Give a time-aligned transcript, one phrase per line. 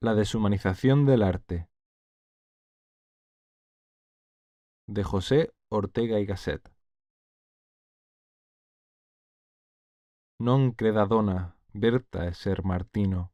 [0.00, 1.68] La deshumanización del arte.
[4.86, 6.72] De José Ortega y Gasset.
[10.38, 13.32] Non creda dona, Berta ser Martino.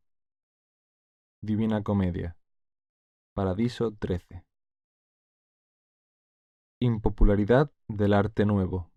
[1.43, 2.39] Divina Comedia.
[3.35, 4.47] Paradiso 13.
[6.81, 8.91] Impopularidad del arte nuevo.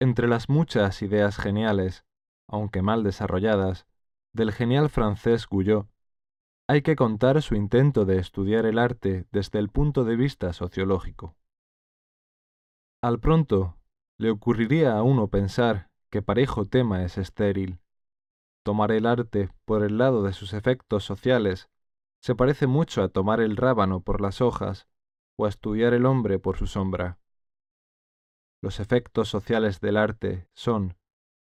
[0.00, 2.04] Entre las muchas ideas geniales,
[2.48, 3.86] aunque mal desarrolladas,
[4.34, 5.88] del genial francés Guyot,
[6.66, 11.36] hay que contar su intento de estudiar el arte desde el punto de vista sociológico.
[13.00, 13.78] Al pronto,
[14.18, 17.78] le ocurriría a uno pensar que parejo tema es estéril.
[18.64, 21.68] Tomar el arte por el lado de sus efectos sociales
[22.20, 24.88] se parece mucho a tomar el rábano por las hojas
[25.36, 27.18] o a estudiar el hombre por su sombra.
[28.62, 30.96] Los efectos sociales del arte son,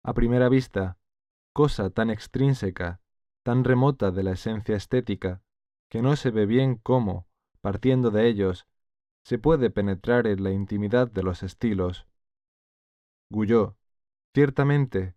[0.04, 0.98] a primera vista,
[1.54, 3.02] cosa tan extrínseca,
[3.44, 5.41] tan remota de la esencia estética,
[5.90, 7.27] que no se ve bien cómo,
[7.62, 8.68] partiendo de ellos,
[9.24, 12.07] se puede penetrar en la intimidad de los estilos.
[13.29, 13.77] Guyot,
[14.34, 15.16] ciertamente,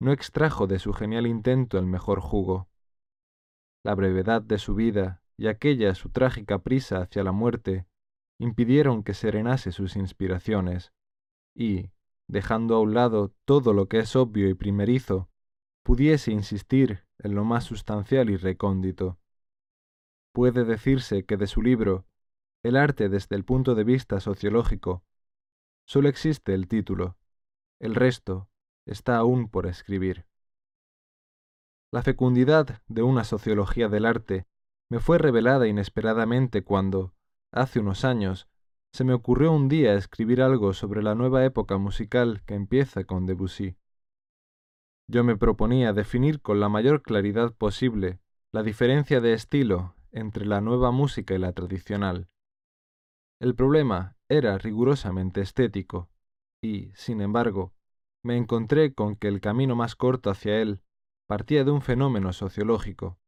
[0.00, 2.68] no extrajo de su genial intento el mejor jugo.
[3.82, 7.86] La brevedad de su vida y aquella su trágica prisa hacia la muerte
[8.38, 10.92] impidieron que serenase sus inspiraciones,
[11.54, 11.90] y,
[12.26, 15.30] dejando a un lado todo lo que es obvio y primerizo,
[15.86, 19.20] pudiese insistir en lo más sustancial y recóndito.
[20.32, 22.06] Puede decirse que de su libro,
[22.64, 25.04] El arte desde el punto de vista sociológico,
[25.86, 27.16] solo existe el título,
[27.78, 28.48] el resto
[28.84, 30.26] está aún por escribir.
[31.92, 34.48] La fecundidad de una sociología del arte
[34.90, 37.14] me fue revelada inesperadamente cuando,
[37.52, 38.48] hace unos años,
[38.92, 43.24] se me ocurrió un día escribir algo sobre la nueva época musical que empieza con
[43.24, 43.76] Debussy.
[45.08, 48.18] Yo me proponía definir con la mayor claridad posible
[48.52, 52.28] la diferencia de estilo entre la nueva música y la tradicional.
[53.38, 56.08] El problema era rigurosamente estético,
[56.60, 57.72] y, sin embargo,
[58.24, 60.82] me encontré con que el camino más corto hacia él
[61.28, 63.20] partía de un fenómeno sociológico,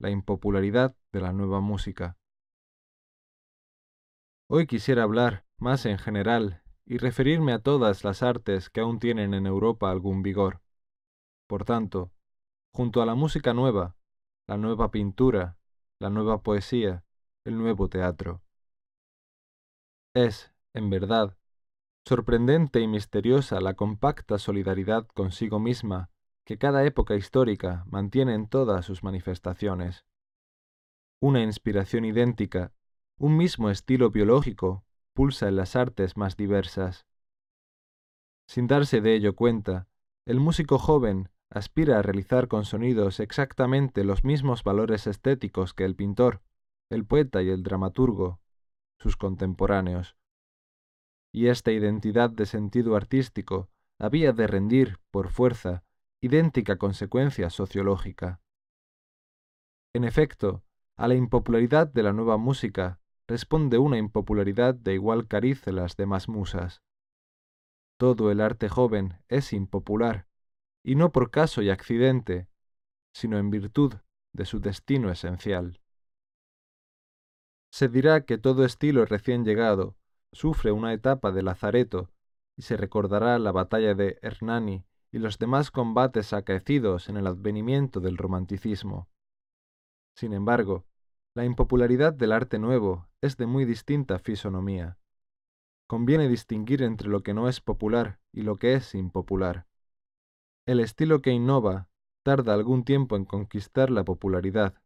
[0.00, 2.16] la impopularidad de la nueva música.
[4.48, 9.34] Hoy quisiera hablar, más en general, y referirme a todas las artes que aún tienen
[9.34, 10.63] en Europa algún vigor.
[11.46, 12.10] Por tanto,
[12.72, 13.96] junto a la música nueva,
[14.46, 15.58] la nueva pintura,
[15.98, 17.04] la nueva poesía,
[17.44, 18.42] el nuevo teatro.
[20.14, 21.36] Es, en verdad,
[22.06, 26.10] sorprendente y misteriosa la compacta solidaridad consigo misma
[26.44, 30.04] que cada época histórica mantiene en todas sus manifestaciones.
[31.20, 32.72] Una inspiración idéntica,
[33.18, 34.84] un mismo estilo biológico,
[35.14, 37.06] pulsa en las artes más diversas.
[38.46, 39.88] Sin darse de ello cuenta,
[40.26, 45.94] el músico joven aspira a realizar con sonidos exactamente los mismos valores estéticos que el
[45.94, 46.42] pintor,
[46.90, 48.40] el poeta y el dramaturgo,
[48.98, 50.16] sus contemporáneos.
[51.32, 53.70] Y esta identidad de sentido artístico
[54.00, 55.84] había de rendir, por fuerza,
[56.20, 58.40] idéntica consecuencia sociológica.
[59.94, 60.64] En efecto,
[60.96, 62.98] a la impopularidad de la nueva música
[63.28, 66.82] responde una impopularidad de igual cariz en las demás musas.
[67.96, 70.26] Todo el arte joven es impopular,
[70.84, 72.46] y no por caso y accidente,
[73.12, 73.94] sino en virtud
[74.32, 75.80] de su destino esencial.
[77.72, 79.96] Se dirá que todo estilo recién llegado
[80.32, 82.10] sufre una etapa de lazareto
[82.56, 88.00] y se recordará la batalla de Hernani y los demás combates acaecidos en el advenimiento
[88.00, 89.08] del romanticismo.
[90.16, 90.84] Sin embargo,
[91.34, 94.98] la impopularidad del arte nuevo es de muy distinta fisonomía.
[95.88, 99.66] Conviene distinguir entre lo que no es popular y lo que es impopular.
[100.66, 101.90] El estilo que innova
[102.22, 104.80] tarda algún tiempo en conquistar la popularidad.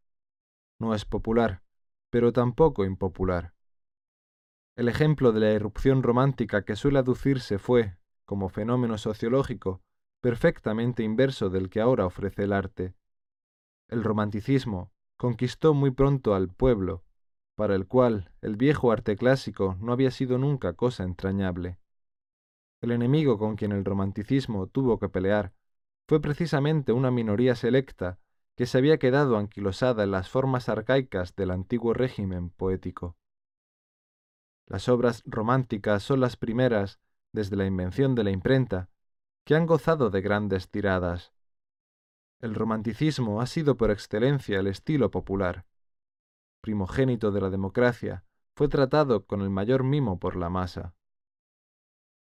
[0.81, 1.63] No es popular,
[2.11, 3.55] pero tampoco impopular.
[4.75, 9.81] El ejemplo de la irrupción romántica que suele aducirse fue, como fenómeno sociológico,
[10.21, 12.97] perfectamente inverso del que ahora ofrece el arte.
[13.87, 17.05] El romanticismo conquistó muy pronto al pueblo,
[17.55, 21.79] para el cual el viejo arte clásico no había sido nunca cosa entrañable.
[22.81, 25.53] El enemigo con quien el romanticismo tuvo que pelear
[26.09, 28.19] fue precisamente una minoría selecta
[28.57, 33.19] que se había quedado anquilosada en las formas arcaicas del antiguo régimen poético.
[34.67, 36.99] Las obras románticas son las primeras,
[37.33, 38.89] desde la invención de la imprenta,
[39.45, 41.33] que han gozado de grandes tiradas.
[42.41, 45.67] El romanticismo ha sido por excelencia el estilo popular.
[46.63, 48.25] Primogénito de la democracia,
[48.57, 50.95] fue tratado con el mayor mimo por la masa.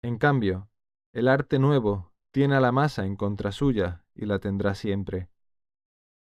[0.03, 0.69] En cambio,
[1.12, 5.31] el arte nuevo tiene a la masa en contra suya y la tendrá siempre.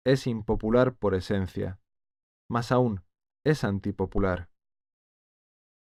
[0.06, 1.82] es impopular por esencia.
[2.48, 3.04] Más aún,
[3.44, 4.50] es antipopular.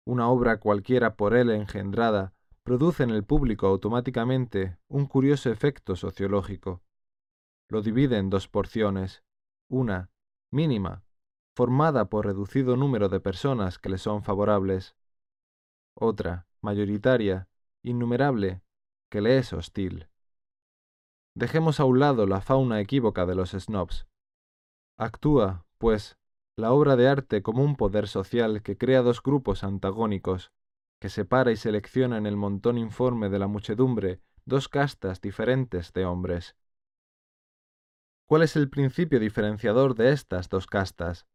[0.04, 2.34] Una obra cualquiera por él engendrada
[2.64, 6.82] produce en el público automáticamente un curioso efecto sociológico.
[7.70, 9.24] Lo divide en dos porciones,
[9.70, 10.10] una,
[10.50, 11.04] mínima,
[11.56, 14.96] formada por reducido número de personas que le son favorables,
[15.94, 17.48] otra, mayoritaria,
[17.84, 18.64] innumerable,
[19.12, 20.08] que le es hostil.
[21.38, 24.08] Dejemos a un lado la fauna equívoca de los snobs.
[24.98, 26.18] Actúa, pues,
[26.56, 30.54] la obra de arte como un poder social que crea dos grupos antagónicos,
[31.02, 36.06] que separa y selecciona en el montón informe de la muchedumbre dos castas diferentes de
[36.06, 36.56] hombres.
[38.28, 41.28] ¿Cuál es el principio diferenciador de estas dos castas?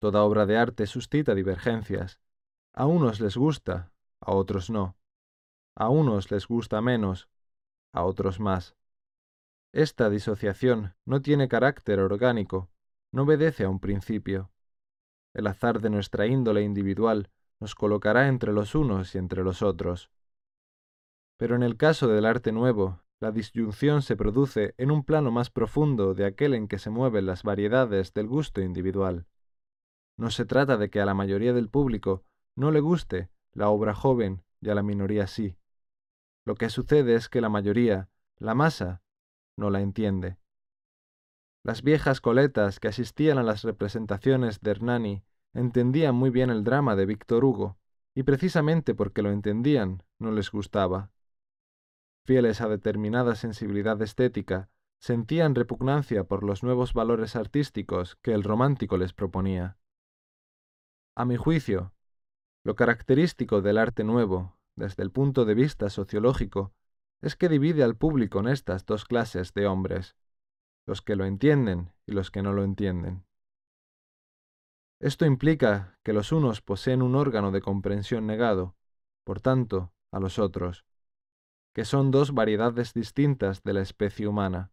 [0.00, 2.18] Toda obra de arte suscita divergencias.
[2.72, 4.96] A unos les gusta, a otros no.
[5.76, 7.28] A unos les gusta menos,
[7.92, 8.74] a otros más.
[9.72, 12.70] Esta disociación no tiene carácter orgánico,
[13.10, 14.50] no obedece a un principio.
[15.32, 20.10] El azar de nuestra índole individual nos colocará entre los unos y entre los otros.
[21.38, 25.48] Pero en el caso del arte nuevo, la disyunción se produce en un plano más
[25.48, 29.26] profundo de aquel en que se mueven las variedades del gusto individual.
[30.18, 32.24] No se trata de que a la mayoría del público
[32.56, 35.56] no le guste la obra joven y a la minoría sí.
[36.44, 38.08] Lo que sucede es que la mayoría,
[38.38, 39.01] la masa,
[39.56, 40.36] no la entiende.
[41.64, 46.96] Las viejas coletas que asistían a las representaciones de Hernani entendían muy bien el drama
[46.96, 47.78] de Víctor Hugo,
[48.14, 51.10] y precisamente porque lo entendían, no les gustaba.
[52.24, 58.96] Fieles a determinada sensibilidad estética, sentían repugnancia por los nuevos valores artísticos que el romántico
[58.96, 59.76] les proponía.
[61.14, 61.92] A mi juicio,
[62.64, 66.72] lo característico del arte nuevo, desde el punto de vista sociológico,
[67.22, 70.16] es que divide al público en estas dos clases de hombres,
[70.86, 73.24] los que lo entienden y los que no lo entienden.
[74.98, 78.76] Esto implica que los unos poseen un órgano de comprensión negado,
[79.24, 80.84] por tanto, a los otros,
[81.72, 84.72] que son dos variedades distintas de la especie humana.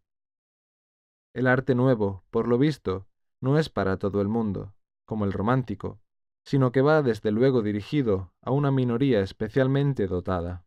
[1.33, 3.07] El arte nuevo, por lo visto,
[3.41, 4.73] no es para todo el mundo,
[5.05, 5.99] como el romántico,
[6.43, 10.65] sino que va desde luego dirigido a una minoría especialmente dotada.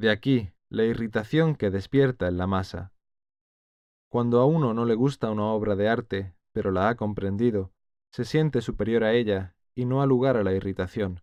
[0.00, 2.90] De aquí la irritación que despierta en la masa.
[4.08, 7.70] Cuando a uno no le gusta una obra de arte, pero la ha comprendido,
[8.10, 11.20] se siente superior a ella y no ha lugar a la irritación.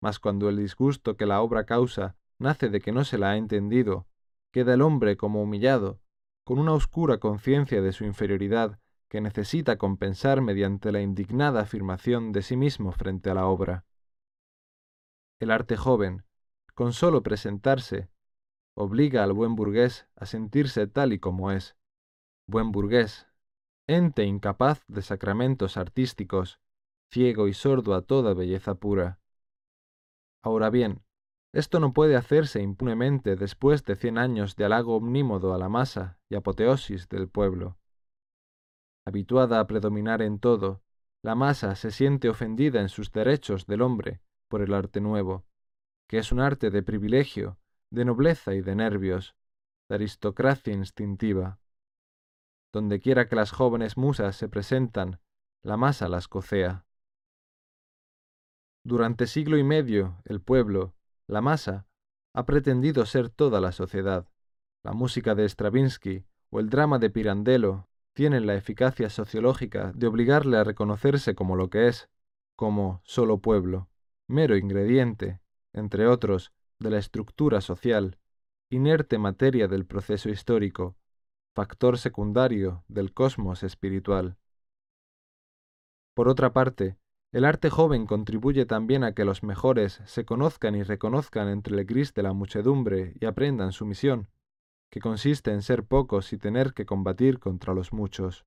[0.00, 3.36] Mas cuando el disgusto que la obra causa nace de que no se la ha
[3.36, 4.06] entendido,
[4.52, 6.00] queda el hombre como humillado,
[6.44, 8.78] con una oscura conciencia de su inferioridad
[9.10, 13.84] que necesita compensar mediante la indignada afirmación de sí mismo frente a la obra.
[15.40, 16.24] El arte joven,
[16.74, 18.08] con sólo presentarse,
[18.74, 21.76] obliga al buen burgués a sentirse tal y como es.
[22.46, 23.28] Buen burgués,
[23.86, 26.60] ente incapaz de sacramentos artísticos,
[27.10, 29.20] ciego y sordo a toda belleza pura.
[30.42, 31.02] Ahora bien,
[31.52, 36.18] esto no puede hacerse impunemente después de cien años de halago omnímodo a la masa
[36.30, 37.76] y apoteosis del pueblo.
[39.04, 40.82] Habituada a predominar en todo,
[41.22, 45.44] la masa se siente ofendida en sus derechos del hombre por el arte nuevo,
[46.12, 47.56] que es un arte de privilegio,
[47.88, 49.34] de nobleza y de nervios,
[49.88, 51.58] de aristocracia instintiva.
[52.70, 55.20] Donde quiera que las jóvenes musas se presentan,
[55.62, 56.84] la masa las cocea.
[58.84, 60.92] Durante siglo y medio, el pueblo,
[61.28, 61.86] la masa,
[62.34, 64.28] ha pretendido ser toda la sociedad.
[64.82, 70.58] La música de Stravinsky o el drama de Pirandello tienen la eficacia sociológica de obligarle
[70.58, 72.10] a reconocerse como lo que es,
[72.54, 73.88] como solo pueblo,
[74.26, 75.40] mero ingrediente,
[75.72, 78.18] entre otros, de la estructura social,
[78.70, 80.96] inerte materia del proceso histórico,
[81.54, 84.36] factor secundario del cosmos espiritual.
[86.14, 86.96] Por otra parte,
[87.32, 91.86] el arte joven contribuye también a que los mejores se conozcan y reconozcan entre el
[91.86, 94.28] gris de la muchedumbre y aprendan su misión,
[94.90, 98.44] que consiste en ser pocos y tener que combatir contra los muchos.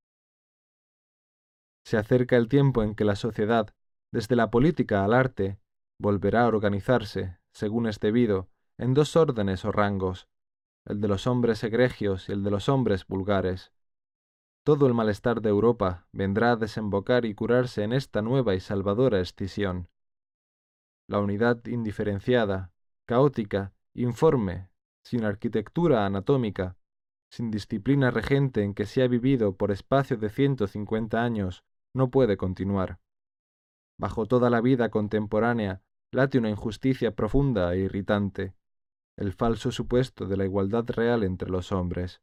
[1.84, 3.74] Se acerca el tiempo en que la sociedad,
[4.12, 5.60] desde la política al arte,
[5.98, 10.28] volverá a organizarse, según es debido, en dos órdenes o rangos,
[10.86, 13.72] el de los hombres egregios y el de los hombres vulgares.
[14.64, 19.20] Todo el malestar de Europa vendrá a desembocar y curarse en esta nueva y salvadora
[19.20, 19.90] escisión.
[21.08, 22.72] La unidad indiferenciada,
[23.06, 24.70] caótica, informe,
[25.04, 26.78] sin arquitectura anatómica,
[27.30, 32.10] sin disciplina regente en que se ha vivido por espacio de ciento cincuenta años, no
[32.10, 33.00] puede continuar.
[33.98, 35.82] Bajo toda la vida contemporánea
[36.12, 38.56] late una injusticia profunda e irritante,
[39.18, 42.22] el falso supuesto de la igualdad real entre los hombres.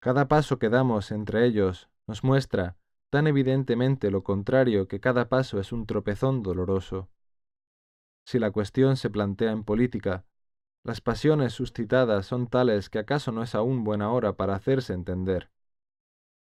[0.00, 2.76] Cada paso que damos entre ellos nos muestra
[3.10, 7.08] tan evidentemente lo contrario que cada paso es un tropezón doloroso.
[8.26, 10.24] Si la cuestión se plantea en política,
[10.82, 15.50] las pasiones suscitadas son tales que acaso no es aún buena hora para hacerse entender.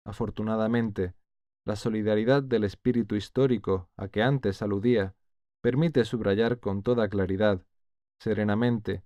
[0.05, 1.13] Afortunadamente,
[1.65, 5.13] la solidaridad del espíritu histórico a que antes aludía
[5.61, 7.65] permite subrayar con toda claridad,
[8.19, 9.03] serenamente,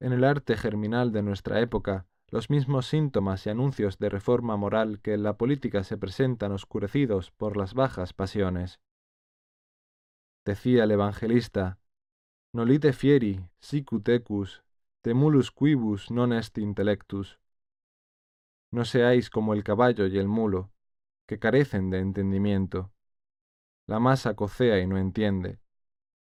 [0.00, 5.00] en el arte germinal de nuestra época, los mismos síntomas y anuncios de reforma moral
[5.00, 8.80] que en la política se presentan oscurecidos por las bajas pasiones.
[10.44, 11.78] Decía el evangelista,
[12.52, 14.62] Nolite fieri, sicut ecus,
[15.02, 17.38] temulus quibus non est intellectus.
[18.72, 20.70] No seáis como el caballo y el mulo,
[21.26, 22.90] que carecen de entendimiento.
[23.86, 25.60] La masa cocea y no entiende.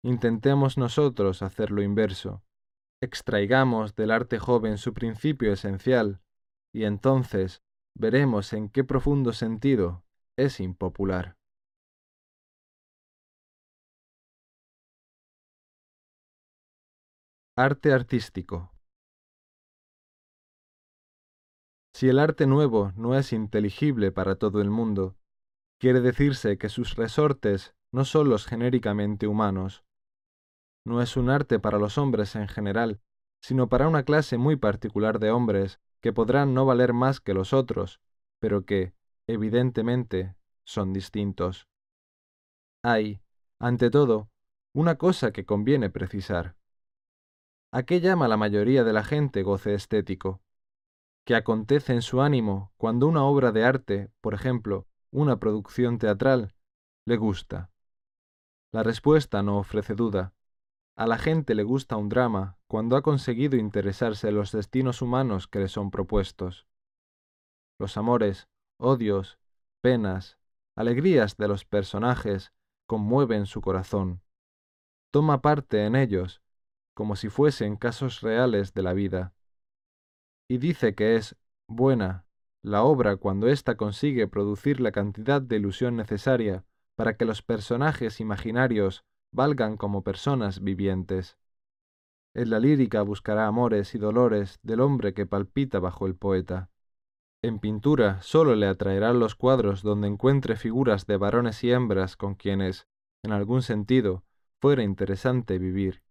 [0.03, 2.41] Intentemos nosotros hacer lo inverso
[3.01, 6.21] extraigamos del arte joven su principio esencial,
[6.73, 7.61] y entonces
[7.97, 10.03] veremos en qué profundo sentido
[10.37, 11.35] es impopular.
[17.57, 18.71] Arte artístico
[21.93, 25.15] Si el arte nuevo no es inteligible para todo el mundo,
[25.79, 29.83] quiere decirse que sus resortes no son los genéricamente humanos,
[30.83, 32.99] no es un arte para los hombres en general,
[33.41, 37.53] sino para una clase muy particular de hombres que podrán no valer más que los
[37.53, 37.99] otros,
[38.39, 38.93] pero que,
[39.27, 41.67] evidentemente, son distintos.
[42.83, 43.21] Hay,
[43.59, 44.29] ante todo,
[44.73, 46.55] una cosa que conviene precisar.
[47.71, 50.41] ¿A qué llama la mayoría de la gente goce estético?
[51.23, 56.55] ¿Qué acontece en su ánimo cuando una obra de arte, por ejemplo, una producción teatral,
[57.05, 57.69] le gusta?
[58.71, 60.33] La respuesta no ofrece duda.
[61.01, 65.47] A la gente le gusta un drama cuando ha conseguido interesarse en los destinos humanos
[65.47, 66.67] que le son propuestos.
[67.79, 69.39] Los amores, odios,
[69.81, 70.37] penas,
[70.75, 72.53] alegrías de los personajes
[72.85, 74.21] conmueven su corazón.
[75.09, 76.43] Toma parte en ellos,
[76.93, 79.33] como si fuesen casos reales de la vida.
[80.47, 81.35] Y dice que es
[81.67, 82.27] buena
[82.61, 88.19] la obra cuando ésta consigue producir la cantidad de ilusión necesaria para que los personajes
[88.19, 91.37] imaginarios valgan como personas vivientes.
[92.33, 96.69] En la lírica buscará amores y dolores del hombre que palpita bajo el poeta.
[97.43, 102.35] En pintura sólo le atraerán los cuadros donde encuentre figuras de varones y hembras con
[102.35, 102.87] quienes,
[103.23, 104.23] en algún sentido,
[104.61, 106.03] fuera interesante vivir.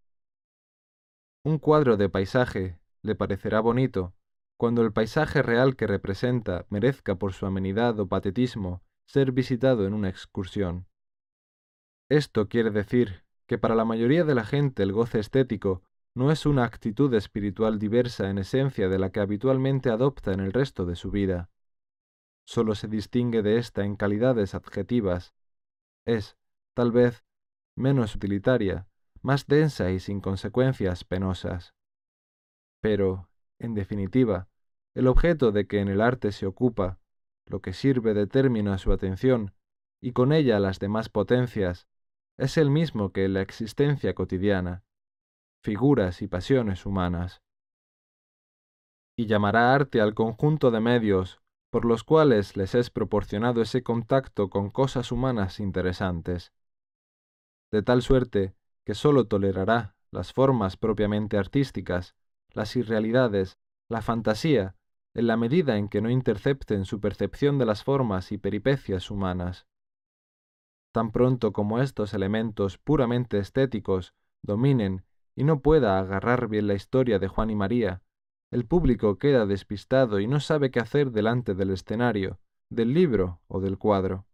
[1.44, 4.12] Un cuadro de paisaje le parecerá bonito
[4.58, 9.94] cuando el paisaje real que representa merezca por su amenidad o patetismo ser visitado en
[9.94, 10.89] una excursión.
[12.11, 16.45] Esto quiere decir que para la mayoría de la gente el goce estético no es
[16.45, 20.97] una actitud espiritual diversa en esencia de la que habitualmente adopta en el resto de
[20.97, 21.50] su vida.
[22.45, 25.35] Solo se distingue de ésta en calidades adjetivas.
[26.05, 26.37] Es,
[26.75, 27.25] tal vez,
[27.76, 28.88] menos utilitaria,
[29.23, 31.75] más densa y sin consecuencias penosas.
[32.81, 33.29] Pero,
[33.61, 34.49] en definitiva,
[34.95, 36.99] el objeto de que en el arte se ocupa,
[37.47, 39.55] lo que sirve de término a su atención,
[40.00, 41.87] y con ella las demás potencias,
[42.40, 44.82] es el mismo que la existencia cotidiana,
[45.62, 47.42] figuras y pasiones humanas.
[49.14, 54.49] Y llamará arte al conjunto de medios por los cuales les es proporcionado ese contacto
[54.49, 56.52] con cosas humanas interesantes,
[57.70, 58.54] de tal suerte
[58.85, 62.16] que sólo tolerará las formas propiamente artísticas,
[62.52, 64.76] las irrealidades, la fantasía,
[65.14, 69.66] en la medida en que no intercepten su percepción de las formas y peripecias humanas.
[70.92, 75.04] Tan pronto como estos elementos puramente estéticos dominen
[75.37, 78.02] y no pueda agarrar bien la historia de Juan y María,
[78.50, 83.61] el público queda despistado y no sabe qué hacer delante del escenario, del libro o
[83.61, 84.26] del cuadro.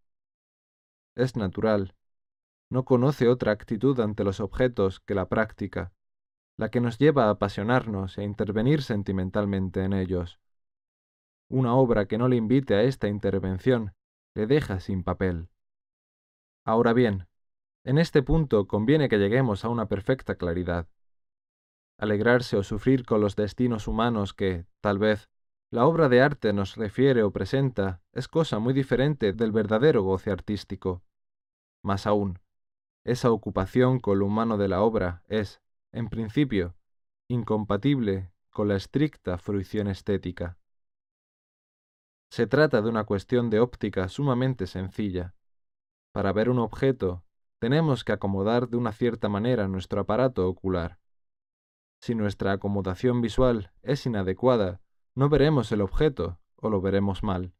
[1.14, 1.94] Es natural.
[2.70, 5.92] No conoce otra actitud ante los objetos que la práctica,
[6.56, 10.40] la que nos lleva a apasionarnos e intervenir sentimentalmente en ellos.
[11.48, 13.92] Una obra que no le invite a esta intervención
[14.34, 15.48] le deja sin papel.
[16.66, 17.28] Ahora bien,
[17.84, 20.88] en este punto conviene que lleguemos a una perfecta claridad.
[21.96, 25.30] Alegrarse o sufrir con los destinos humanos que, tal vez,
[25.70, 30.32] la obra de arte nos refiere o presenta es cosa muy diferente del verdadero goce
[30.32, 31.04] artístico.
[31.84, 32.40] Más aún,
[33.04, 36.74] esa ocupación con lo humano de la obra es, en principio,
[37.28, 40.58] incompatible con la estricta fruición estética.
[42.28, 45.36] Se trata de una cuestión de óptica sumamente sencilla.
[46.16, 47.22] Para ver un objeto,
[47.58, 50.98] tenemos que acomodar de una cierta manera nuestro aparato ocular.
[52.00, 54.80] Si nuestra acomodación visual es inadecuada,
[55.14, 57.52] no veremos el objeto, o lo veremos mal.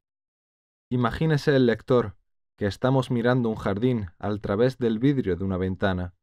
[0.89, 2.17] Imagínese el lector
[2.57, 6.15] que estamos mirando un jardín al través del vidrio de una ventana.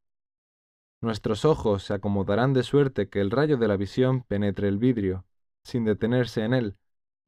[1.02, 5.28] Nuestros ojos se acomodarán de suerte que el rayo de la visión penetre el vidrio,
[5.64, 6.78] sin detenerse en él,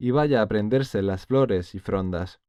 [0.00, 2.40] y vaya a prenderse las flores y frondas.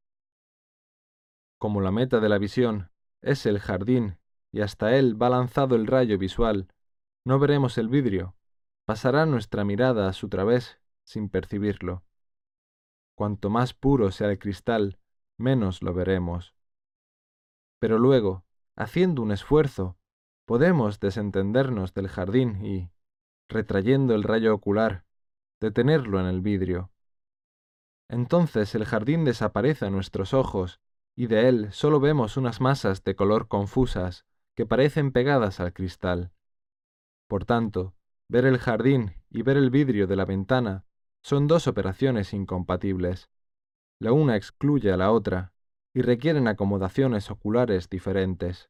[1.57, 4.19] Como la meta de la visión es el jardín
[4.51, 6.67] y hasta él va lanzado el rayo visual,
[7.25, 8.35] no veremos el vidrio,
[8.85, 12.03] pasará nuestra mirada a su través sin percibirlo.
[13.15, 14.99] Cuanto más puro sea el cristal,
[15.37, 16.53] menos lo veremos.
[17.79, 18.45] Pero luego,
[18.75, 19.97] haciendo un esfuerzo,
[20.45, 22.91] podemos desentendernos del jardín y,
[23.49, 25.05] retrayendo el rayo ocular,
[25.59, 26.91] detenerlo en el vidrio.
[28.09, 30.79] Entonces el jardín desaparece a nuestros ojos
[31.17, 34.23] y de él solo vemos unas masas de color confusas
[34.55, 36.31] que parecen pegadas al cristal.
[37.27, 37.95] Por tanto,
[38.29, 40.85] ver el jardín y ver el vidrio de la ventana
[41.23, 43.31] son dos operaciones incompatibles.
[43.99, 45.53] La una excluye a la otra
[45.91, 48.69] y requieren acomodaciones oculares diferentes.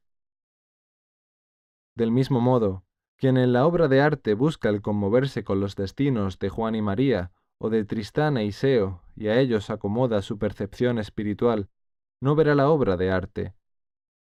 [1.94, 2.82] Del mismo modo,
[3.16, 6.80] quien en la obra de arte busca el conmoverse con los destinos de Juan y
[6.80, 11.68] María o de Tristán e Iseo y a ellos acomoda su percepción espiritual
[12.20, 13.54] no verá la obra de arte.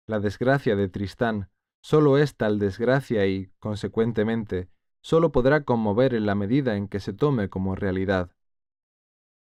[0.07, 1.49] La desgracia de Tristán
[1.81, 4.69] sólo es tal desgracia y, consecuentemente,
[5.01, 8.31] sólo podrá conmover en la medida en que se tome como realidad.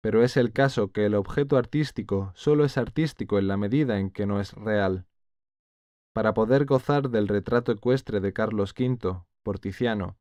[0.01, 4.11] Pero es el caso que el objeto artístico sólo es artístico en la medida en
[4.11, 5.07] que no es real.
[6.13, 10.19] Para poder gozar del retrato ecuestre de Carlos V, por Tiziano,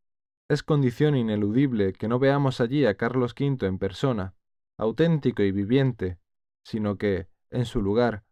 [0.50, 4.34] es condición ineludible que no veamos allí a Carlos V en persona,
[4.78, 6.20] auténtico y viviente,
[6.64, 8.24] sino que, en su lugar,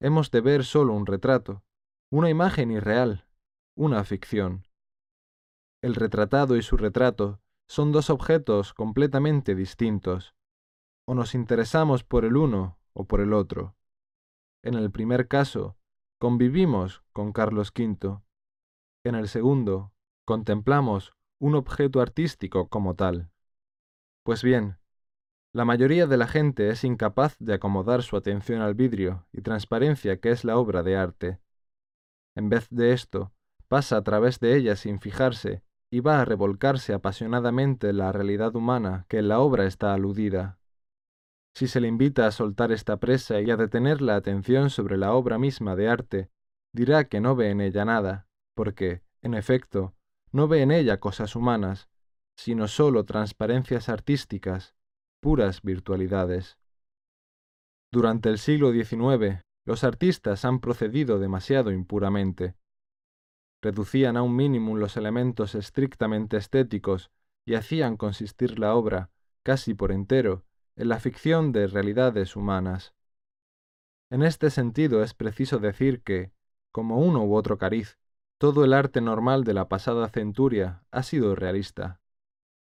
[0.00, 1.62] hemos de ver solo un retrato,
[2.10, 3.26] una imagen irreal,
[3.76, 4.66] una ficción.
[5.82, 10.34] El retratado y su retrato son dos objetos completamente distintos.
[11.06, 13.76] O nos interesamos por el uno o por el otro.
[14.62, 15.76] En el primer caso,
[16.18, 18.22] convivimos con Carlos V.
[19.04, 19.92] En el segundo,
[20.24, 23.30] contemplamos un objeto artístico como tal.
[24.22, 24.78] Pues bien,
[25.54, 30.18] la mayoría de la gente es incapaz de acomodar su atención al vidrio y transparencia
[30.18, 31.38] que es la obra de arte.
[32.34, 33.32] En vez de esto,
[33.68, 35.62] pasa a través de ella sin fijarse
[35.92, 40.58] y va a revolcarse apasionadamente en la realidad humana que en la obra está aludida.
[41.54, 45.12] Si se le invita a soltar esta presa y a detener la atención sobre la
[45.12, 46.30] obra misma de arte,
[46.72, 49.94] dirá que no ve en ella nada, porque, en efecto,
[50.32, 51.88] no ve en ella cosas humanas,
[52.36, 54.74] sino sólo transparencias artísticas,
[55.24, 56.58] puras virtualidades.
[57.90, 62.56] Durante el siglo XIX, los artistas han procedido demasiado impuramente.
[63.62, 67.10] Reducían a un mínimo los elementos estrictamente estéticos
[67.46, 69.08] y hacían consistir la obra,
[69.42, 70.44] casi por entero,
[70.76, 72.92] en la ficción de realidades humanas.
[74.10, 76.32] En este sentido es preciso decir que,
[76.70, 77.98] como uno u otro cariz,
[78.36, 82.02] todo el arte normal de la pasada centuria ha sido realista.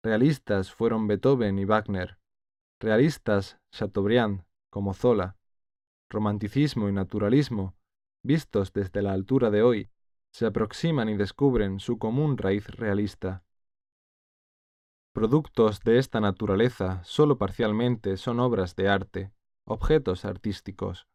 [0.02, 2.18] Realistas fueron Beethoven y Wagner,
[2.84, 5.38] realistas Chateaubriand como Zola,
[6.10, 7.74] romanticismo y naturalismo,
[8.22, 9.90] vistos desde la altura de hoy,
[10.32, 13.42] se aproximan y descubren su común raíz realista.
[15.14, 19.32] Productos de esta naturaleza sólo parcialmente son obras de arte,
[19.64, 21.06] objetos artísticos.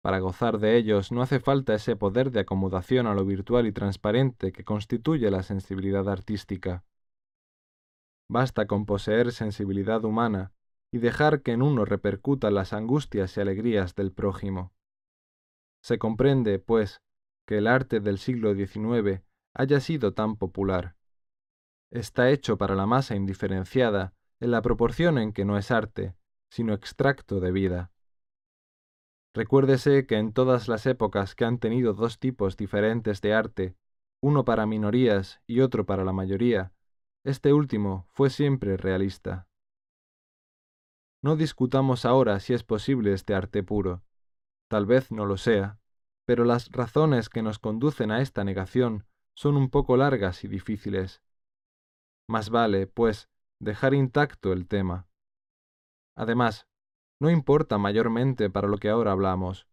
[0.00, 3.72] Para gozar de ellos no hace falta ese poder de acomodación a lo virtual y
[3.72, 6.84] transparente que constituye la sensibilidad artística.
[8.30, 10.52] Basta con poseer sensibilidad humana
[10.90, 14.72] y dejar que en uno repercutan las angustias y alegrías del prójimo.
[15.82, 17.00] Se comprende, pues,
[17.46, 19.22] que el arte del siglo XIX
[19.54, 20.96] haya sido tan popular.
[21.90, 26.14] Está hecho para la masa indiferenciada en la proporción en que no es arte,
[26.50, 27.90] sino extracto de vida.
[29.34, 33.76] Recuérdese que en todas las épocas que han tenido dos tipos diferentes de arte,
[34.20, 36.72] uno para minorías y otro para la mayoría,
[37.24, 39.47] este último fue siempre realista.
[41.20, 44.02] No discutamos ahora si es posible este arte puro.
[44.68, 45.78] Tal vez no lo sea,
[46.24, 51.22] pero las razones que nos conducen a esta negación son un poco largas y difíciles.
[52.28, 53.28] Más vale, pues,
[53.58, 55.08] dejar intacto el tema.
[56.14, 56.66] Además,
[57.20, 59.66] no importa mayormente para lo que ahora hablamos.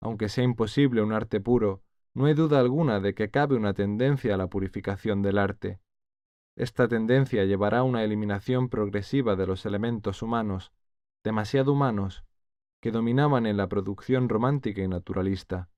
[0.00, 1.82] Aunque sea imposible un arte puro,
[2.14, 5.80] no hay duda alguna de que cabe una tendencia a la purificación del arte.
[6.56, 10.72] Esta tendencia llevará a una eliminación progresiva de los elementos humanos,
[11.24, 12.24] demasiado humanos,
[12.80, 15.68] que dominaban en la producción romántica y naturalista.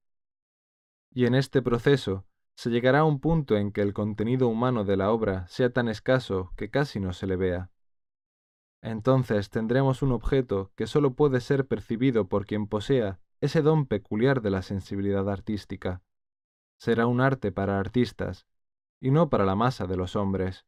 [1.10, 4.96] Y en este proceso se llegará a un punto en que el contenido humano de
[4.96, 7.70] la obra sea tan escaso que casi no se le vea.
[8.82, 14.42] Entonces tendremos un objeto que sólo puede ser percibido por quien posea ese don peculiar
[14.42, 16.02] de la sensibilidad artística.
[16.78, 18.46] Será un arte para artistas,
[19.00, 20.66] y no para la masa de los hombres.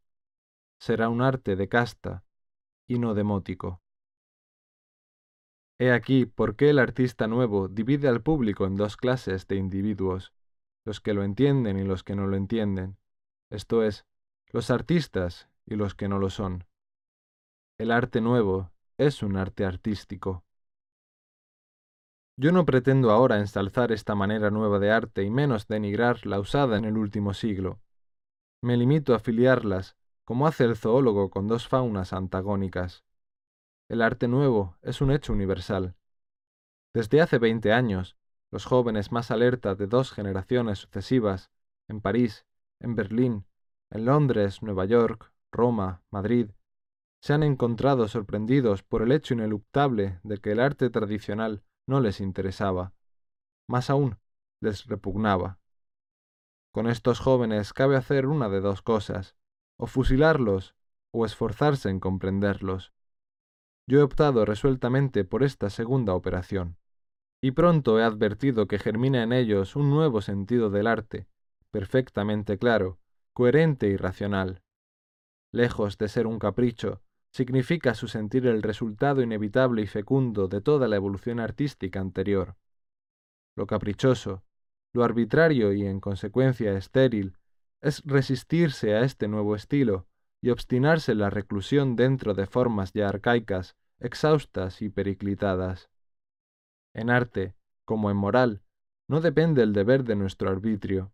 [0.78, 2.24] Será un arte de casta,
[2.86, 3.82] y no demótico.
[5.78, 10.32] He aquí por qué el artista nuevo divide al público en dos clases de individuos,
[10.84, 12.96] los que lo entienden y los que no lo entienden,
[13.50, 14.04] esto es,
[14.50, 16.64] los artistas y los que no lo son.
[17.78, 20.44] El arte nuevo es un arte artístico.
[22.36, 26.78] Yo no pretendo ahora ensalzar esta manera nueva de arte y menos denigrar la usada
[26.78, 27.80] en el último siglo.
[28.60, 33.04] Me limito a filiarlas, como hace el zoólogo con dos faunas antagónicas.
[33.88, 35.94] El arte nuevo es un hecho universal.
[36.92, 38.16] Desde hace veinte años,
[38.50, 41.50] los jóvenes más alerta de dos generaciones sucesivas,
[41.86, 42.46] en París,
[42.80, 43.46] en Berlín,
[43.90, 46.50] en Londres, Nueva York, Roma, Madrid,
[47.20, 52.20] se han encontrado sorprendidos por el hecho ineluctable de que el arte tradicional no les
[52.20, 52.92] interesaba.
[53.68, 54.18] Más aún,
[54.60, 55.58] les repugnaba.
[56.78, 59.34] Con estos jóvenes cabe hacer una de dos cosas,
[59.78, 60.76] o fusilarlos,
[61.10, 62.92] o esforzarse en comprenderlos.
[63.88, 66.76] Yo he optado resueltamente por esta segunda operación,
[67.40, 71.26] y pronto he advertido que germina en ellos un nuevo sentido del arte,
[71.72, 73.00] perfectamente claro,
[73.32, 74.62] coherente y racional.
[75.50, 80.86] Lejos de ser un capricho, significa su sentir el resultado inevitable y fecundo de toda
[80.86, 82.54] la evolución artística anterior.
[83.56, 84.44] Lo caprichoso,
[84.92, 87.36] lo arbitrario y en consecuencia estéril,
[87.80, 90.06] es resistirse a este nuevo estilo
[90.40, 95.90] y obstinarse en la reclusión dentro de formas ya arcaicas, exhaustas y periclitadas.
[96.94, 98.62] En arte, como en moral,
[99.08, 101.12] no depende el deber de nuestro arbitrio.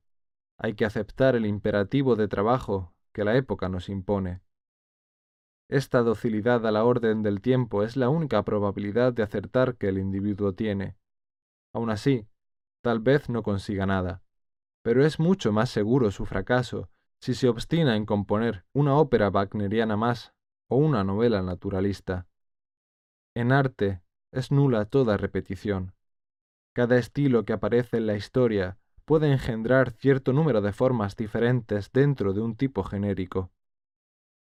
[0.59, 4.41] Hay que aceptar el imperativo de trabajo que la época nos impone.
[5.69, 9.99] Esta docilidad a la orden del tiempo es la única probabilidad de acertar que el
[9.99, 10.97] individuo tiene.
[11.73, 12.27] Aun así,
[12.85, 14.23] tal vez no consiga nada,
[14.83, 19.97] pero es mucho más seguro su fracaso si se obstina en componer una ópera wagneriana
[19.97, 20.33] más
[20.69, 22.29] o una novela naturalista.
[23.35, 25.95] En arte es nula toda repetición.
[26.73, 32.35] Cada estilo que aparece en la historia puede engendrar cierto número de formas diferentes dentro
[32.35, 33.51] de un tipo genérico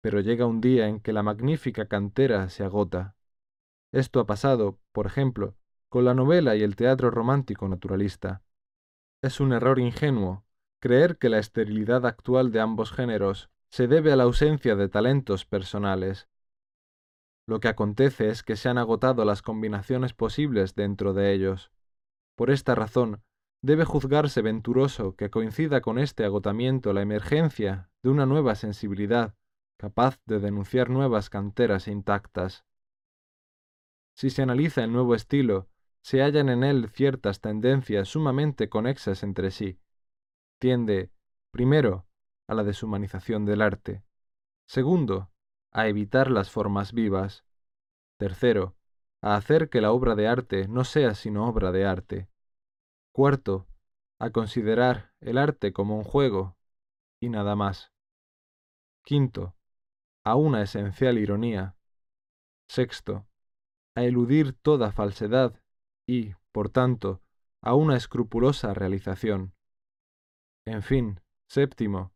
[0.04, 3.16] pero llega un día en que la magnífica cantera se agota.
[3.90, 5.56] Esto ha pasado, por ejemplo,
[5.94, 8.42] con la novela y el teatro romántico naturalista.
[9.22, 10.44] Es un error ingenuo
[10.80, 15.46] creer que la esterilidad actual de ambos géneros se debe a la ausencia de talentos
[15.46, 16.28] personales.
[17.46, 21.70] Lo que acontece es que se han agotado las combinaciones posibles dentro de ellos.
[22.34, 23.22] Por esta razón,
[23.62, 29.36] debe juzgarse venturoso que coincida con este agotamiento la emergencia de una nueva sensibilidad
[29.78, 32.64] capaz de denunciar nuevas canteras intactas.
[34.16, 35.68] Si se analiza el nuevo estilo,
[36.04, 39.80] se hallan en él ciertas tendencias sumamente conexas entre sí.
[40.58, 41.10] Tiende,
[41.50, 42.06] primero,
[42.46, 44.04] a la deshumanización del arte.
[44.66, 45.30] Segundo,
[45.72, 47.46] a evitar las formas vivas.
[48.18, 48.76] Tercero,
[49.22, 52.28] a hacer que la obra de arte no sea sino obra de arte.
[53.12, 53.66] Cuarto,
[54.18, 56.58] a considerar el arte como un juego
[57.18, 57.92] y nada más.
[59.04, 59.56] Quinto,
[60.22, 61.76] a una esencial ironía.
[62.68, 63.26] Sexto,
[63.94, 65.63] a eludir toda falsedad
[66.06, 67.22] y, por tanto,
[67.62, 69.54] a una escrupulosa realización.
[70.66, 72.12] En fin, séptimo,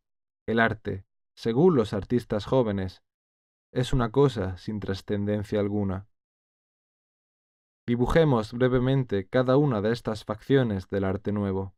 [0.47, 3.03] el arte, según los artistas jóvenes,
[3.71, 6.07] es una cosa sin trascendencia alguna.
[7.87, 11.75] Dibujemos brevemente cada una de estas facciones del arte nuevo.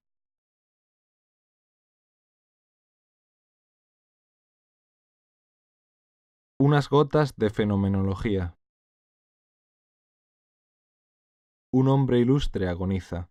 [6.60, 8.58] Unas gotas de fenomenología.
[11.74, 13.30] Un hombre ilustre agoniza.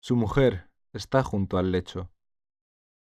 [0.00, 2.10] Su mujer está junto al lecho.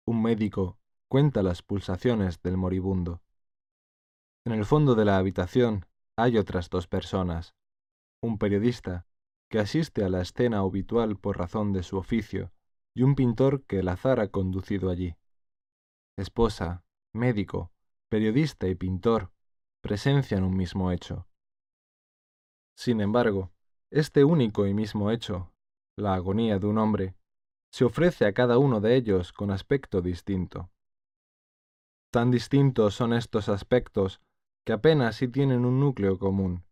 [0.04, 3.22] Un médico cuenta las pulsaciones del moribundo.
[4.44, 5.86] En el fondo de la habitación
[6.16, 7.54] hay otras dos personas.
[8.20, 9.06] Un periodista,
[9.48, 12.52] que asiste a la escena habitual por razón de su oficio,
[12.94, 15.14] y un pintor que el azar ha conducido allí.
[16.16, 17.70] Esposa, médico,
[18.08, 19.30] periodista y pintor
[19.80, 21.28] presencian un mismo hecho.
[22.74, 23.52] Sin embargo,
[23.92, 25.52] este único y mismo hecho,
[25.96, 27.14] la agonía de un hombre,
[27.70, 30.70] se ofrece a cada uno de ellos con aspecto distinto.
[32.10, 34.20] Tan distintos son estos aspectos
[34.64, 36.64] que apenas si tienen un núcleo común.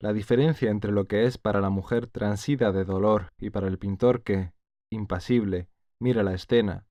[0.00, 3.78] La diferencia entre lo que es para la mujer transida de dolor y para el
[3.78, 4.52] pintor que,
[4.90, 6.86] impasible, mira la escena,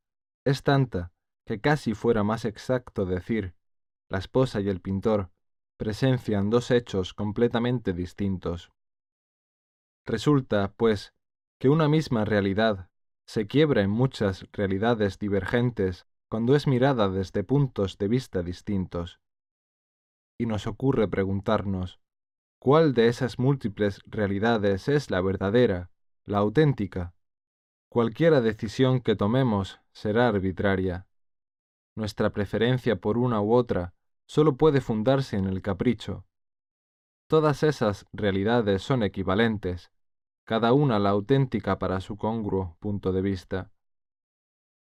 [0.45, 1.11] es tanta
[1.45, 3.53] que casi fuera más exacto decir
[4.09, 5.29] la esposa y el pintor
[5.77, 8.71] presencian dos hechos completamente distintos.
[10.05, 11.13] Resulta, pues,
[11.59, 12.89] que una misma realidad
[13.25, 19.19] se quiebra en muchas realidades divergentes cuando es mirada desde puntos de vista distintos.
[20.37, 22.01] Y nos ocurre preguntarnos,
[22.59, 25.89] ¿cuál de esas múltiples realidades es la verdadera,
[26.25, 27.13] la auténtica?
[27.87, 31.07] Cualquiera decisión que tomemos será arbitraria.
[31.95, 33.93] Nuestra preferencia por una u otra
[34.25, 36.25] solo puede fundarse en el capricho.
[37.27, 39.91] Todas esas realidades son equivalentes,
[40.45, 43.71] cada una la auténtica para su congruo punto de vista.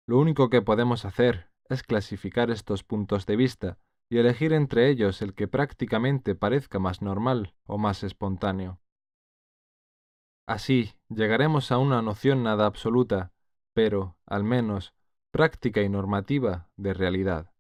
[0.08, 3.78] Lo único que podemos hacer es clasificar estos puntos de vista
[4.10, 8.82] y elegir entre ellos el que prácticamente parezca más normal o más espontáneo.
[10.48, 13.32] Así llegaremos a una noción nada absoluta,
[13.74, 14.94] pero, al menos,
[15.32, 17.54] práctica y normativa de realidad.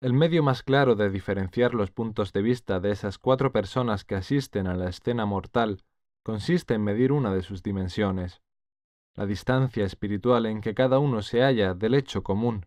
[0.00, 4.16] El medio más claro de diferenciar los puntos de vista de esas cuatro personas que
[4.16, 5.84] asisten a la escena mortal
[6.24, 8.42] consiste en medir una de sus dimensiones,
[9.14, 12.66] la distancia espiritual en que cada uno se halla del hecho común,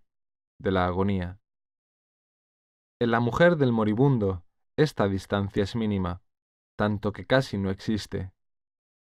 [0.60, 1.39] de la agonía.
[3.00, 4.46] En la mujer del moribundo,
[4.78, 6.22] esta distancia es mínima,
[6.76, 8.32] tanto que casi no existe.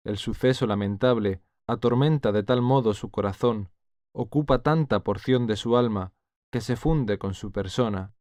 [0.04, 3.70] El suceso lamentable atormenta de tal modo su corazón,
[4.14, 6.14] ocupa tanta porción de su alma,
[6.52, 8.14] que se funde con su persona,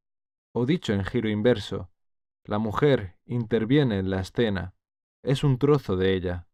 [0.52, 1.88] o dicho en giro inverso,
[2.44, 4.74] la mujer interviene en la escena,
[5.26, 6.46] es un trozo de ella.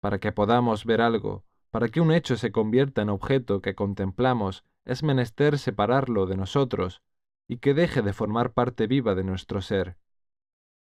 [0.00, 4.64] Para que podamos ver algo, para que un hecho se convierta en objeto que contemplamos,
[4.84, 7.02] es menester separarlo de nosotros
[7.48, 9.96] y que deje de formar parte viva de nuestro ser.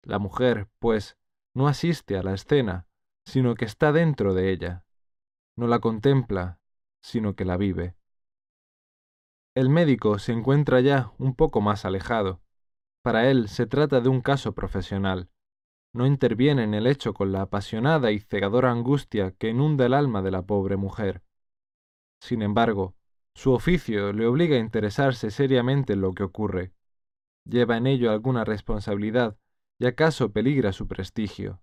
[0.02, 1.18] La mujer, pues,
[1.54, 2.87] no asiste a la escena,
[3.24, 4.85] sino que está dentro de ella.
[5.56, 6.58] No la contempla,
[7.02, 7.94] sino que la vive.
[9.54, 12.40] El médico se encuentra ya un poco más alejado.
[13.02, 15.28] Para él se trata de un caso profesional
[15.92, 20.22] no interviene en el hecho con la apasionada y cegadora angustia que inunda el alma
[20.22, 21.22] de la pobre mujer.
[22.20, 22.94] Sin embargo,
[23.35, 26.72] su oficio le obliga a interesarse seriamente en lo que ocurre.
[27.44, 29.37] Lleva en ello alguna responsabilidad
[29.78, 31.61] y acaso peligra su prestigio.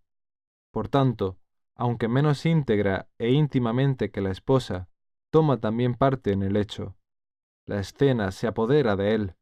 [0.72, 1.38] Por tanto,
[1.76, 4.90] aunque menos íntegra e íntimamente que la esposa,
[5.32, 6.98] toma también parte en el hecho.
[7.66, 9.36] La escena se apodera de él,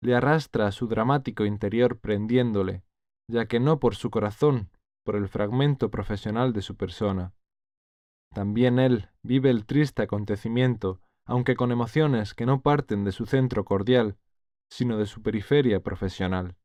[0.00, 2.82] le arrastra a su dramático interior prendiéndole,
[3.28, 4.70] ya que no por su corazón,
[5.04, 7.34] por el fragmento profesional de su persona.
[8.34, 13.64] También él vive el triste acontecimiento, aunque con emociones que no parten de su centro
[13.64, 14.16] cordial,
[14.70, 16.56] sino de su periferia profesional.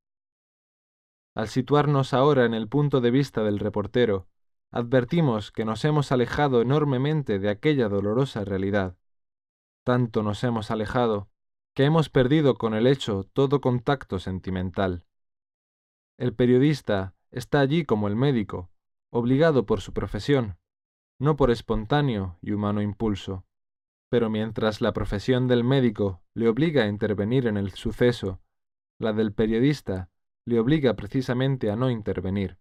[1.36, 4.28] Al situarnos ahora en el punto de vista del reportero,
[4.72, 8.98] advertimos que nos hemos alejado enormemente de aquella dolorosa realidad.
[9.86, 11.30] Tanto nos hemos alejado
[11.74, 15.06] que hemos perdido con el hecho todo contacto sentimental.
[16.18, 18.70] El periodista está allí como el médico,
[19.10, 20.58] obligado por su profesión,
[21.20, 23.46] no por espontáneo y humano impulso.
[24.10, 28.42] Pero mientras la profesión del médico le obliga a intervenir en el suceso,
[29.00, 30.10] la del periodista
[30.46, 32.58] le obliga precisamente a no intervenir.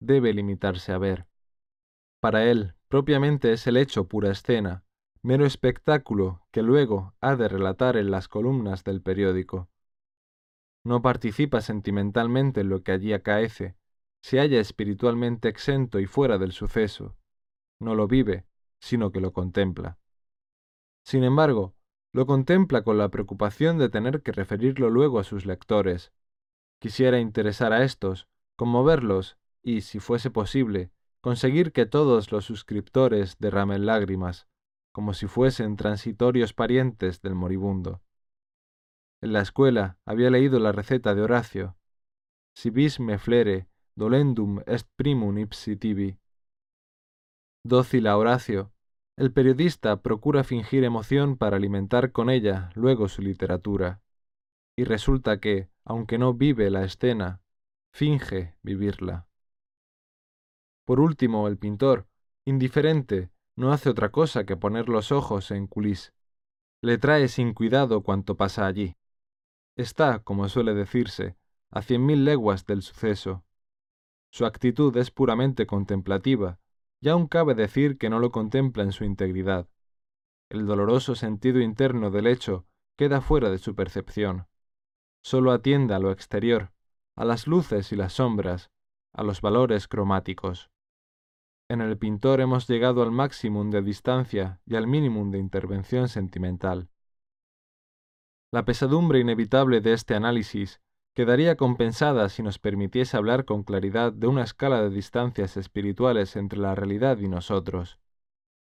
[0.00, 1.26] Debe limitarse a ver.
[2.20, 4.84] Para él, propiamente es el hecho pura escena,
[5.22, 9.68] mero espectáculo que luego ha de relatar en las columnas del periódico
[10.84, 13.76] no participa sentimentalmente en lo que allí acaece,
[14.22, 17.16] se halla espiritualmente exento y fuera del suceso,
[17.80, 18.46] no lo vive,
[18.80, 19.98] sino que lo contempla.
[21.04, 21.74] Sin embargo,
[22.12, 26.12] lo contempla con la preocupación de tener que referirlo luego a sus lectores.
[26.80, 30.90] Quisiera interesar a estos, conmoverlos y, si fuese posible,
[31.20, 34.48] conseguir que todos los suscriptores derramen lágrimas,
[34.92, 38.02] como si fuesen transitorios parientes del moribundo.
[39.22, 41.76] En la escuela había leído la receta de Horacio.
[42.54, 46.18] Si vis me flere, dolendum est primum ipsi tibi.
[47.62, 48.72] Dócil a Horacio,
[49.18, 54.00] el periodista procura fingir emoción para alimentar con ella luego su literatura.
[54.74, 57.42] Y resulta que, aunque no vive la escena,
[57.92, 59.26] finge vivirla.
[60.86, 62.08] Por último, el pintor,
[62.46, 66.14] indiferente, no hace otra cosa que poner los ojos en culis.
[66.80, 68.96] Le trae sin cuidado cuanto pasa allí
[69.80, 71.36] está, como suele decirse,
[71.70, 73.44] a cien mil leguas del suceso.
[74.30, 76.58] Su actitud es puramente contemplativa,
[77.00, 79.68] y aún cabe decir que no lo contempla en su integridad.
[80.50, 82.66] El doloroso sentido interno del hecho
[82.96, 84.46] queda fuera de su percepción.
[85.22, 86.72] Solo atiende a lo exterior,
[87.16, 88.70] a las luces y las sombras,
[89.12, 90.70] a los valores cromáticos.
[91.68, 96.88] En el pintor hemos llegado al máximo de distancia y al mínimo de intervención sentimental.
[98.52, 100.80] La pesadumbre inevitable de este análisis,
[101.14, 106.58] quedaría compensada si nos permitiese hablar con claridad de una escala de distancias espirituales entre
[106.58, 108.00] la realidad y nosotros.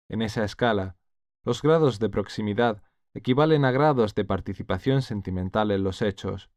[0.07, 0.97] En esa escala,
[1.43, 2.83] los grados de proximidad
[3.15, 6.51] equivalen a grados de participación sentimental en los hechos.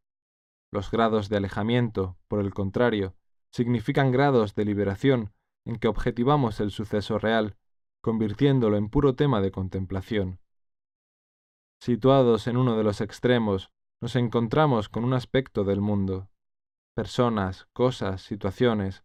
[0.70, 3.14] Los grados de alejamiento, por el contrario,
[3.50, 5.32] significan grados de liberación
[5.64, 7.56] en que objetivamos el suceso real,
[8.02, 10.40] convirtiéndolo en puro tema de contemplación.
[11.80, 16.28] Situados en uno de los extremos, nos encontramos con un aspecto del mundo,
[16.94, 19.04] personas, cosas, situaciones,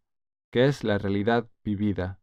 [0.52, 2.20] que es la realidad vivida.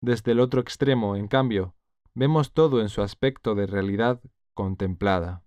[0.00, 1.74] Desde el otro extremo, en cambio,
[2.14, 4.20] vemos todo en su aspecto de realidad
[4.54, 5.42] contemplada.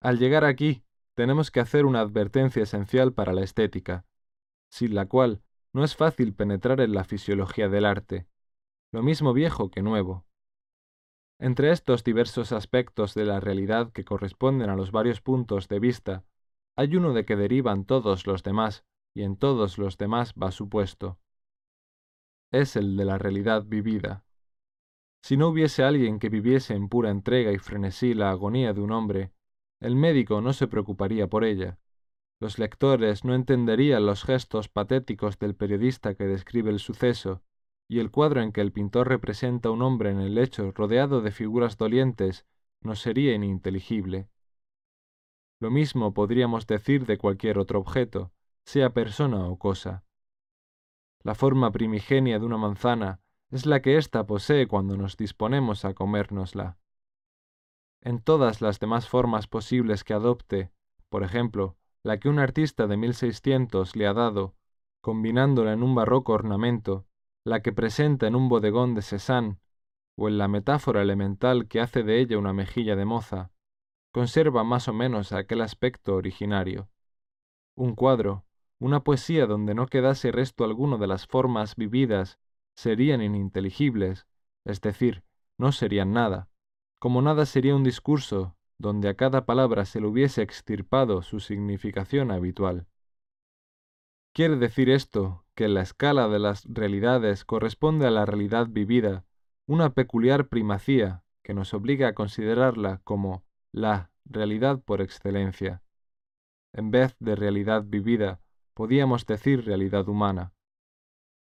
[0.00, 4.06] Al llegar aquí, tenemos que hacer una advertencia esencial para la estética,
[4.70, 8.28] sin la cual no es fácil penetrar en la fisiología del arte,
[8.92, 10.27] lo mismo viejo que nuevo.
[11.40, 16.24] Entre estos diversos aspectos de la realidad que corresponden a los varios puntos de vista,
[16.76, 21.18] hay uno de que derivan todos los demás, y en todos los demás va supuesto.
[22.50, 24.24] Es el de la realidad vivida.
[25.22, 28.92] Si no hubiese alguien que viviese en pura entrega y frenesí la agonía de un
[28.92, 29.32] hombre,
[29.80, 31.78] el médico no se preocuparía por ella.
[32.40, 37.42] Los lectores no entenderían los gestos patéticos del periodista que describe el suceso,
[37.88, 41.22] y el cuadro en que el pintor representa a un hombre en el lecho rodeado
[41.22, 42.46] de figuras dolientes
[42.82, 44.28] no sería ininteligible.
[45.58, 48.30] Lo mismo podríamos decir de cualquier otro objeto,
[48.64, 50.04] sea persona o cosa.
[51.22, 53.20] La forma primigenia de una manzana
[53.50, 56.78] es la que ésta posee cuando nos disponemos a comérnosla.
[58.02, 60.70] En todas las demás formas posibles que adopte,
[61.08, 64.54] por ejemplo, la que un artista de 1600 le ha dado,
[65.00, 67.07] combinándola en un barroco ornamento,
[67.48, 69.58] la que presenta en un bodegón de Cézanne,
[70.16, 73.50] o en la metáfora elemental que hace de ella una mejilla de moza,
[74.12, 76.88] conserva más o menos aquel aspecto originario.
[77.76, 78.44] Un cuadro,
[78.78, 82.38] una poesía donde no quedase resto alguno de las formas vividas,
[82.76, 84.26] serían ininteligibles,
[84.64, 85.24] es decir,
[85.56, 86.48] no serían nada,
[86.98, 92.30] como nada sería un discurso donde a cada palabra se le hubiese extirpado su significación
[92.30, 92.86] habitual.
[94.32, 99.24] Quiere decir esto que en la escala de las realidades corresponde a la realidad vivida
[99.66, 105.82] una peculiar primacía que nos obliga a considerarla como la realidad por excelencia.
[106.72, 108.40] En vez de realidad vivida,
[108.74, 110.52] podíamos decir realidad humana.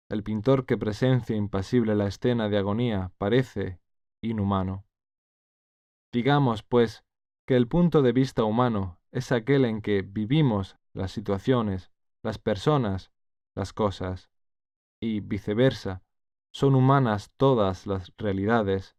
[0.08, 3.80] El pintor que presencia impasible la escena de agonía parece
[4.22, 4.86] inhumano.
[6.12, 7.04] Digamos, pues,
[7.46, 11.90] que el punto de vista humano es aquel en que vivimos las situaciones,
[12.28, 13.10] las personas,
[13.54, 14.28] las cosas,
[15.00, 16.02] y viceversa,
[16.52, 18.96] son humanas todas las realidades,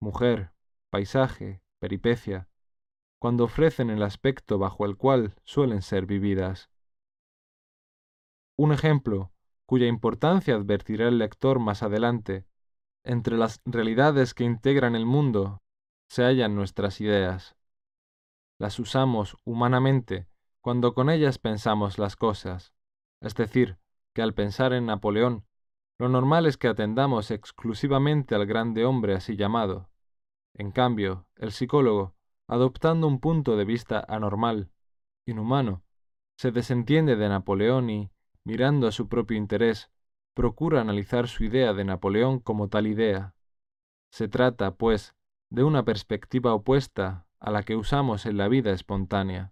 [0.00, 0.54] mujer,
[0.88, 2.48] paisaje, peripecia,
[3.18, 6.70] cuando ofrecen el aspecto bajo el cual suelen ser vividas.
[8.56, 9.34] Un ejemplo,
[9.66, 12.46] cuya importancia advertirá el lector más adelante,
[13.04, 15.60] entre las realidades que integran el mundo
[16.08, 17.54] se hallan nuestras ideas.
[18.58, 20.31] Las usamos humanamente
[20.62, 22.72] cuando con ellas pensamos las cosas,
[23.20, 23.78] es decir,
[24.14, 25.44] que al pensar en Napoleón,
[25.98, 29.90] lo normal es que atendamos exclusivamente al grande hombre así llamado.
[30.54, 32.14] En cambio, el psicólogo,
[32.46, 34.70] adoptando un punto de vista anormal,
[35.26, 35.82] inhumano,
[36.36, 38.10] se desentiende de Napoleón y,
[38.44, 39.90] mirando a su propio interés,
[40.32, 43.34] procura analizar su idea de Napoleón como tal idea.
[44.10, 45.14] Se trata, pues,
[45.50, 49.51] de una perspectiva opuesta a la que usamos en la vida espontánea.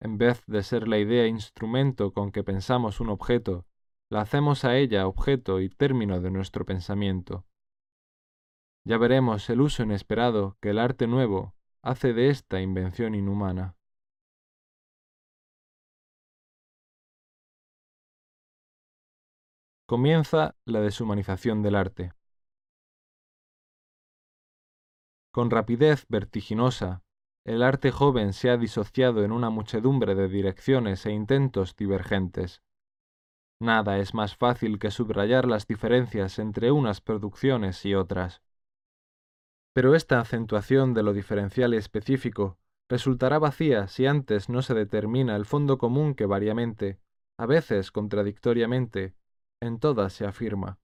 [0.00, 3.66] En vez de ser la idea instrumento con que pensamos un objeto,
[4.10, 7.46] la hacemos a ella objeto y término de nuestro pensamiento.
[8.84, 13.76] Ya veremos el uso inesperado que el arte nuevo hace de esta invención inhumana.
[19.86, 22.12] Comienza la deshumanización del arte.
[25.30, 27.03] Con rapidez vertiginosa,
[27.44, 32.62] el arte joven se ha disociado en una muchedumbre de direcciones e intentos divergentes.
[33.60, 38.42] Nada es más fácil que subrayar las diferencias entre unas producciones y otras.
[39.74, 45.36] Pero esta acentuación de lo diferencial y específico resultará vacía si antes no se determina
[45.36, 46.98] el fondo común que variamente,
[47.36, 49.14] a veces contradictoriamente,
[49.60, 50.78] en todas se afirma.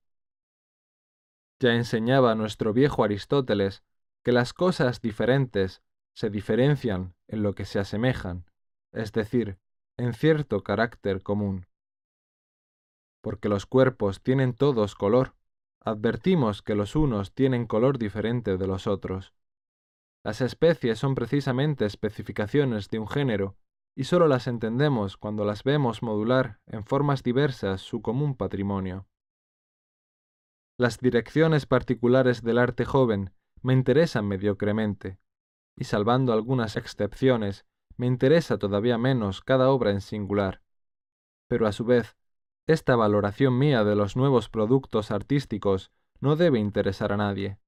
[1.58, 3.82] Ya enseñaba nuestro viejo Aristóteles
[4.22, 5.82] que las cosas diferentes
[6.14, 8.44] se diferencian en lo que se asemejan,
[8.92, 9.58] es decir,
[9.96, 11.66] en cierto carácter común.
[13.22, 15.34] Porque los cuerpos tienen todos color,
[15.80, 19.34] advertimos que los unos tienen color diferente de los otros.
[20.24, 23.56] Las especies son precisamente especificaciones de un género
[23.96, 29.06] y sólo las entendemos cuando las vemos modular en formas diversas su común patrimonio.
[30.78, 33.32] Las direcciones particulares del arte joven
[33.62, 35.18] me interesan mediocremente,
[35.80, 37.64] y salvando algunas excepciones,
[37.96, 40.60] me interesa todavía menos cada obra en singular.
[41.48, 42.18] Pero a su vez,
[42.66, 47.58] esta valoración mía de los nuevos productos artísticos no debe interesar a nadie.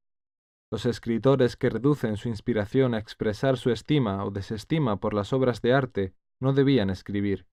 [0.70, 5.62] Los escritores que reducen su inspiración a expresar su estima o desestima por las obras
[5.62, 7.46] de arte no debían escribir.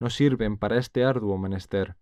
[0.00, 1.96] No sirven para este arduo menester.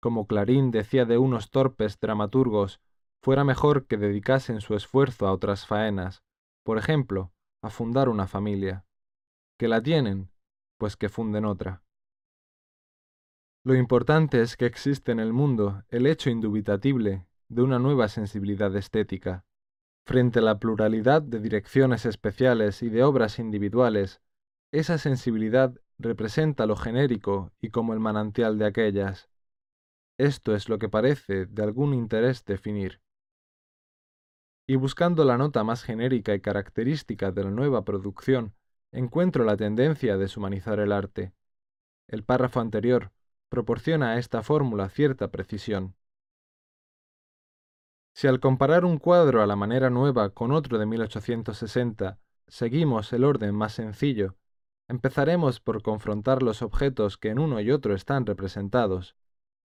[0.00, 2.80] Como Clarín decía de unos torpes dramaturgos,
[3.20, 6.22] fuera mejor que dedicasen su esfuerzo a otras faenas,
[6.70, 8.84] por ejemplo, a fundar una familia.
[9.58, 10.30] Que la tienen,
[10.78, 11.82] pues que funden otra.
[13.64, 18.76] Lo importante es que existe en el mundo el hecho indubitatible de una nueva sensibilidad
[18.76, 19.44] estética.
[20.06, 24.22] Frente a la pluralidad de direcciones especiales y de obras individuales,
[24.70, 29.28] esa sensibilidad representa lo genérico y como el manantial de aquellas.
[30.18, 33.00] Esto es lo que parece de algún interés definir.
[34.70, 38.54] Y buscando la nota más genérica y característica de la nueva producción,
[38.92, 41.32] encuentro la tendencia a deshumanizar el arte.
[42.06, 43.10] El párrafo anterior
[43.48, 45.96] proporciona a esta fórmula cierta precisión.
[48.14, 53.24] Si al comparar un cuadro a la manera nueva con otro de 1860 seguimos el
[53.24, 54.36] orden más sencillo,
[54.86, 59.16] empezaremos por confrontar los objetos que en uno y otro están representados,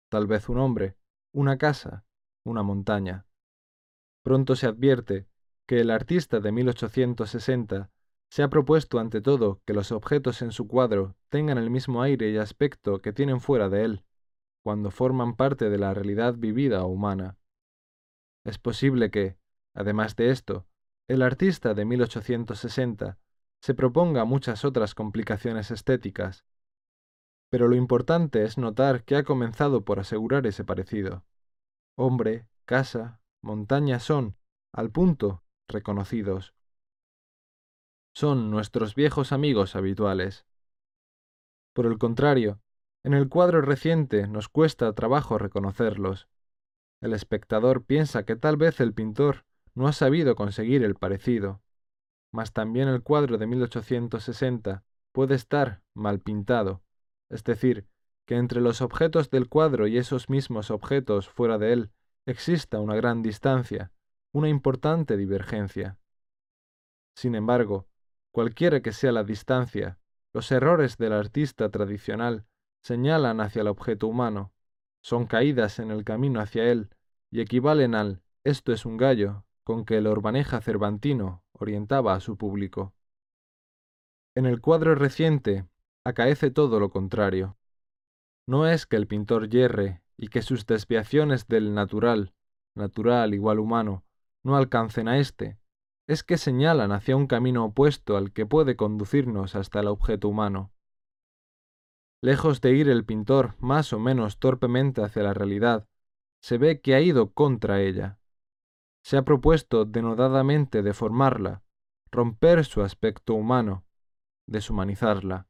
[0.09, 0.97] tal vez un hombre,
[1.31, 2.07] una casa,
[2.43, 3.27] una montaña.
[4.25, 5.27] Pronto se advierte
[5.67, 7.91] que el artista de 1860
[8.31, 12.31] se ha propuesto ante todo que los objetos en su cuadro tengan el mismo aire
[12.31, 14.05] y aspecto que tienen fuera de él,
[14.63, 17.37] cuando forman parte de la realidad vivida o humana.
[18.45, 19.37] Es posible que,
[19.75, 20.67] además de esto,
[21.07, 23.19] el artista de 1860
[23.61, 26.47] se proponga muchas otras complicaciones estéticas,
[27.51, 31.25] pero lo importante es notar que ha comenzado por asegurar ese parecido.
[31.95, 34.37] Hombre, casa, montaña son,
[34.73, 36.55] al punto, reconocidos
[38.15, 40.47] son nuestros viejos amigos habituales.
[41.73, 42.61] Por el contrario,
[43.03, 46.29] en el cuadro reciente nos cuesta trabajo reconocerlos.
[47.01, 51.61] El espectador piensa que tal vez el pintor no ha sabido conseguir el parecido,
[52.31, 56.83] mas también el cuadro de 1860 puede estar mal pintado,
[57.31, 57.89] es decir,
[58.27, 61.91] que entre los objetos del cuadro y esos mismos objetos fuera de él
[62.27, 63.93] exista una gran distancia,
[64.33, 65.99] una importante divergencia.
[67.15, 67.87] Sin embargo,
[68.35, 70.01] Cualquiera que sea la distancia,
[70.33, 72.47] los errores del artista tradicional
[72.83, 74.53] señalan hacia el objeto humano,
[75.03, 76.91] son caídas en el camino hacia él
[77.31, 82.37] y equivalen al esto es un gallo con que el Orbaneja cervantino orientaba a su
[82.37, 82.93] público.
[84.35, 85.69] En el cuadro reciente
[86.03, 87.57] acaece todo lo contrario.
[88.49, 92.35] No es que el pintor yerre y que sus desviaciones del natural,
[92.75, 94.05] natural igual humano,
[94.43, 95.59] no alcancen a éste,
[96.07, 100.73] es que señalan hacia un camino opuesto al que puede conducirnos hasta el objeto humano.
[102.21, 105.89] Lejos de ir el pintor más o menos torpemente hacia la realidad,
[106.41, 108.19] se ve que ha ido contra ella.
[109.03, 111.63] Se ha propuesto denodadamente deformarla,
[112.11, 113.85] romper su aspecto humano,
[114.47, 115.49] deshumanizarla.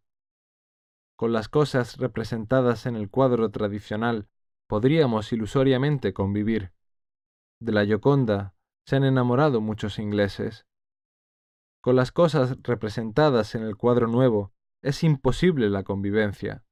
[1.16, 4.28] Con las cosas representadas en el cuadro tradicional
[4.66, 6.72] podríamos ilusoriamente convivir.
[7.60, 8.54] De la Gioconda
[8.86, 10.66] se han enamorado muchos ingleses.
[11.80, 14.52] Con las cosas representadas en el cuadro nuevo
[14.82, 16.64] es imposible la convivencia.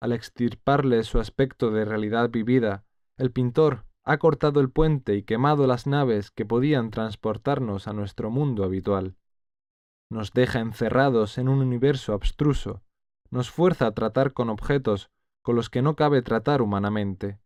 [0.00, 2.84] Al extirparle su aspecto de realidad vivida,
[3.18, 8.30] el pintor ha cortado el puente y quemado las naves que podían transportarnos a nuestro
[8.30, 9.16] mundo habitual.
[10.10, 12.82] Nos deja encerrados en un universo abstruso,
[13.30, 15.11] nos fuerza a tratar con objetos
[15.42, 17.38] con los que no cabe tratar humanamente.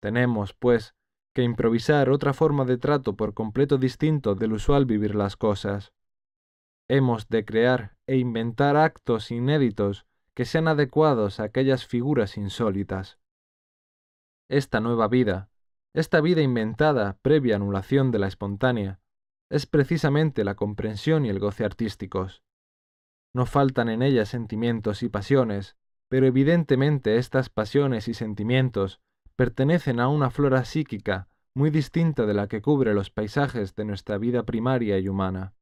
[0.00, 0.94] Tenemos, pues,
[1.34, 5.92] que improvisar otra forma de trato por completo distinto del usual vivir las cosas.
[6.88, 13.18] Hemos de crear e inventar actos inéditos que sean adecuados a aquellas figuras insólitas.
[14.48, 15.50] Esta nueva vida,
[15.94, 19.00] esta vida inventada previa anulación de la espontánea,
[19.50, 22.42] es precisamente la comprensión y el goce artísticos.
[23.32, 25.76] No faltan en ella sentimientos y pasiones,
[26.10, 29.00] pero evidentemente estas pasiones y sentimientos
[29.36, 34.18] pertenecen a una flora psíquica muy distinta de la que cubre los paisajes de nuestra
[34.18, 35.54] vida primaria y humana.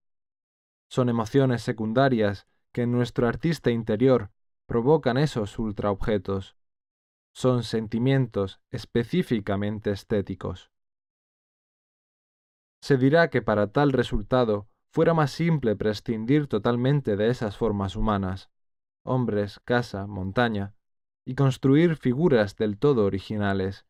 [0.89, 4.31] Son emociones secundarias que en nuestro artista interior
[4.67, 6.57] provocan esos ultraobjetos.
[7.35, 10.71] Son sentimientos específicamente estéticos.
[12.81, 18.51] Se dirá que para tal resultado fuera más simple prescindir totalmente de esas formas humanas,
[19.09, 20.75] hombres, casa, montaña,
[21.25, 23.87] y construir figuras del todo originales.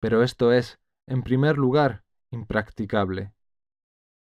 [0.00, 3.32] Pero esto es, en primer lugar, impracticable.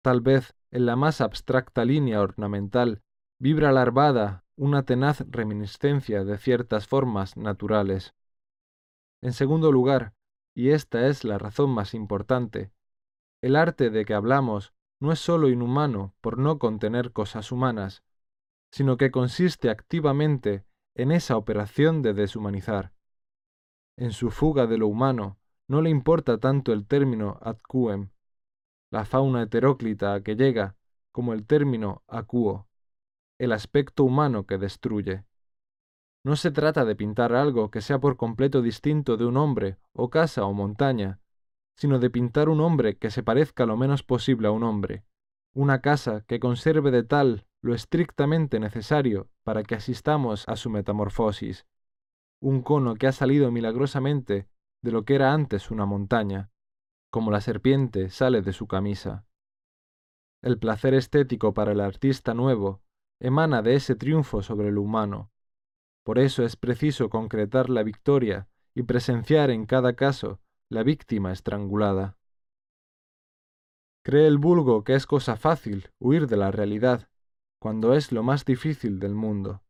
[0.03, 3.03] Tal vez en la más abstracta línea ornamental
[3.39, 8.14] vibra larvada una tenaz reminiscencia de ciertas formas naturales.
[9.22, 10.14] En segundo lugar,
[10.55, 12.72] y esta es la razón más importante,
[13.41, 18.03] el arte de que hablamos no es sólo inhumano por no contener cosas humanas,
[18.70, 20.64] sino que consiste activamente
[20.94, 22.92] en esa operación de deshumanizar.
[23.96, 28.10] En su fuga de lo humano no le importa tanto el término ad quem,
[28.90, 30.76] la fauna heteróclita a que llega,
[31.12, 32.68] como el término acuo,
[33.38, 35.24] el aspecto humano que destruye.
[36.24, 40.10] No se trata de pintar algo que sea por completo distinto de un hombre, o
[40.10, 41.20] casa, o montaña,
[41.76, 45.04] sino de pintar un hombre que se parezca lo menos posible a un hombre,
[45.54, 51.66] una casa que conserve de tal lo estrictamente necesario para que asistamos a su metamorfosis,
[52.40, 54.48] un cono que ha salido milagrosamente
[54.82, 56.50] de lo que era antes una montaña,
[57.11, 59.26] como la serpiente sale de su camisa.
[60.40, 62.82] El placer estético para el artista nuevo
[63.18, 65.32] emana de ese triunfo sobre lo humano.
[66.04, 72.16] Por eso es preciso concretar la victoria y presenciar en cada caso la víctima estrangulada.
[74.04, 77.09] Cree el vulgo que es cosa fácil huir de la realidad,
[77.59, 79.62] cuando es lo más difícil del mundo.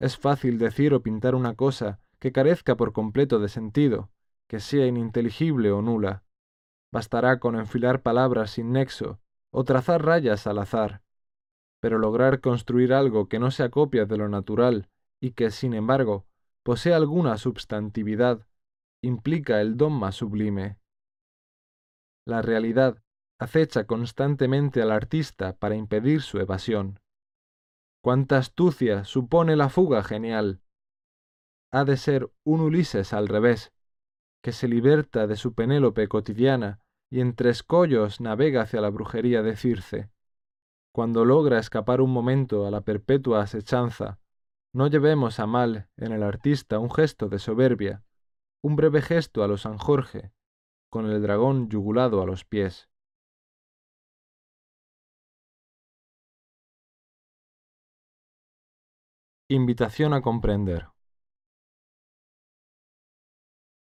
[0.00, 4.10] Es fácil decir o pintar una cosa que carezca por completo de sentido,
[4.48, 6.24] que sea ininteligible o nula.
[6.92, 11.02] Bastará con enfilar palabras sin nexo o trazar rayas al azar,
[11.80, 14.88] pero lograr construir algo que no se acopia de lo natural
[15.20, 16.26] y que, sin embargo,
[16.62, 18.46] posee alguna substantividad,
[19.02, 20.78] implica el don más sublime.
[22.24, 23.02] La realidad
[23.38, 27.00] acecha constantemente al artista para impedir su evasión.
[28.02, 30.60] Cuánta astucia supone la fuga genial.
[31.70, 33.72] Ha de ser un Ulises al revés,
[34.42, 36.80] que se liberta de su Penélope cotidiana
[37.10, 40.10] y entre escollos navega hacia la brujería de Circe.
[40.90, 44.18] Cuando logra escapar un momento a la perpetua asechanza,
[44.72, 48.02] no llevemos a mal en el artista un gesto de soberbia,
[48.62, 50.32] un breve gesto a lo San Jorge,
[50.90, 52.88] con el dragón yugulado a los pies.
[59.48, 60.88] Invitación a comprender.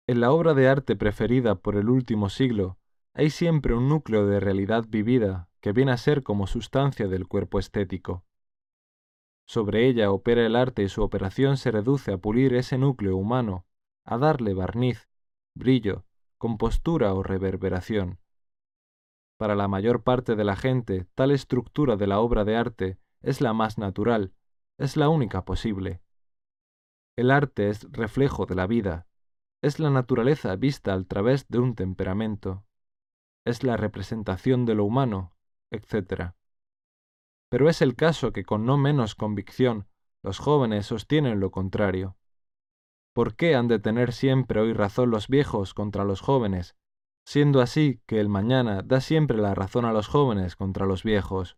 [0.07, 2.77] En la obra de arte preferida por el último siglo
[3.13, 7.59] hay siempre un núcleo de realidad vivida que viene a ser como sustancia del cuerpo
[7.59, 8.25] estético.
[9.47, 13.65] Sobre ella opera el arte y su operación se reduce a pulir ese núcleo humano,
[14.03, 15.07] a darle barniz,
[15.53, 16.05] brillo,
[16.37, 18.19] compostura o reverberación.
[19.37, 23.41] Para la mayor parte de la gente, tal estructura de la obra de arte es
[23.41, 24.33] la más natural,
[24.77, 26.01] es la única posible.
[27.15, 29.07] El arte es reflejo de la vida,
[29.61, 32.65] es la naturaleza vista al través de un temperamento,
[33.45, 35.35] es la representación de lo humano,
[35.71, 36.35] etc.
[37.49, 39.87] Pero es el caso que con no menos convicción
[40.23, 42.17] los jóvenes sostienen lo contrario.
[43.13, 46.75] ¿Por qué han de tener siempre hoy razón los viejos contra los jóvenes,
[47.25, 51.57] siendo así que el mañana da siempre la razón a los jóvenes contra los viejos?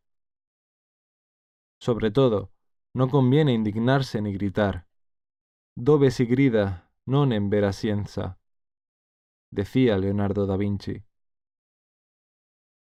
[1.80, 2.52] Sobre todo,
[2.98, 4.88] no conviene indignarse ni gritar.
[5.76, 8.40] Dove si grida, non en vera scienza,
[9.52, 10.98] decía Leonardo da Vinci.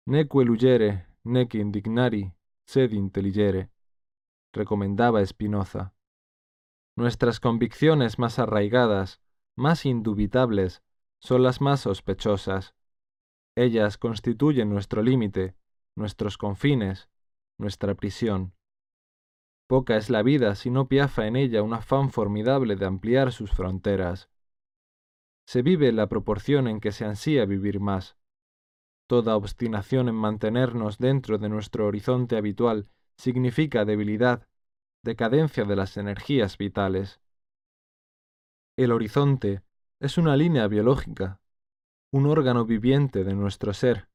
[0.07, 0.89] Neque lugere,
[1.23, 2.29] neque indignari,
[2.65, 3.71] sed intelligere,
[4.51, 5.95] recomendaba Spinoza.
[6.97, 9.21] Nuestras convicciones más arraigadas,
[9.55, 10.83] más indubitables,
[11.19, 12.75] son las más sospechosas.
[13.55, 15.55] Ellas constituyen nuestro límite,
[15.95, 17.07] nuestros confines,
[17.57, 18.53] nuestra prisión.
[19.73, 23.49] Poca es la vida si no piafa en ella un afán formidable de ampliar sus
[23.49, 24.29] fronteras.
[25.47, 28.15] Se vive la proporción en que se ansía vivir más.
[29.07, 34.47] Toda obstinación en mantenernos dentro de nuestro horizonte habitual significa debilidad,
[35.01, 37.19] decadencia de las energías vitales.
[38.77, 39.63] El horizonte
[39.99, 41.41] es una línea biológica,
[42.11, 44.07] un órgano viviente de nuestro ser.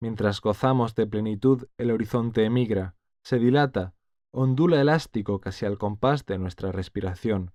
[0.00, 3.92] Mientras gozamos de plenitud, el horizonte emigra, se dilata,
[4.32, 7.52] ondula elástico casi al compás de nuestra respiración.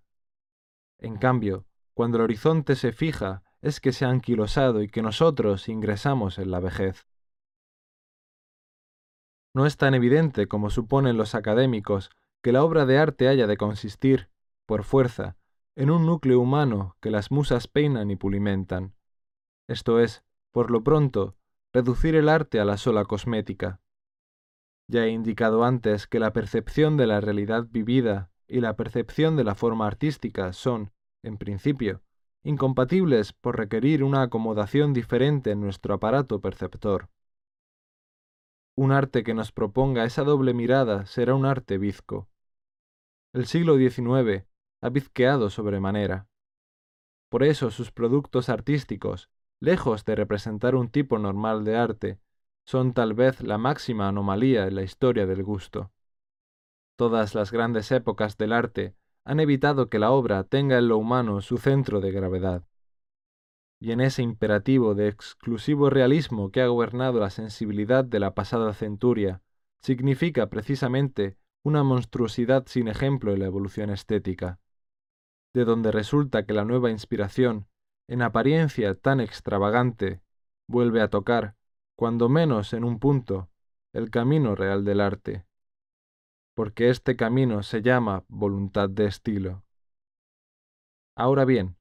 [0.97, 5.69] En cambio, cuando el horizonte se fija, es que se ha anquilosado y que nosotros
[5.69, 7.07] ingresamos en la vejez.
[9.53, 12.11] No es tan evidente como suponen los académicos
[12.43, 14.30] que la obra de arte haya de consistir,
[14.65, 15.38] por fuerza,
[15.76, 18.93] en un núcleo humano que las musas peinan y pulimentan.
[19.67, 21.36] Esto es, por lo pronto,
[21.73, 23.80] reducir el arte a la sola cosmética,
[24.88, 29.44] Ya he indicado antes que la percepción de la realidad vivida y la percepción de
[29.44, 30.92] la forma artística son,
[31.24, 32.04] en principio,
[32.44, 37.10] incompatibles por requerir una acomodación diferente en nuestro aparato perceptor.
[38.76, 42.30] Un arte que nos proponga esa doble mirada será un arte bizco.
[43.34, 44.46] El siglo XIX
[44.82, 46.28] ha bizqueado sobremanera.
[47.30, 49.30] Por eso sus productos artísticos,
[49.60, 52.20] lejos de representar un tipo normal de arte,
[52.66, 55.91] son tal vez la máxima anomalía en la historia del gusto.
[56.97, 61.41] Todas las grandes épocas del arte han evitado que la obra tenga en lo humano
[61.41, 62.63] su centro de gravedad.
[63.80, 68.74] Y en ese imperativo de exclusivo realismo que ha gobernado la sensibilidad de la pasada
[68.74, 69.41] centuria,
[69.80, 74.59] significa precisamente una monstruosidad sin ejemplo en la evolución estética,
[75.53, 77.68] de donde resulta que la nueva inspiración,
[78.07, 80.22] en apariencia tan extravagante,
[80.68, 81.55] vuelve a tocar,
[81.96, 83.50] cuando menos en un punto,
[83.93, 85.46] el camino real del arte,
[86.54, 89.64] porque este camino se llama voluntad de estilo.
[91.16, 91.78] Ahora bien,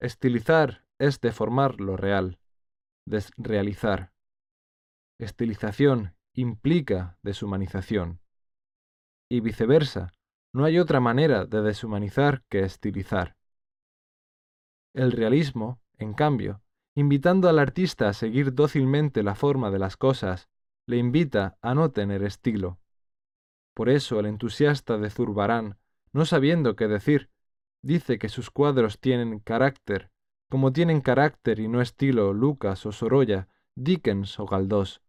[0.00, 2.38] estilizar es deformar lo real,
[3.06, 4.12] desrealizar.
[5.18, 8.20] Estilización implica deshumanización.
[9.30, 10.12] Y viceversa,
[10.52, 13.36] no hay otra manera de deshumanizar que estilizar.
[14.92, 16.63] El realismo, en cambio,
[16.94, 20.48] invitando al artista a seguir dócilmente la forma de las cosas,
[20.86, 22.78] le invita a no tener estilo.
[23.74, 25.78] Por eso el entusiasta de Zurbarán,
[26.12, 27.30] no sabiendo qué decir,
[27.82, 30.10] dice que sus cuadros tienen carácter,
[30.48, 35.02] como tienen carácter y no estilo Lucas o Sorolla, Dickens o Galdós.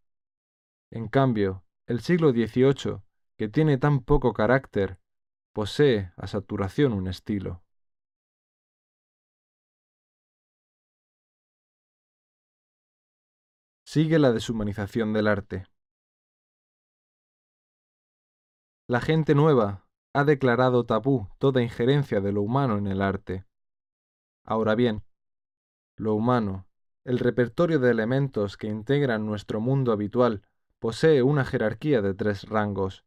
[0.91, 3.01] En cambio, el siglo XVIII,
[3.37, 4.97] que tiene tan poco carácter,
[5.53, 7.64] posee a saturación un estilo.
[13.95, 15.67] Sigue la deshumanización del arte.
[18.89, 23.45] La gente nueva ha declarado tabú toda injerencia de lo humano en el arte.
[24.43, 25.05] Ahora bien,
[25.95, 26.67] lo humano,
[27.05, 30.41] el repertorio de elementos que integran nuestro mundo habitual,
[30.79, 33.05] posee una jerarquía de tres rangos.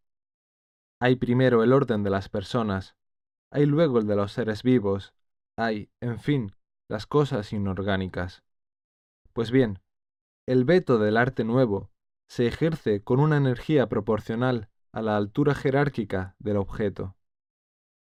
[1.03, 2.97] Hay primero el orden de las personas,
[3.53, 5.13] hay luego el de los seres vivos,
[5.55, 6.57] hay, en fin,
[6.89, 8.43] las cosas inorgánicas.
[9.35, 9.81] Pues bien,
[10.49, 11.91] el veto del arte nuevo
[12.27, 17.19] se ejerce con una energía proporcional a la altura jerárquica del objeto.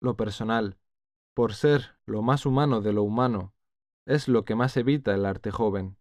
[0.00, 0.78] Lo personal,
[1.34, 3.52] por ser lo más humano de lo humano,
[4.06, 5.96] es lo que más evita el arte joven.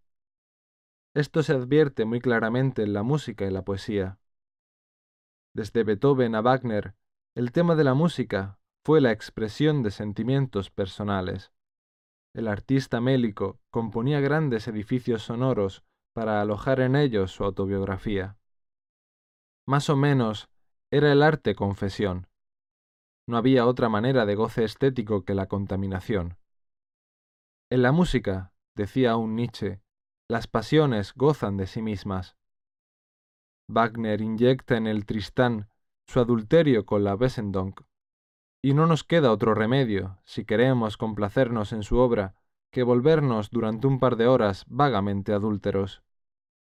[1.16, 4.20] Esto se advierte muy claramente en la música y la poesía.
[5.56, 6.94] Desde Beethoven a Wagner,
[7.34, 11.52] el tema de la música fue la expresión de sentimientos personales.
[12.36, 15.84] El artista mélico componía grandes edificios sonoros
[16.20, 18.36] para alojar en ellos su autobiografía.
[19.66, 20.50] Más o menos
[20.92, 22.28] era el arte confesión.
[23.26, 26.38] No había otra manera de goce estético que la contaminación.
[27.70, 29.80] En la música, decía aún Nietzsche,
[30.28, 32.36] las pasiones gozan de sí mismas.
[33.70, 35.70] Wagner inyecta en el Tristán
[36.06, 37.84] su adulterio con la Wesendonck,
[38.62, 42.36] y no nos queda otro remedio, si queremos complacernos en su obra,
[42.72, 46.04] que volvernos durante un par de horas vagamente adúlteros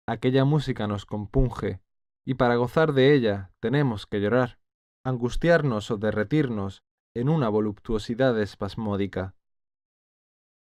[0.07, 1.81] aquella música nos compunge,
[2.25, 4.59] y para gozar de ella tenemos que llorar,
[5.03, 6.83] angustiarnos o derretirnos
[7.13, 9.35] en una voluptuosidad espasmódica.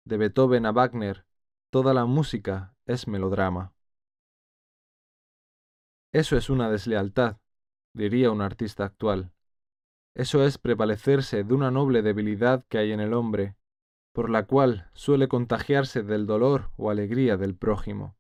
[0.06, 1.26] De Beethoven a Wagner,
[1.70, 3.74] toda la música es melodrama.
[6.14, 7.38] Eso es una deslealtad,
[7.94, 9.32] diría un artista actual.
[10.14, 13.56] Eso es prevalecerse de una noble debilidad que hay en el hombre,
[14.12, 18.18] por la cual suele contagiarse del dolor o alegría del prójimo.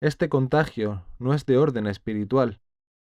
[0.00, 2.60] Este contagio no es de orden espiritual,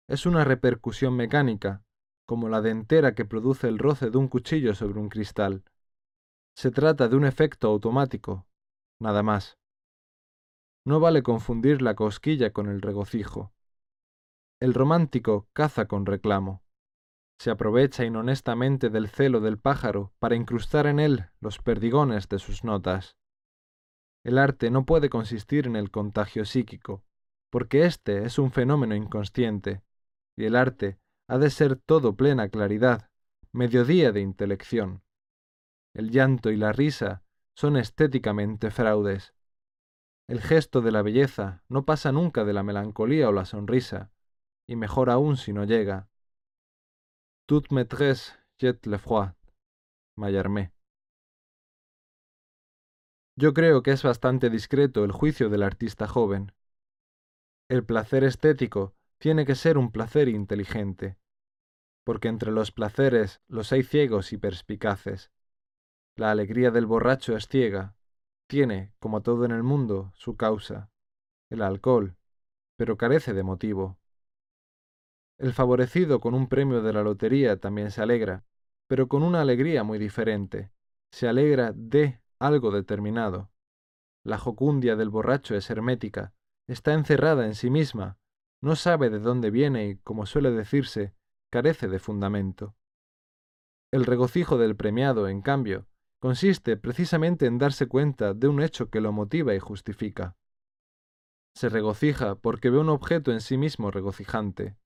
[0.09, 1.85] es una repercusión mecánica,
[2.27, 5.65] como la dentera que produce el roce de un cuchillo sobre un cristal.
[6.57, 8.49] Se trata de un efecto automático,
[9.01, 9.59] nada más.
[10.85, 13.53] No vale confundir la cosquilla con el regocijo.
[14.59, 16.65] El romántico caza con reclamo.
[17.39, 22.65] Se aprovecha inhonestamente del celo del pájaro para incrustar en él los perdigones de sus
[22.65, 23.17] notas.
[24.25, 27.03] El arte no puede consistir en el contagio psíquico,
[27.51, 29.83] porque éste es un fenómeno inconsciente,
[30.37, 30.99] y el arte
[31.29, 33.11] ha de ser todo plena claridad,
[33.53, 35.03] mediodía de intelección.
[35.95, 37.23] El llanto y la risa
[37.55, 39.35] son estéticamente fraudes.
[40.29, 44.11] El gesto de la belleza no pasa nunca de la melancolía o la sonrisa,
[44.67, 46.09] y mejor aún si no llega.
[47.47, 49.33] Toute maîtresse jette le froid.
[50.17, 50.73] Mallarmé.
[53.43, 56.53] Yo creo que es bastante discreto el juicio del artista joven.
[57.69, 61.19] El placer estético tiene que ser un placer inteligente,
[62.05, 65.33] porque entre los placeres los hay ciegos y perspicaces.
[66.15, 67.97] La alegría del borracho es ciega,
[68.47, 70.93] tiene, como todo en el mundo, su causa,
[71.51, 72.15] el alcohol,
[72.77, 73.99] pero carece de motivo.
[75.37, 78.45] El favorecido con un premio de la lotería también se alegra,
[78.87, 80.71] pero con una alegría muy diferente.
[81.11, 83.51] Se alegra de algo determinado.
[84.25, 86.35] La jocundia del borracho es hermética,
[86.67, 88.19] está encerrada en sí misma,
[88.61, 91.15] no sabe de dónde viene y, como suele decirse,
[91.51, 92.77] carece de fundamento.
[93.93, 95.87] El regocijo del premiado, en cambio,
[96.19, 100.37] consiste precisamente en darse cuenta de un hecho que lo motiva y justifica.
[101.55, 104.77] Se regocija porque ve un objeto en sí mismo regocijante.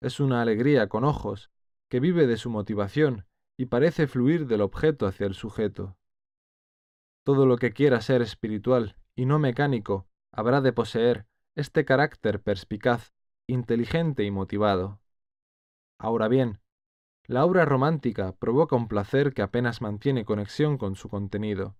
[0.00, 1.50] Es una alegría con ojos,
[1.88, 3.26] que vive de su motivación
[3.56, 5.96] y parece fluir del objeto hacia el sujeto.
[7.24, 13.12] Todo lo que quiera ser espiritual y no mecánico habrá de poseer este carácter perspicaz,
[13.46, 15.00] inteligente y motivado.
[15.98, 16.58] Ahora bien,
[17.26, 21.76] la obra romántica provoca un placer que apenas mantiene conexión con su contenido.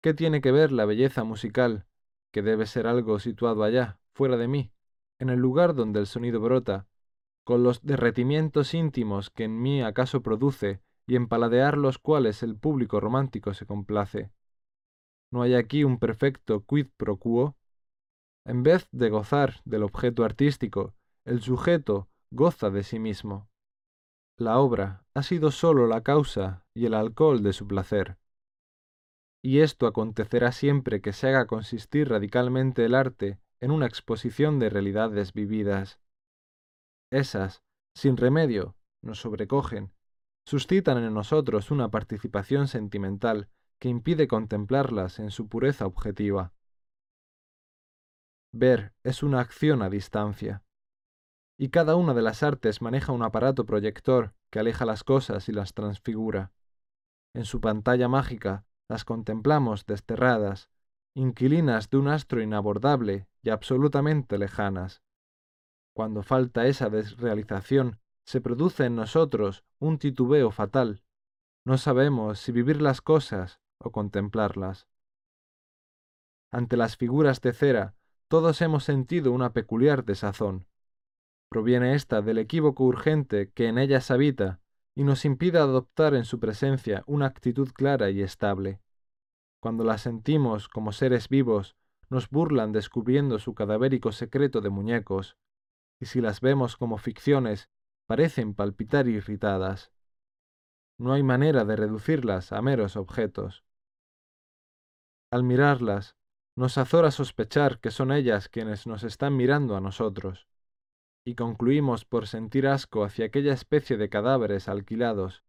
[0.00, 1.86] ¿Qué tiene que ver la belleza musical,
[2.30, 4.70] que debe ser algo situado allá, fuera de mí,
[5.18, 6.86] en el lugar donde el sonido brota,
[7.42, 12.54] con los derretimientos íntimos que en mí acaso produce y en paladear los cuales el
[12.56, 14.30] público romántico se complace?
[15.30, 17.56] ¿No hay aquí un perfecto quid pro quo?
[18.46, 23.50] En vez de gozar del objeto artístico, el sujeto goza de sí mismo.
[24.38, 28.16] La obra ha sido sólo la causa y el alcohol de su placer.
[29.42, 34.70] Y esto acontecerá siempre que se haga consistir radicalmente el arte en una exposición de
[34.70, 36.00] realidades vividas.
[37.10, 37.62] Esas,
[37.94, 39.92] sin remedio, nos sobrecogen,
[40.46, 43.48] suscitan en nosotros una participación sentimental
[43.78, 46.52] que impide contemplarlas en su pureza objetiva.
[48.52, 50.64] Ver es una acción a distancia.
[51.58, 55.52] Y cada una de las artes maneja un aparato proyector que aleja las cosas y
[55.52, 56.52] las transfigura.
[57.34, 60.70] En su pantalla mágica las contemplamos desterradas,
[61.14, 65.02] inquilinas de un astro inabordable y absolutamente lejanas.
[65.94, 71.02] Cuando falta esa desrealización, se produce en nosotros un titubeo fatal.
[71.66, 74.86] No sabemos si vivir las cosas o contemplarlas.
[76.50, 77.94] Ante las figuras de cera
[78.28, 80.66] todos hemos sentido una peculiar desazón.
[81.48, 84.60] Proviene ésta del equívoco urgente que en ellas habita
[84.94, 88.80] y nos impide adoptar en su presencia una actitud clara y estable.
[89.60, 91.76] Cuando las sentimos como seres vivos,
[92.10, 95.36] nos burlan descubriendo su cadavérico secreto de muñecos,
[96.00, 97.68] y si las vemos como ficciones,
[98.06, 99.90] parecen palpitar irritadas.
[100.98, 103.64] No hay manera de reducirlas a meros objetos.
[105.30, 106.16] Al mirarlas,
[106.56, 110.48] nos azora sospechar que son ellas quienes nos están mirando a nosotros,
[111.24, 115.44] y concluimos por sentir asco hacia aquella especie de cadáveres alquilados.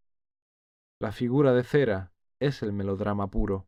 [1.00, 2.12] La figura de cera
[2.42, 3.68] es el melodrama puro.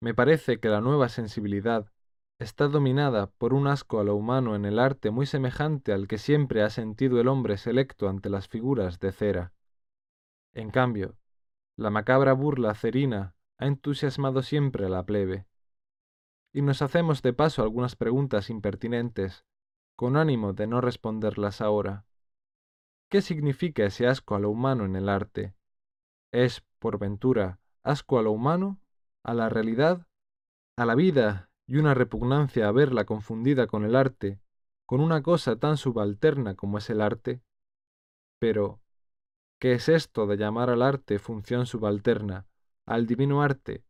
[0.00, 1.92] Me parece que la nueva sensibilidad
[2.38, 6.16] está dominada por un asco a lo humano en el arte muy semejante al que
[6.16, 9.52] siempre ha sentido el hombre selecto ante las figuras de cera.
[10.54, 11.18] En cambio,
[11.76, 15.46] la macabra burla cerina ha entusiasmado siempre a la plebe.
[16.50, 19.44] Y nos hacemos de paso algunas preguntas impertinentes,
[19.96, 22.06] con ánimo de no responderlas ahora.
[23.10, 25.54] ¿Qué significa ese asco a lo humano en el arte?
[26.32, 28.80] ¿Es, por ventura, asco a lo humano,
[29.22, 30.06] a la realidad,
[30.76, 34.40] a la vida y una repugnancia a verla confundida con el arte,
[34.86, 37.42] con una cosa tan subalterna como es el arte?
[38.38, 38.80] Pero,
[39.58, 42.46] ¿qué es esto de llamar al arte función subalterna,
[42.86, 43.84] al divino arte,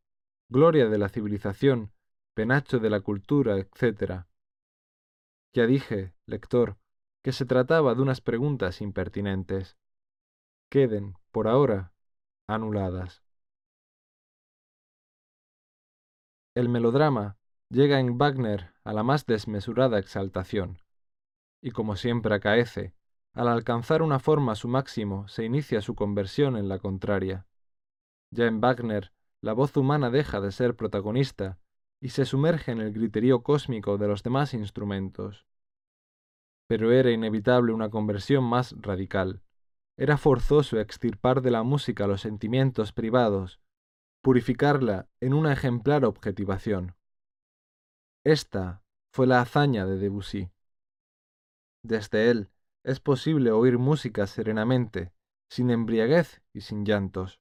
[0.49, 1.93] gloria de la civilización,
[2.34, 4.26] penacho de la cultura, etc.
[5.53, 6.78] Ya dije, lector,
[7.22, 9.76] que se trataba de unas preguntas impertinentes.
[10.68, 11.93] Queden, por ahora,
[12.47, 13.22] anuladas.
[16.55, 17.36] El melodrama
[17.68, 20.82] llega en Wagner a la más desmesurada exaltación,
[21.61, 22.95] y como siempre acaece,
[23.32, 27.47] al alcanzar una forma su máximo se inicia su conversión en la contraria.
[28.31, 31.59] Ya en Wagner, la voz humana deja de ser protagonista
[32.01, 35.47] y se sumerge en el griterío cósmico de los demás instrumentos.
[36.68, 39.43] Pero era inevitable una conversión más radical.
[39.97, 43.61] Era forzoso extirpar de la música los sentimientos privados,
[44.22, 46.95] purificarla en una ejemplar objetivación.
[48.24, 50.51] Esta fue la hazaña de Debussy.
[51.83, 52.51] Desde él
[52.85, 55.12] es posible oír música serenamente,
[55.51, 57.39] sin embriaguez y sin llantos.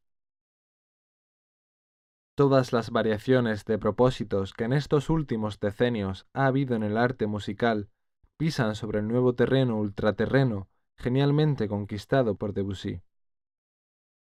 [2.40, 7.28] Todas las variaciones de propósitos que en estos últimos decenios ha habido en el arte
[7.28, 7.90] musical
[8.38, 13.02] pisan sobre el nuevo terreno ultraterreno genialmente conquistado por Debussy.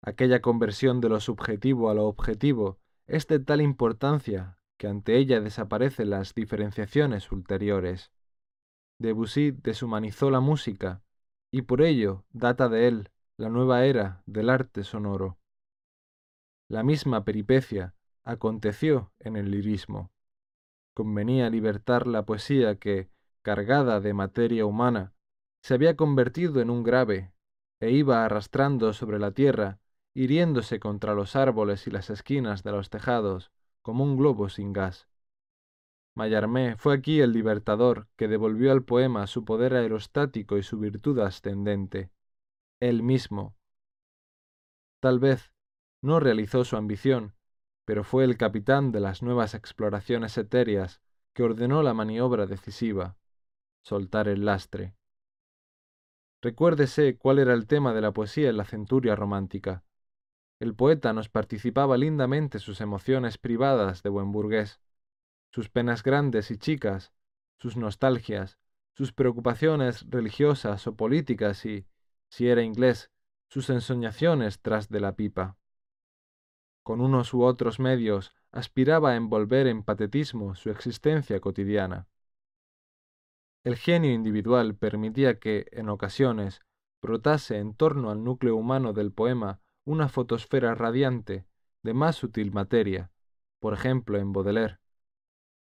[0.01, 5.39] Aquella conversión de lo subjetivo a lo objetivo es de tal importancia que ante ella
[5.39, 8.11] desaparecen las diferenciaciones ulteriores.
[8.97, 11.01] Debussy deshumanizó la música
[11.51, 15.39] y por ello data de él la nueva era del arte sonoro.
[16.67, 17.95] La misma peripecia
[18.29, 20.11] aconteció en el lirismo.
[20.93, 23.09] Convenía libertar la poesía que,
[23.41, 25.13] cargada de materia humana,
[25.63, 27.33] se había convertido en un grave
[27.79, 29.79] e iba arrastrando sobre la tierra,
[30.13, 33.51] hiriéndose contra los árboles y las esquinas de los tejados,
[33.81, 35.07] como un globo sin gas.
[36.15, 41.19] Mallarmé fue aquí el libertador que devolvió al poema su poder aerostático y su virtud
[41.19, 42.11] ascendente.
[42.79, 43.55] Él mismo.
[44.99, 45.53] Tal vez
[46.01, 47.33] no realizó su ambición,
[47.89, 51.01] pero fue el capitán de las nuevas exploraciones etéreas
[51.33, 53.17] que ordenó la maniobra decisiva,
[53.81, 54.93] soltar el lastre.
[56.39, 59.83] Recuérdese cuál era el tema de la poesía en la centuria romántica.
[60.59, 64.79] El poeta nos participaba lindamente sus emociones privadas de buen burgués,
[65.51, 67.11] sus penas grandes y chicas,
[67.57, 68.59] sus nostalgias,
[68.93, 71.87] sus preocupaciones religiosas o políticas y,
[72.29, 73.09] si era inglés,
[73.47, 75.58] sus ensoñaciones tras de la pipa.
[76.89, 82.07] Con unos u otros medios aspiraba a envolver en patetismo su existencia cotidiana.
[83.63, 86.63] El genio individual permitía que, en ocasiones,
[86.99, 91.45] brotase en torno al núcleo humano del poema una fotosfera radiante
[91.83, 93.11] de más sutil materia,
[93.59, 94.79] por ejemplo en Baudelaire.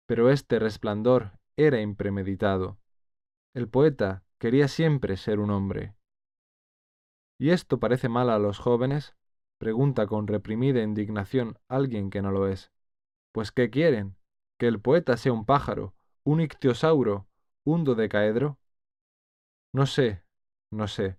[0.04, 2.76] Pero este resplandor era impremeditado.
[3.54, 5.94] El poeta quería siempre ser un hombre.
[7.38, 9.16] ¿Y esto parece mal a los jóvenes?
[9.64, 12.70] Pregunta con reprimida indignación alguien que no lo es.
[13.32, 14.14] Pues ¿qué quieren?
[14.58, 17.26] ¿Que el poeta sea un pájaro, un ictiosauro,
[17.64, 18.58] un dodecaedro?
[19.72, 20.22] No sé,
[20.70, 21.16] no sé.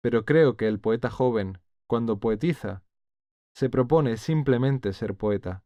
[0.00, 2.82] Pero creo que el poeta joven, cuando poetiza,
[3.52, 5.62] se propone simplemente ser poeta.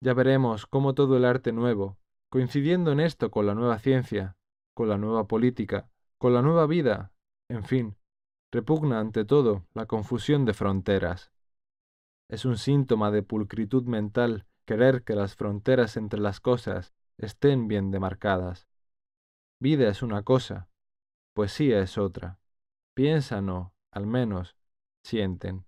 [0.00, 1.96] Ya veremos cómo todo el arte nuevo,
[2.28, 4.36] coincidiendo en esto con la nueva ciencia,
[4.74, 5.88] con la nueva política,
[6.18, 7.12] con la nueva vida,
[7.48, 7.99] en fin,
[8.52, 11.32] repugna ante todo la confusión de fronteras.
[12.28, 17.90] Es un síntoma de pulcritud mental querer que las fronteras entre las cosas estén bien
[17.90, 18.68] demarcadas.
[19.60, 20.68] Vida es una cosa,
[21.34, 22.38] poesía es otra.
[22.94, 24.56] Piensan o, al menos,
[25.02, 25.66] sienten.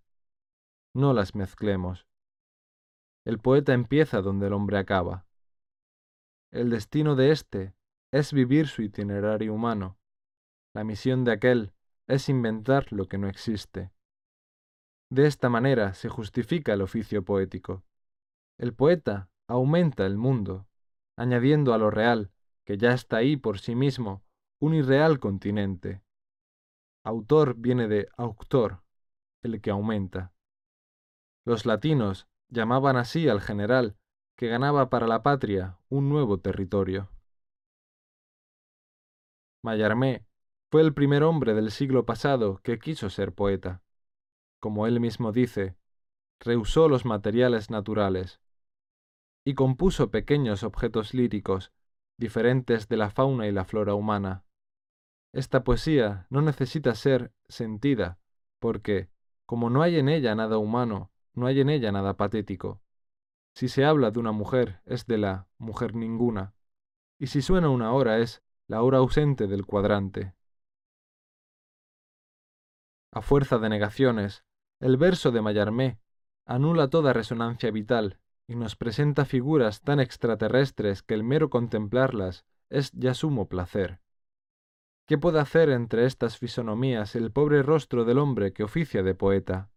[0.94, 2.06] No las mezclemos.
[3.24, 5.26] El poeta empieza donde el hombre acaba.
[6.50, 7.74] El destino de éste
[8.12, 9.98] es vivir su itinerario humano.
[10.74, 11.72] La misión de aquel
[12.06, 13.92] es inventar lo que no existe.
[15.10, 17.84] De esta manera se justifica el oficio poético.
[18.58, 20.66] El poeta aumenta el mundo,
[21.16, 22.30] añadiendo a lo real,
[22.64, 24.22] que ya está ahí por sí mismo,
[24.60, 26.02] un irreal continente.
[27.04, 28.82] Autor viene de auctor,
[29.42, 30.32] el que aumenta.
[31.44, 33.96] Los latinos llamaban así al general
[34.36, 37.10] que ganaba para la patria un nuevo territorio.
[39.62, 40.24] Mallarmé
[40.72, 43.82] fue el primer hombre del siglo pasado que quiso ser poeta.
[44.58, 45.76] Como él mismo dice,
[46.40, 48.40] rehusó los materiales naturales
[49.44, 51.74] y compuso pequeños objetos líricos,
[52.16, 54.46] diferentes de la fauna y la flora humana.
[55.34, 58.18] Esta poesía no necesita ser sentida,
[58.58, 59.10] porque,
[59.44, 62.80] como no hay en ella nada humano, no hay en ella nada patético.
[63.54, 66.54] Si se habla de una mujer, es de la mujer ninguna,
[67.18, 70.32] y si suena una hora es la hora ausente del cuadrante.
[73.14, 74.42] A fuerza de negaciones,
[74.80, 75.98] el verso de Mallarmé
[76.46, 82.90] anula toda resonancia vital y nos presenta figuras tan extraterrestres que el mero contemplarlas es
[82.92, 84.00] ya sumo placer.
[85.06, 89.70] ¿Qué puede hacer entre estas fisonomías el pobre rostro del hombre que oficia de poeta?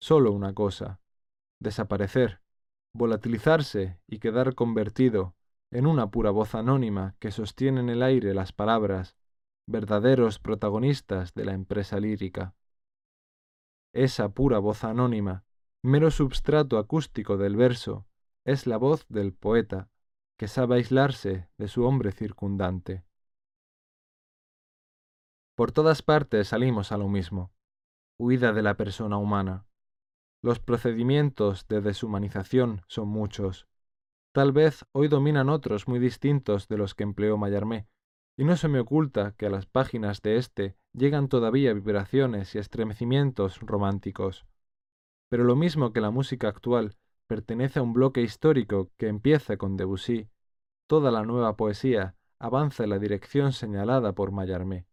[0.00, 1.00] Solo una cosa,
[1.60, 2.40] desaparecer,
[2.92, 5.36] volatilizarse y quedar convertido
[5.70, 9.16] en una pura voz anónima que sostiene en el aire las palabras
[9.68, 12.55] verdaderos protagonistas de la empresa lírica.
[13.96, 15.46] Esa pura voz anónima,
[15.82, 18.06] mero substrato acústico del verso,
[18.44, 19.88] es la voz del poeta,
[20.36, 23.06] que sabe aislarse de su hombre circundante.
[25.54, 27.54] Por todas partes salimos a lo mismo,
[28.18, 29.64] huida de la persona humana.
[30.42, 33.66] Los procedimientos de deshumanización son muchos.
[34.32, 37.88] Tal vez hoy dominan otros muy distintos de los que empleó Mallarmé,
[38.36, 42.58] y no se me oculta que a las páginas de éste llegan todavía vibraciones y
[42.58, 44.46] estremecimientos románticos.
[45.28, 49.76] Pero lo mismo que la música actual pertenece a un bloque histórico que empieza con
[49.76, 50.28] Debussy,
[50.86, 54.86] toda la nueva poesía avanza en la dirección señalada por Mallarmé.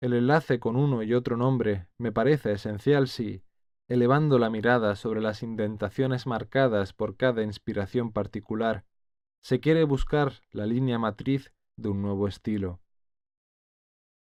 [0.00, 3.42] El enlace con uno y otro nombre me parece esencial si,
[3.88, 8.84] elevando la mirada sobre las indentaciones marcadas por cada inspiración particular,
[9.40, 12.80] se quiere buscar la línea matriz de un nuevo estilo.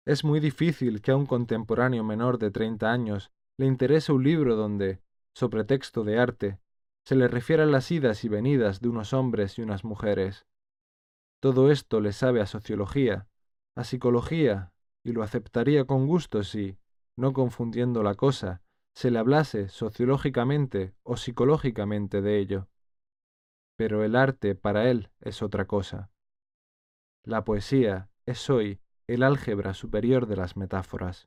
[0.05, 4.57] Es muy difícil que a un contemporáneo menor de treinta años le interese un libro
[4.57, 5.01] donde,
[5.33, 6.59] sobre texto de arte,
[7.05, 10.47] se le refieran las idas y venidas de unos hombres y unas mujeres.
[11.41, 13.29] Todo esto le sabe a sociología,
[13.75, 14.73] a psicología,
[15.03, 16.79] y lo aceptaría con gusto si,
[17.17, 18.63] no confundiendo la cosa,
[18.95, 22.69] se le hablase sociológicamente o psicológicamente de ello.
[23.77, 26.11] Pero el arte para él es otra cosa.
[27.27, 31.27] La poesía es hoy el álgebra superior de las metáforas.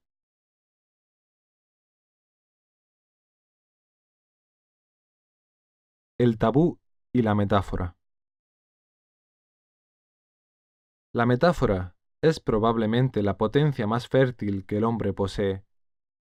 [6.20, 6.80] El tabú
[7.12, 7.98] y la metáfora.
[11.14, 15.64] La metáfora es probablemente la potencia más fértil que el hombre posee.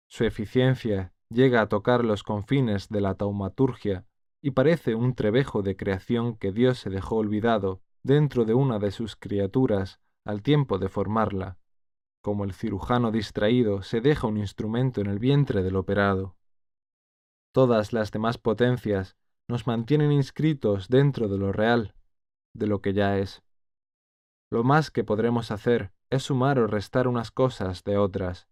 [0.07, 4.05] Su eficiencia llega a tocar los confines de la taumaturgia
[4.43, 8.91] y parece un trebejo de creación que Dios se dejó olvidado dentro de una de
[8.91, 11.57] sus criaturas al tiempo de formarla,
[12.21, 16.37] como el cirujano distraído se deja un instrumento en el vientre del operado.
[17.51, 21.95] Todas las demás potencias nos mantienen inscritos dentro de lo real,
[22.53, 23.43] de lo que ya es.
[24.51, 28.47] Lo más que podremos hacer es sumar o restar unas cosas de otras,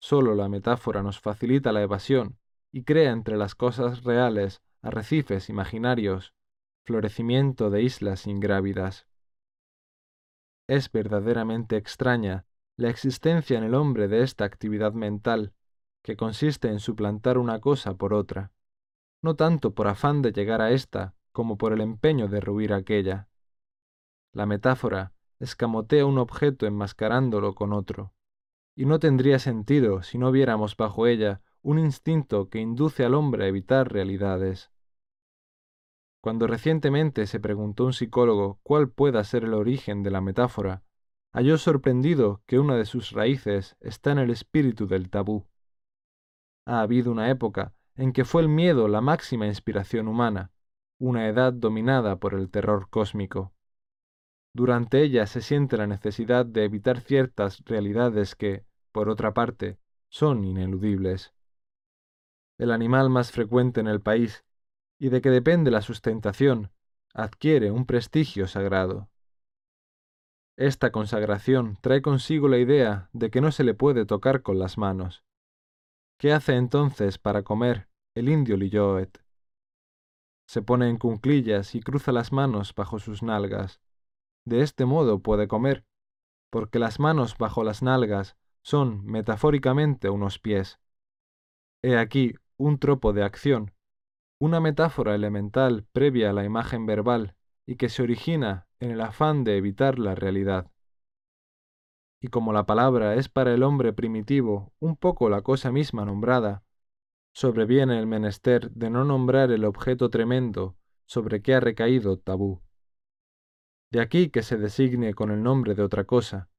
[0.00, 2.38] Solo la metáfora nos facilita la evasión
[2.70, 6.34] y crea entre las cosas reales arrecifes imaginarios,
[6.88, 9.06] florecimiento de islas ingrávidas.
[10.66, 12.46] Es verdaderamente extraña
[12.78, 15.52] la existencia en el hombre de esta actividad mental,
[16.02, 18.52] que consiste en suplantar una cosa por otra,
[19.20, 23.28] no tanto por afán de llegar a ésta como por el empeño de ruir aquella.
[24.32, 28.14] La metáfora escamotea un objeto enmascarándolo con otro
[28.74, 33.44] y no tendría sentido si no viéramos bajo ella un instinto que induce al hombre
[33.44, 34.70] a evitar realidades.
[36.20, 40.82] Cuando recientemente se preguntó un psicólogo cuál pueda ser el origen de la metáfora,
[41.32, 45.46] halló sorprendido que una de sus raíces está en el espíritu del tabú.
[46.66, 50.50] Ha habido una época en que fue el miedo la máxima inspiración humana,
[50.98, 53.52] una edad dominada por el terror cósmico.
[54.52, 60.44] Durante ella se siente la necesidad de evitar ciertas realidades que, por otra parte, son
[60.44, 61.32] ineludibles.
[62.58, 64.44] El animal más frecuente en el país,
[64.98, 66.70] y de que depende la sustentación,
[67.14, 69.08] adquiere un prestigio sagrado.
[70.56, 74.76] Esta consagración trae consigo la idea de que no se le puede tocar con las
[74.76, 75.24] manos.
[76.18, 79.22] ¿Qué hace entonces para comer el indio Lilloet?
[80.48, 83.80] Se pone en cunclillas y cruza las manos bajo sus nalgas.
[84.44, 85.84] De este modo puede comer,
[86.50, 90.80] porque las manos bajo las nalgas son metafóricamente unos pies.
[91.82, 93.72] He aquí un tropo de acción,
[94.38, 97.34] una metáfora elemental previa a la imagen verbal
[97.66, 100.70] y que se origina en el afán de evitar la realidad.
[102.20, 106.64] Y como la palabra es para el hombre primitivo un poco la cosa misma nombrada,
[107.32, 110.76] sobreviene el menester de no nombrar el objeto tremendo
[111.06, 112.60] sobre que ha recaído tabú.
[113.90, 116.50] De aquí que se designe con el nombre de otra cosa,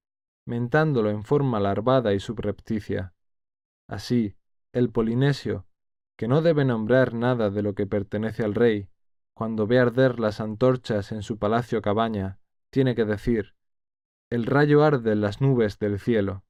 [0.45, 3.13] mentándolo en forma larvada y subrepticia.
[3.87, 4.35] Así,
[4.73, 5.67] el polinesio,
[6.19, 8.89] que no debe nombrar nada de lo que pertenece al rey,
[9.33, 12.41] cuando ve arder las antorchas en su palacio cabaña,
[12.71, 13.55] tiene que decir,
[14.29, 16.43] el rayo arde en las nubes del cielo.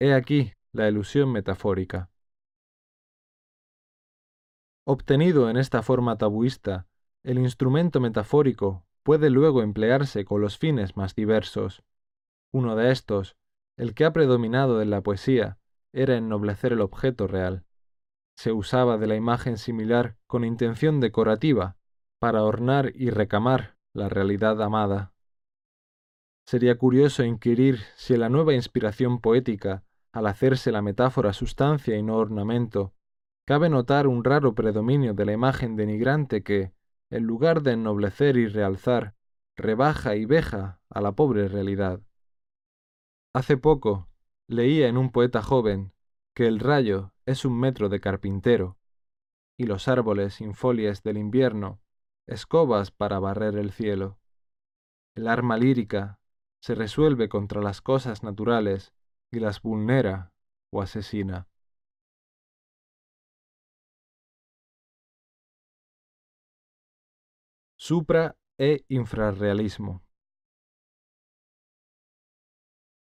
[0.00, 2.08] He aquí la ilusión metafórica.
[4.84, 6.86] Obtenido en esta forma tabuista,
[7.22, 11.82] el instrumento metafórico puede luego emplearse con los fines más diversos.
[12.50, 13.36] Uno de estos,
[13.76, 15.58] el que ha predominado en la poesía,
[15.92, 17.66] era ennoblecer el objeto real.
[18.36, 21.76] Se usaba de la imagen similar con intención decorativa,
[22.18, 25.12] para ornar y recamar la realidad amada.
[26.46, 32.16] Sería curioso inquirir si la nueva inspiración poética, al hacerse la metáfora sustancia y no
[32.16, 32.94] ornamento,
[33.46, 36.72] cabe notar un raro predominio de la imagen denigrante que,
[37.10, 39.14] en lugar de ennoblecer y realzar,
[39.56, 42.00] rebaja y veja a la pobre realidad.
[43.34, 44.08] Hace poco
[44.46, 45.92] leía en un poeta joven
[46.34, 48.78] que el rayo es un metro de carpintero,
[49.56, 51.80] y los árboles sin folias del invierno,
[52.26, 54.18] escobas para barrer el cielo.
[55.14, 56.20] El arma lírica
[56.60, 58.92] se resuelve contra las cosas naturales
[59.30, 60.32] y las vulnera
[60.70, 61.48] o asesina.
[67.76, 70.03] Supra e infrarrealismo.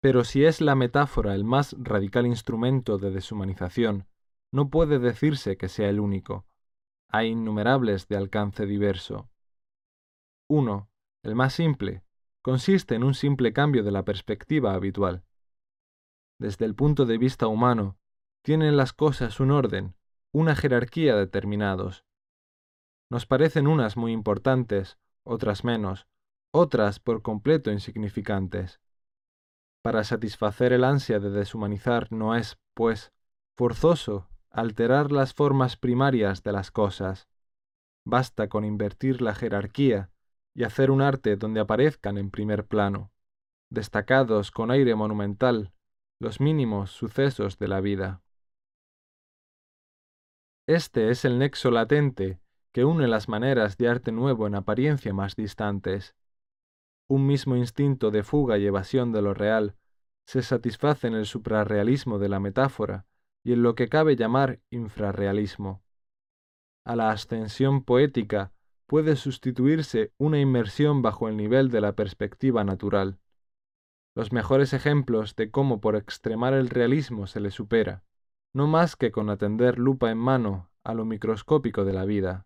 [0.02, 4.08] Pero si es la metáfora el más radical instrumento de deshumanización,
[4.52, 6.46] no puede decirse que sea el único.
[7.10, 9.30] Hay innumerables de alcance diverso.
[10.48, 10.90] 1.
[11.24, 12.04] El más simple,
[12.42, 15.24] consiste en un simple cambio de la perspectiva habitual.
[16.40, 17.98] Desde el punto de vista humano,
[18.42, 19.96] tienen las cosas un orden,
[20.32, 22.06] una jerarquía determinados.
[23.10, 26.08] Nos parecen unas muy importantes, otras menos,
[26.52, 28.80] otras por completo insignificantes.
[29.82, 33.12] Para satisfacer el ansia de deshumanizar no es, pues,
[33.56, 37.28] forzoso alterar las formas primarias de las cosas.
[38.06, 40.10] Basta con invertir la jerarquía
[40.54, 43.12] y hacer un arte donde aparezcan en primer plano,
[43.70, 45.72] destacados con aire monumental,
[46.20, 48.22] los mínimos sucesos de la vida.
[50.68, 52.40] Este es el nexo latente
[52.72, 56.16] que une las maneras de arte nuevo en apariencia más distantes.
[57.10, 59.76] Un mismo instinto de fuga y evasión de lo real
[60.28, 63.08] se satisface en el suprarrealismo de la metáfora
[63.44, 65.82] y en lo que cabe llamar infrarrealismo.
[66.86, 68.54] A la ascensión poética
[68.86, 73.18] puede sustituirse una inmersión bajo el nivel de la perspectiva natural.
[74.16, 78.04] Los mejores ejemplos de cómo por extremar el realismo se le supera,
[78.54, 82.46] no más que con atender lupa en mano a lo microscópico de la vida,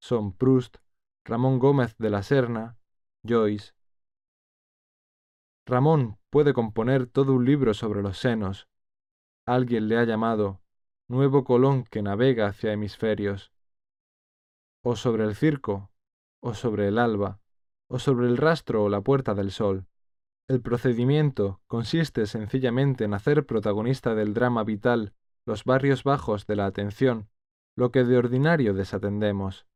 [0.00, 0.76] son Proust,
[1.24, 2.76] Ramón Gómez de la Serna,
[3.26, 3.72] Joyce.
[5.66, 8.68] Ramón puede componer todo un libro sobre los senos.
[9.46, 10.60] Alguien le ha llamado
[11.08, 13.52] Nuevo Colón que navega hacia hemisferios
[14.82, 15.90] o sobre el circo,
[16.40, 17.40] o sobre el alba,
[17.88, 19.86] o sobre el rastro o la puerta del sol.
[20.48, 25.14] El procedimiento consiste sencillamente en hacer protagonista del drama vital
[25.46, 27.28] los barrios bajos de la atención,
[27.76, 29.66] lo que de ordinario desatendemos.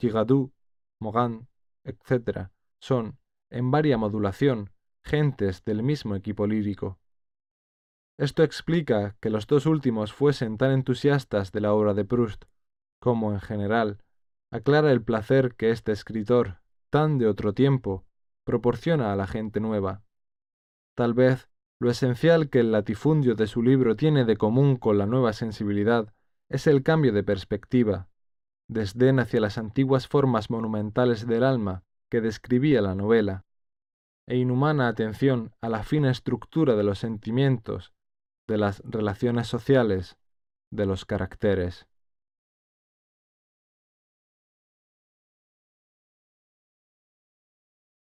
[0.00, 0.52] Gigadou,
[1.00, 1.48] Mogan,
[1.84, 3.18] etc., son,
[3.50, 4.70] en varia modulación,
[5.08, 6.98] gentes del mismo equipo lírico.
[8.18, 12.44] Esto explica que los dos últimos fuesen tan entusiastas de la obra de Proust,
[13.00, 14.02] como en general,
[14.50, 18.04] aclara el placer que este escritor, tan de otro tiempo,
[18.44, 20.02] proporciona a la gente nueva.
[20.94, 21.48] Tal vez
[21.80, 26.12] lo esencial que el latifundio de su libro tiene de común con la nueva sensibilidad
[26.48, 28.08] es el cambio de perspectiva,
[28.68, 33.44] desdén hacia las antiguas formas monumentales del alma que describía la novela,
[34.28, 37.94] e inhumana atención a la fina estructura de los sentimientos,
[38.46, 40.18] de las relaciones sociales,
[40.70, 41.88] de los caracteres.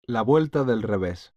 [0.01, 1.33] La vuelta del revés.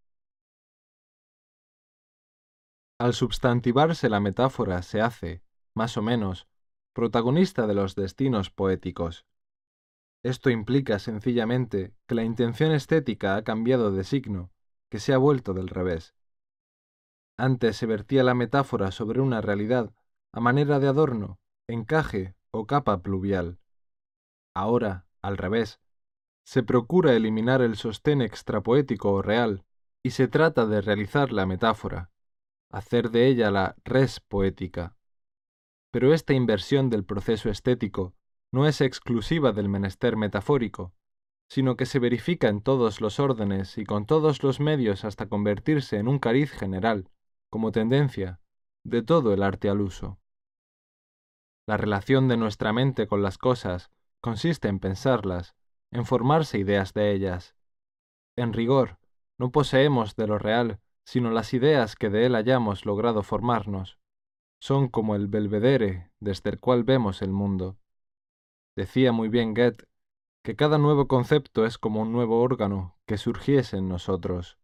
[2.99, 6.49] Al substantivarse la metáfora se hace, más o menos,
[6.91, 9.25] protagonista de los destinos poéticos.
[10.23, 14.52] Esto implica sencillamente que la intención estética ha cambiado de signo,
[14.93, 16.13] que se ha vuelto del revés.
[17.35, 19.91] Antes se vertía la metáfora sobre una realidad
[20.31, 23.57] a manera de adorno, encaje o capa pluvial.
[24.53, 25.81] Ahora, al revés,
[26.45, 29.65] se procura eliminar el sostén extrapoético o real,
[30.03, 32.11] y se trata de realizar la metáfora,
[32.69, 34.95] hacer de ella la res poética.
[35.89, 38.13] Pero esta inversión del proceso estético
[38.51, 40.93] no es exclusiva del menester metafórico,
[41.53, 45.97] sino que se verifica en todos los órdenes y con todos los medios hasta convertirse
[45.97, 47.11] en un cariz general,
[47.51, 48.39] como tendencia,
[48.83, 50.17] de todo el arte al uso.
[51.67, 55.53] La relación de nuestra mente con las cosas consiste en pensarlas,
[55.91, 57.55] en formarse ideas de ellas.
[58.35, 58.97] En rigor,
[59.37, 63.99] no poseemos de lo real, sino las ideas que de él hayamos logrado formarnos.
[64.59, 67.77] Son como el belvedere desde el cual vemos el mundo.
[68.75, 69.85] Decía muy bien Goethe
[70.43, 74.57] que cada nuevo concepto es como un nuevo órgano que surgiese en nosotros.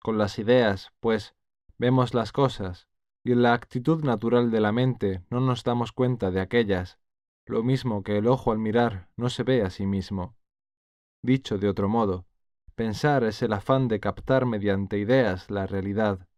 [0.00, 1.34] Con las ideas, pues,
[1.76, 2.88] vemos las cosas,
[3.24, 6.98] y en la actitud natural de la mente no nos damos cuenta de aquellas
[7.48, 10.36] lo mismo que el ojo al mirar no se ve a sí mismo.
[11.22, 12.26] Dicho de otro modo,
[12.74, 16.28] pensar es el afán de captar mediante ideas la realidad.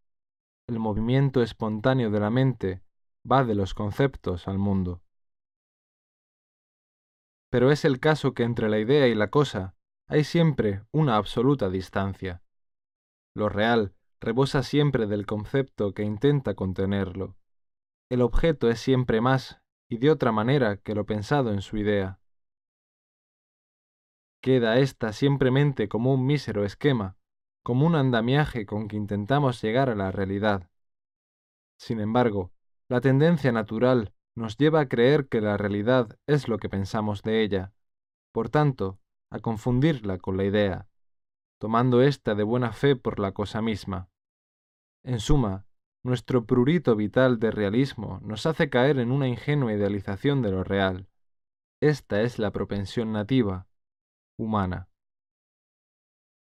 [0.68, 2.82] El movimiento espontáneo de la mente
[3.31, 5.02] va de los conceptos al mundo.
[7.51, 9.74] Pero es el caso que entre la idea y la cosa
[10.09, 12.43] hay siempre una absoluta distancia.
[13.35, 17.36] Lo real rebosa siempre del concepto que intenta contenerlo.
[18.09, 22.20] El objeto es siempre más y de otra manera que lo pensado en su idea.
[24.40, 27.16] Queda ésta simplemente como un mísero esquema,
[27.62, 30.70] como un andamiaje con que intentamos llegar a la realidad.
[31.78, 32.52] Sin embargo,
[32.89, 37.43] la tendencia natural nos lleva a creer que la realidad es lo que pensamos de
[37.43, 37.73] ella,
[38.32, 39.01] por tanto,
[39.31, 40.89] a confundirla con la idea,
[41.59, 44.09] tomando ésta de buena fe por la cosa misma.
[45.02, 45.66] En suma,
[46.02, 51.09] nuestro prurito vital de realismo nos hace caer en una ingenua idealización de lo real.
[51.81, 53.69] Esta es la propensión nativa,
[54.39, 54.89] humana.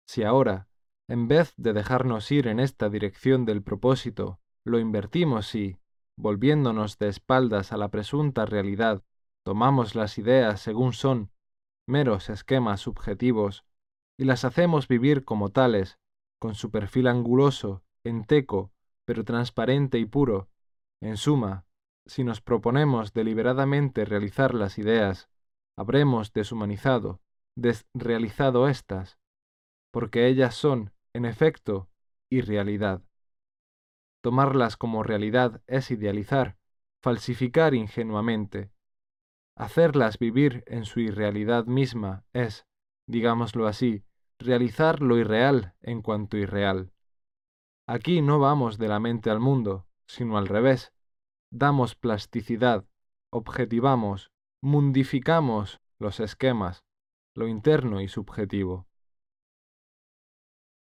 [0.08, 0.68] Si ahora,
[1.08, 5.78] en vez de dejarnos ir en esta dirección del propósito, lo invertimos y,
[6.22, 9.04] volviéndonos de espaldas a la presunta realidad,
[9.44, 11.32] tomamos las ideas según son,
[11.88, 13.66] meros esquemas subjetivos,
[14.18, 15.98] y las hacemos vivir como tales,
[16.40, 18.72] con su perfil anguloso, enteco,
[19.06, 20.50] pero transparente y puro.
[21.02, 21.66] En suma,
[22.06, 25.28] si nos proponemos deliberadamente realizar las ideas,
[25.76, 27.20] habremos deshumanizado,
[27.56, 29.18] desrealizado éstas,
[29.92, 31.90] porque ellas son, en efecto,
[32.30, 33.02] irrealidad.
[34.22, 36.58] Tomarlas como realidad es idealizar,
[37.02, 38.72] falsificar ingenuamente.
[39.56, 42.66] Hacerlas vivir en su irrealidad misma es,
[43.08, 44.04] digámoslo así,
[44.38, 46.92] realizar lo irreal en cuanto irreal.
[47.88, 50.94] Aquí no vamos de la mente al mundo, sino al revés.
[51.50, 52.86] Damos plasticidad,
[53.32, 54.32] objetivamos,
[54.62, 56.84] mundificamos los esquemas,
[57.34, 58.88] lo interno y subjetivo.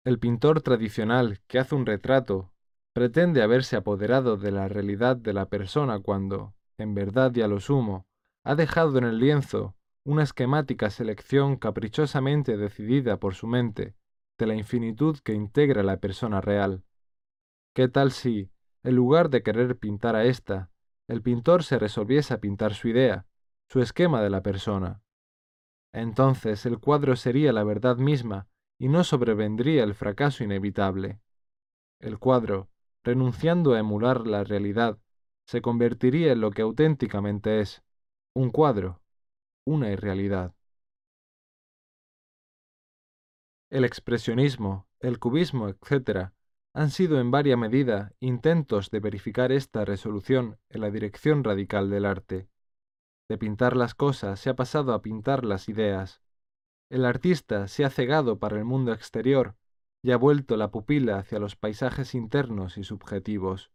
[0.04, 2.51] El pintor tradicional que hace un retrato
[2.92, 7.60] pretende haberse apoderado de la realidad de la persona cuando, en verdad y a lo
[7.60, 8.06] sumo,
[8.44, 9.74] ha dejado en el lienzo
[10.04, 13.94] una esquemática selección caprichosamente decidida por su mente
[14.38, 16.82] de la infinitud que integra la persona real.
[17.74, 18.50] ¿Qué tal si,
[18.82, 20.70] en lugar de querer pintar a ésta,
[21.08, 23.26] el pintor se resolviese a pintar su idea,
[23.68, 25.02] su esquema de la persona?
[25.92, 28.48] Entonces el cuadro sería la verdad misma
[28.78, 31.20] y no sobrevendría el fracaso inevitable.
[32.00, 32.68] El cuadro,
[33.02, 34.98] renunciando a emular la realidad,
[35.46, 37.82] se convertiría en lo que auténticamente es,
[38.34, 39.02] un cuadro,
[39.64, 40.54] una irrealidad.
[43.70, 46.32] El expresionismo, el cubismo, etc.,
[46.74, 52.06] han sido en varia medida intentos de verificar esta resolución en la dirección radical del
[52.06, 52.48] arte.
[53.28, 56.22] De pintar las cosas se ha pasado a pintar las ideas.
[56.88, 59.56] El artista se ha cegado para el mundo exterior
[60.02, 63.70] y ha vuelto la pupila hacia los paisajes internos y subjetivos.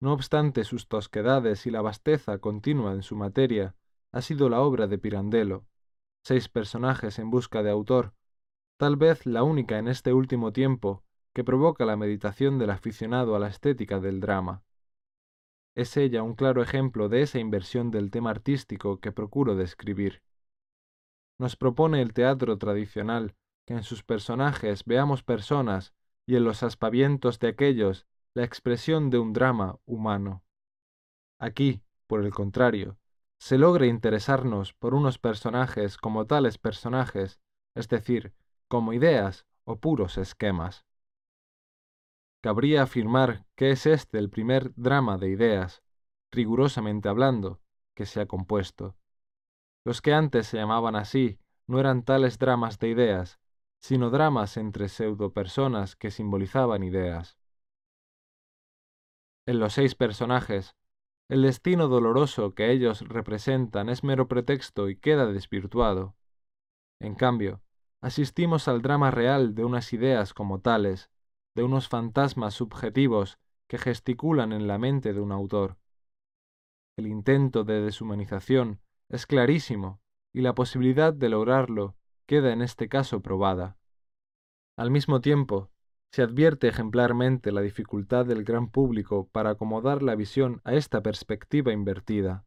[0.00, 3.74] No obstante sus tosquedades y la vasteza continua en su materia,
[4.12, 5.66] ha sido la obra de Pirandello,
[6.22, 8.14] seis personajes en busca de autor,
[8.76, 13.38] tal vez la única en este último tiempo que provoca la meditación del aficionado a
[13.38, 14.62] la estética del drama.
[15.74, 20.22] Es ella un claro ejemplo de esa inversión del tema artístico que procuro describir.
[21.38, 23.34] Nos propone el teatro tradicional
[23.66, 25.92] que en sus personajes veamos personas
[26.24, 30.44] y en los aspavientos de aquellos la expresión de un drama humano.
[31.38, 32.98] Aquí, por el contrario,
[33.38, 37.40] se logra interesarnos por unos personajes como tales personajes,
[37.74, 38.32] es decir,
[38.68, 40.84] como ideas o puros esquemas.
[42.40, 45.82] Cabría afirmar que es este el primer drama de ideas,
[46.30, 47.60] rigurosamente hablando,
[47.94, 48.96] que se ha compuesto.
[49.84, 53.40] Los que antes se llamaban así no eran tales dramas de ideas,
[53.80, 57.38] sino dramas entre pseudo-personas que simbolizaban ideas.
[59.46, 60.74] En los seis personajes,
[61.28, 66.16] el destino doloroso que ellos representan es mero pretexto y queda desvirtuado.
[67.00, 67.62] En cambio,
[68.00, 71.10] asistimos al drama real de unas ideas como tales,
[71.54, 73.38] de unos fantasmas subjetivos
[73.68, 75.78] que gesticulan en la mente de un autor.
[76.96, 80.00] El intento de deshumanización es clarísimo
[80.32, 81.96] y la posibilidad de lograrlo
[82.26, 83.76] queda en este caso probada.
[84.76, 85.70] Al mismo tiempo,
[86.12, 91.72] se advierte ejemplarmente la dificultad del gran público para acomodar la visión a esta perspectiva
[91.72, 92.44] invertida.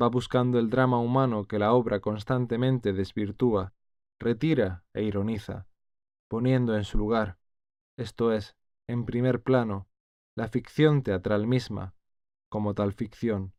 [0.00, 3.72] Va buscando el drama humano que la obra constantemente desvirtúa,
[4.18, 5.66] retira e ironiza,
[6.28, 7.38] poniendo en su lugar,
[7.96, 8.56] esto es,
[8.86, 9.88] en primer plano,
[10.34, 11.94] la ficción teatral misma,
[12.50, 13.54] como tal ficción.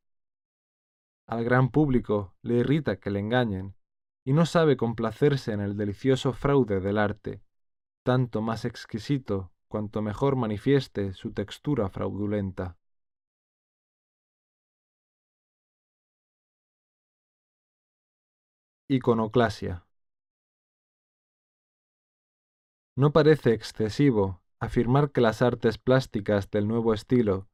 [1.26, 3.76] Al gran público le irrita que le engañen,
[4.28, 7.41] y no sabe complacerse en el delicioso fraude del arte,
[8.04, 12.76] tanto más exquisito cuanto mejor manifieste su textura fraudulenta.
[18.90, 19.86] Iconoclasia.
[22.98, 27.48] No parece excesivo afirmar que las artes plásticas del nuevo estilo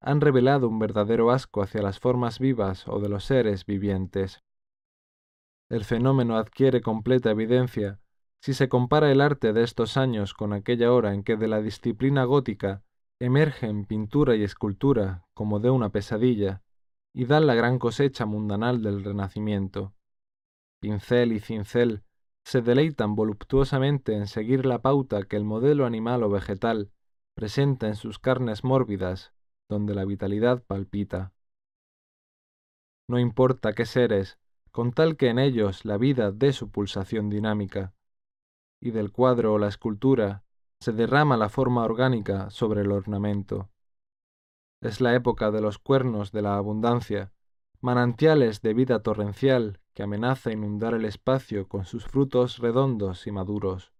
[0.00, 4.44] han revelado un verdadero asco hacia las formas vivas o de los seres vivientes.
[5.70, 8.00] El fenómeno adquiere completa evidencia
[8.40, 11.62] si se compara el arte de estos años con aquella hora en que de la
[11.62, 12.82] disciplina gótica
[13.20, 16.62] emergen pintura y escultura como de una pesadilla
[17.14, 19.94] y dan la gran cosecha mundanal del Renacimiento.
[20.80, 22.02] Pincel y cincel
[22.44, 26.90] se deleitan voluptuosamente en seguir la pauta que el modelo animal o vegetal,
[27.34, 29.32] presenta en sus carnes mórbidas,
[29.68, 31.32] donde la vitalidad palpita.
[33.08, 34.38] No importa qué seres,
[34.70, 37.94] con tal que en ellos la vida dé su pulsación dinámica,
[38.80, 40.44] y del cuadro o la escultura
[40.80, 43.68] se derrama la forma orgánica sobre el ornamento.
[44.80, 47.32] Es la época de los cuernos de la abundancia,
[47.82, 53.92] manantiales de vida torrencial que amenaza inundar el espacio con sus frutos redondos y maduros.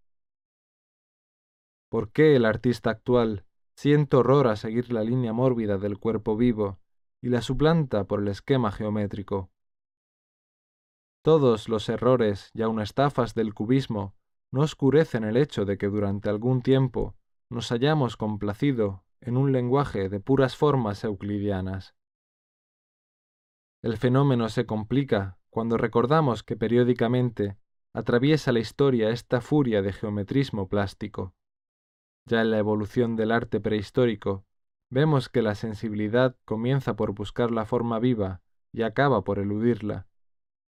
[1.89, 3.45] ¿Por qué el artista actual
[3.75, 6.79] siente horror a seguir la línea mórbida del cuerpo vivo
[7.21, 9.50] y la suplanta por el esquema geométrico?
[11.23, 14.15] Todos los errores y aun estafas del cubismo
[14.51, 17.15] no oscurecen el hecho de que durante algún tiempo
[17.49, 21.95] nos hayamos complacido en un lenguaje de puras formas euclidianas.
[23.83, 27.57] El fenómeno se complica cuando recordamos que periódicamente
[27.93, 31.35] atraviesa la historia esta furia de geometrismo plástico.
[32.25, 34.45] Ya en la evolución del arte prehistórico,
[34.89, 38.41] vemos que la sensibilidad comienza por buscar la forma viva
[38.71, 40.07] y acaba por eludirla,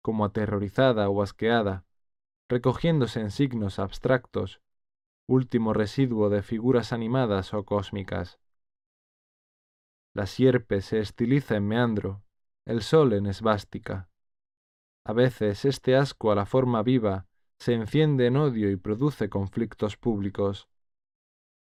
[0.03, 1.85] como aterrorizada o asqueada,
[2.49, 4.61] recogiéndose en signos abstractos,
[5.27, 8.37] último residuo de figuras animadas o cósmicas.
[10.13, 12.21] La sierpe se estiliza en meandro,
[12.65, 14.09] el sol en esvástica.
[15.05, 17.25] A veces este asco a la forma viva
[17.57, 20.67] se enciende en odio y produce conflictos públicos.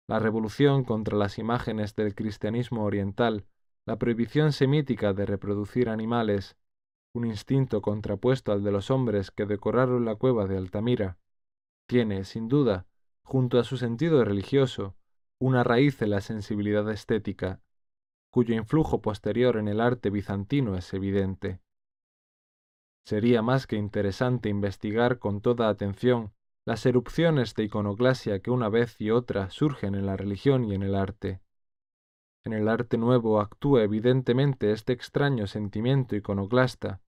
[0.07, 3.45] La revolución contra las imágenes del cristianismo oriental,
[3.85, 6.57] la prohibición semítica de reproducir animales,
[7.13, 11.17] un instinto contrapuesto al de los hombres que decoraron la cueva de Altamira,
[11.87, 12.85] tiene, sin duda,
[13.23, 14.95] junto a su sentido religioso,
[15.39, 17.61] una raíz en la sensibilidad estética,
[18.29, 21.59] cuyo influjo posterior en el arte bizantino es evidente.
[23.03, 26.31] Sería más que interesante investigar con toda atención
[26.65, 30.83] las erupciones de iconoclasia que una vez y otra surgen en la religión y en
[30.83, 31.41] el arte.
[32.43, 37.01] En el arte nuevo actúa evidentemente este extraño sentimiento iconoclasta,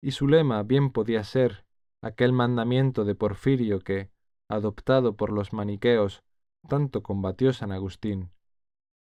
[0.00, 1.64] y su lema bien podía ser
[2.00, 4.10] aquel mandamiento de Porfirio que,
[4.48, 6.24] adoptado por los maniqueos,
[6.68, 8.30] tanto combatió San Agustín.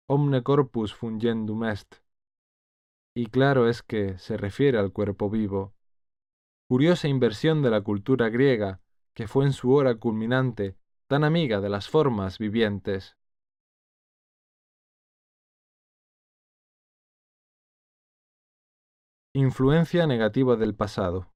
[0.06, 1.96] Omne corpus fungendum est.
[3.14, 5.74] Y claro es que se refiere al cuerpo vivo.
[6.66, 8.80] Curiosa inversión de la cultura griega,
[9.12, 10.76] que fue en su hora culminante
[11.08, 13.17] tan amiga de las formas vivientes.
[19.40, 21.32] Influencia negativa del pasado.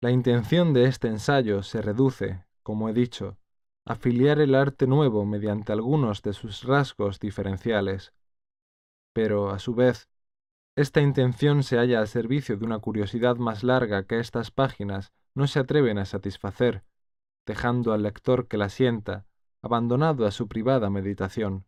[0.00, 3.36] La intención de este ensayo se reduce, como he dicho,
[3.84, 8.12] a filiar el arte nuevo mediante algunos de sus rasgos diferenciales.
[9.12, 10.08] Pero, a su vez,
[10.76, 15.48] esta intención se halla al servicio de una curiosidad más larga que estas páginas no
[15.48, 16.84] se atreven a satisfacer,
[17.46, 19.26] dejando al lector que la sienta,
[19.60, 21.66] abandonado a su privada meditación.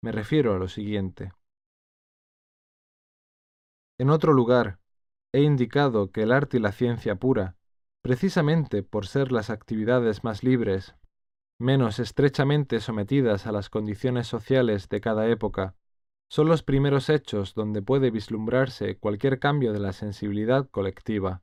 [0.00, 1.32] Me refiero a lo siguiente.
[4.00, 4.78] En otro lugar,
[5.30, 7.56] he indicado que el arte y la ciencia pura,
[8.00, 10.94] precisamente por ser las actividades más libres,
[11.58, 15.74] menos estrechamente sometidas a las condiciones sociales de cada época,
[16.30, 21.42] son los primeros hechos donde puede vislumbrarse cualquier cambio de la sensibilidad colectiva.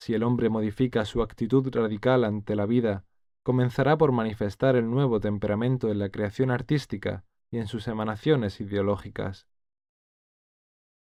[0.00, 3.04] Si el hombre modifica su actitud radical ante la vida,
[3.42, 9.49] comenzará por manifestar el nuevo temperamento en la creación artística y en sus emanaciones ideológicas.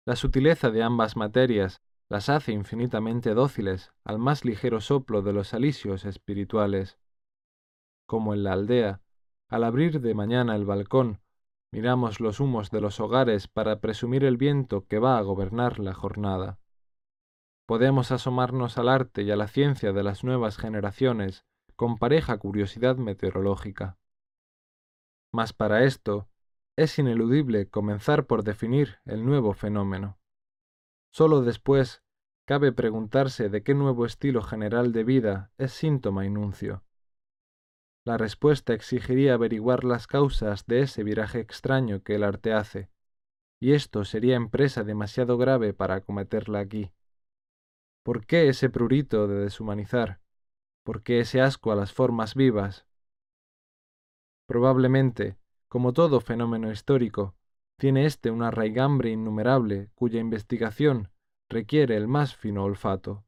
[0.07, 5.53] La sutileza de ambas materias las hace infinitamente dóciles al más ligero soplo de los
[5.53, 6.99] alisios espirituales.
[8.07, 9.03] Como en la aldea,
[9.49, 11.21] al abrir de mañana el balcón,
[11.71, 15.93] miramos los humos de los hogares para presumir el viento que va a gobernar la
[15.93, 16.59] jornada.
[17.67, 21.45] Podemos asomarnos al arte y a la ciencia de las nuevas generaciones
[21.77, 23.99] con pareja curiosidad meteorológica.
[25.33, 26.30] Mas para esto
[26.83, 30.19] es ineludible comenzar por definir el nuevo fenómeno.
[31.13, 32.03] Solo después
[32.47, 36.83] cabe preguntarse de qué nuevo estilo general de vida es síntoma y nuncio.
[38.07, 42.89] La respuesta exigiría averiguar las causas de ese viraje extraño que el arte hace,
[43.61, 46.93] y esto sería empresa demasiado grave para acometerla aquí.
[48.03, 50.23] ¿Por qué ese prurito de deshumanizar?
[50.83, 52.87] ¿Por qué ese asco a las formas vivas?
[54.47, 55.40] Probablemente
[55.71, 57.37] como todo fenómeno histórico,
[57.79, 61.13] tiene éste una raigambre innumerable cuya investigación
[61.49, 63.25] requiere el más fino olfato.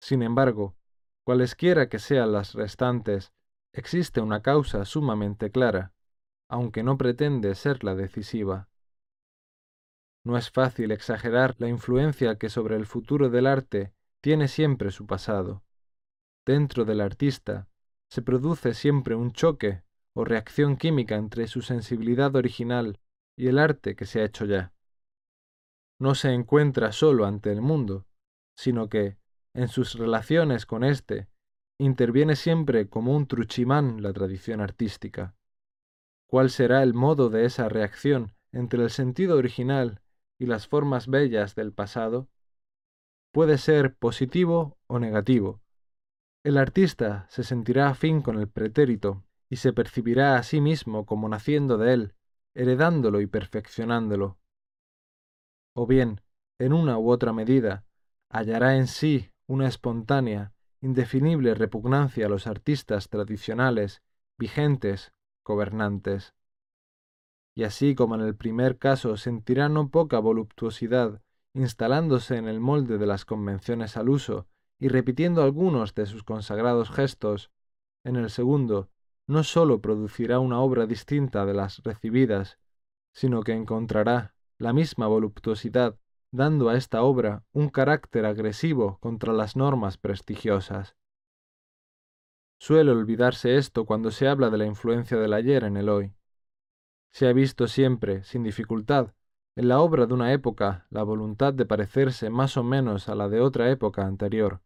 [0.00, 0.76] Sin embargo,
[1.24, 3.32] cualesquiera que sean las restantes,
[3.72, 5.92] existe una causa sumamente clara,
[6.48, 8.68] aunque no pretende ser la decisiva.
[10.22, 15.08] No es fácil exagerar la influencia que sobre el futuro del arte tiene siempre su
[15.08, 15.64] pasado.
[16.46, 17.66] Dentro del artista
[18.08, 19.82] se produce siempre un choque
[20.14, 22.98] o reacción química entre su sensibilidad original
[23.36, 24.72] y el arte que se ha hecho ya.
[25.98, 28.06] No se encuentra solo ante el mundo,
[28.56, 29.16] sino que,
[29.54, 31.28] en sus relaciones con éste,
[31.78, 35.34] interviene siempre como un truchimán la tradición artística.
[36.26, 40.00] ¿Cuál será el modo de esa reacción entre el sentido original
[40.38, 42.28] y las formas bellas del pasado?
[43.32, 45.60] Puede ser positivo o negativo.
[46.44, 51.28] El artista se sentirá afín con el pretérito y se percibirá a sí mismo como
[51.28, 52.14] naciendo de él,
[52.54, 54.38] heredándolo y perfeccionándolo.
[55.74, 56.22] O bien,
[56.58, 57.84] en una u otra medida,
[58.30, 64.00] hallará en sí una espontánea, indefinible repugnancia a los artistas tradicionales,
[64.38, 65.12] vigentes,
[65.44, 66.32] gobernantes.
[67.54, 71.20] Y así como en el primer caso sentirá no poca voluptuosidad
[71.52, 74.46] instalándose en el molde de las convenciones al uso
[74.78, 77.50] y repitiendo algunos de sus consagrados gestos,
[78.02, 78.88] en el segundo
[79.32, 82.58] no sólo producirá una obra distinta de las recibidas,
[83.12, 85.96] sino que encontrará la misma voluptuosidad
[86.30, 90.96] dando a esta obra un carácter agresivo contra las normas prestigiosas.
[92.58, 96.14] Suele olvidarse esto cuando se habla de la influencia del ayer en el hoy.
[97.10, 99.14] Se ha visto siempre, sin dificultad,
[99.56, 103.28] en la obra de una época la voluntad de parecerse más o menos a la
[103.28, 104.62] de otra época anterior.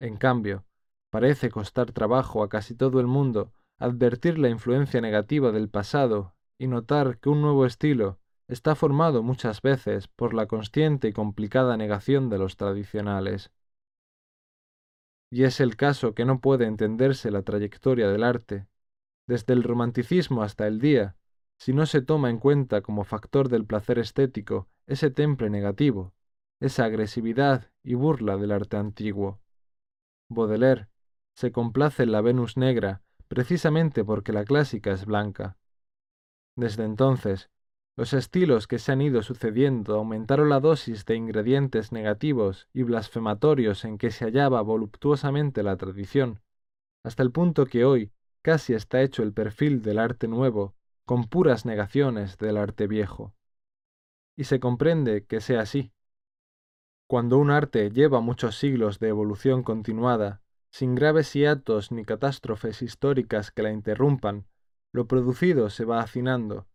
[0.00, 0.64] En cambio,
[1.10, 6.66] parece costar trabajo a casi todo el mundo advertir la influencia negativa del pasado y
[6.66, 8.18] notar que un nuevo estilo,
[8.48, 13.52] está formado muchas veces por la consciente y complicada negación de los tradicionales.
[15.30, 18.66] Y es el caso que no puede entenderse la trayectoria del arte,
[19.26, 21.16] desde el romanticismo hasta el día,
[21.58, 26.14] si no se toma en cuenta como factor del placer estético ese temple negativo,
[26.60, 29.40] esa agresividad y burla del arte antiguo.
[30.30, 30.88] Baudelaire
[31.34, 35.56] se complace en la Venus negra precisamente porque la clásica es blanca.
[36.56, 37.50] Desde entonces,
[37.96, 43.84] los estilos que se han ido sucediendo aumentaron la dosis de ingredientes negativos y blasfematorios
[43.84, 46.40] en que se hallaba voluptuosamente la tradición,
[47.04, 50.74] hasta el punto que hoy casi está hecho el perfil del arte nuevo,
[51.04, 53.34] con puras negaciones del arte viejo.
[54.36, 55.92] Y se comprende que sea así.
[57.08, 63.50] Cuando un arte lleva muchos siglos de evolución continuada, sin graves hiatos ni catástrofes históricas
[63.50, 64.46] que la interrumpan,
[64.92, 66.66] lo producido se va hacinando,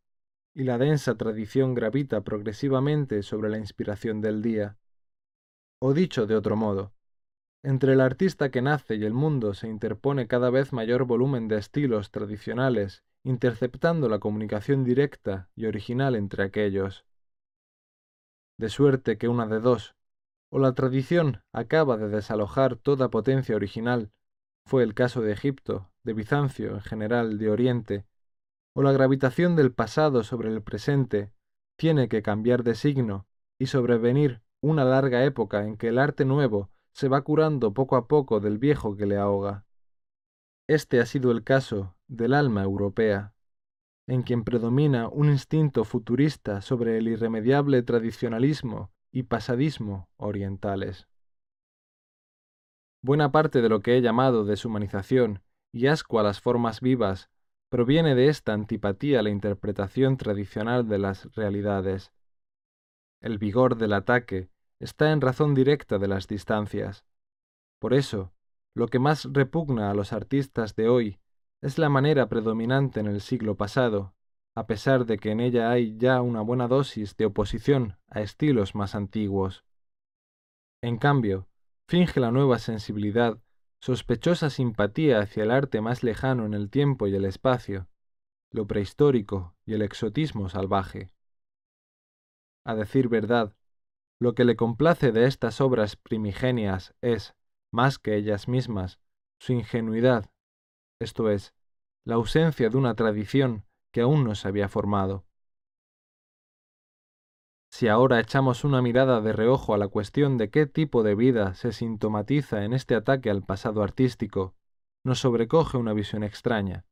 [0.53, 4.78] y la densa tradición gravita progresivamente sobre la inspiración del día.
[5.80, 6.94] O dicho de otro modo,
[7.64, 11.57] entre el artista que nace y el mundo se interpone cada vez mayor volumen de
[11.57, 17.06] estilos tradicionales, interceptando la comunicación directa y original entre aquellos.
[18.57, 19.95] De suerte que una de dos,
[20.54, 24.12] o la tradición acaba de desalojar toda potencia original,
[24.68, 28.06] fue el caso de Egipto, de Bizancio en general, de Oriente,
[28.76, 31.34] o la gravitación del pasado sobre el presente
[31.76, 33.26] tiene que cambiar de signo
[33.58, 38.08] y sobrevenir una larga época en que el arte nuevo se va curando poco a
[38.08, 39.66] poco del viejo que le ahoga.
[40.68, 43.34] Este ha sido el caso del alma europea,
[44.06, 51.07] en quien predomina un instinto futurista sobre el irremediable tradicionalismo y pasadismo orientales.
[53.02, 57.30] Buena parte de lo que he llamado deshumanización y asco a las formas vivas
[57.69, 62.11] proviene de esta antipatía a la interpretación tradicional de las realidades.
[63.22, 64.49] El vigor del ataque
[64.80, 67.06] está en razón directa de las distancias.
[67.80, 68.34] Por eso,
[68.73, 71.19] lo que más repugna a los artistas de hoy
[71.61, 74.12] es la manera predominante en el siglo pasado,
[74.56, 78.76] a pesar de que en ella hay ya una buena dosis de oposición a estilos
[78.76, 79.64] más antiguos.
[80.82, 81.48] En cambio,
[81.88, 83.40] finge la nueva sensibilidad
[83.80, 87.88] sospechosa simpatía hacia el arte más lejano en el tiempo y el espacio,
[88.52, 91.12] lo prehistórico y el exotismo salvaje.
[92.66, 93.56] A decir verdad,
[94.20, 97.36] lo que le complace de estas obras primigenias es,
[97.72, 99.00] más que ellas mismas,
[99.40, 100.32] su ingenuidad,
[101.02, 101.54] esto es,
[102.06, 105.24] la ausencia de una tradición que aún no se había formado.
[107.72, 111.53] Si ahora echamos una mirada de reojo a la cuestión de qué tipo de vida
[111.53, 114.56] se sintomatiza en este ataque al pasado artístico,
[115.03, 116.86] nos sobrecoge una visión extraña,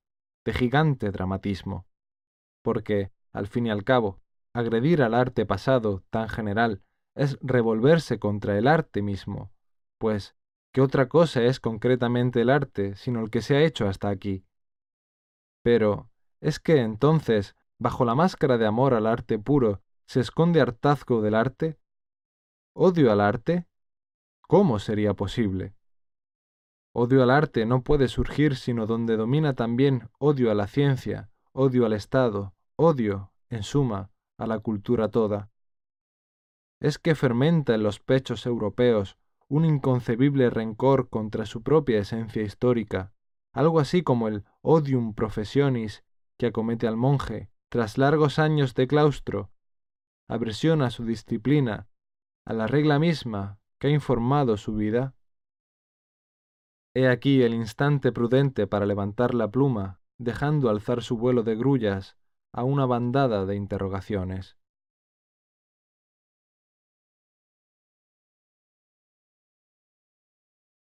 [0.46, 1.88] de gigante dramatismo.
[2.62, 4.22] Porque, al fin y al cabo,
[4.54, 6.84] agredir al arte pasado tan general
[7.16, 9.52] es revolverse contra el arte mismo,
[9.98, 10.36] pues,
[10.72, 14.46] ¿qué otra cosa es concretamente el arte sino el que se ha hecho hasta aquí?
[15.64, 16.11] Pero,
[16.42, 19.82] ¿es que entonces, bajo la máscara de amor al arte puro
[20.12, 21.78] ¿Se esconde hartazgo del arte?
[22.74, 23.66] ¿Odio al arte?
[24.42, 25.74] ¿Cómo sería posible?
[26.92, 31.86] Odio al arte no puede surgir sino donde domina también odio a la ciencia, odio
[31.86, 35.50] al Estado, odio, en suma, a la cultura toda.
[36.82, 39.16] Es que fermenta en los pechos europeos
[39.48, 43.14] un inconcebible rencor contra su propia esencia histórica,
[43.54, 46.04] algo así como el odium professionis
[46.42, 49.52] que acomete al monje, tras largos años de claustro,
[50.28, 51.88] aversión a su disciplina,
[52.48, 55.14] a la regla misma que ha informado su vida?
[56.96, 62.18] He aquí el instante prudente para levantar la pluma, dejando alzar su vuelo de grullas
[62.54, 64.58] a una bandada de interrogaciones.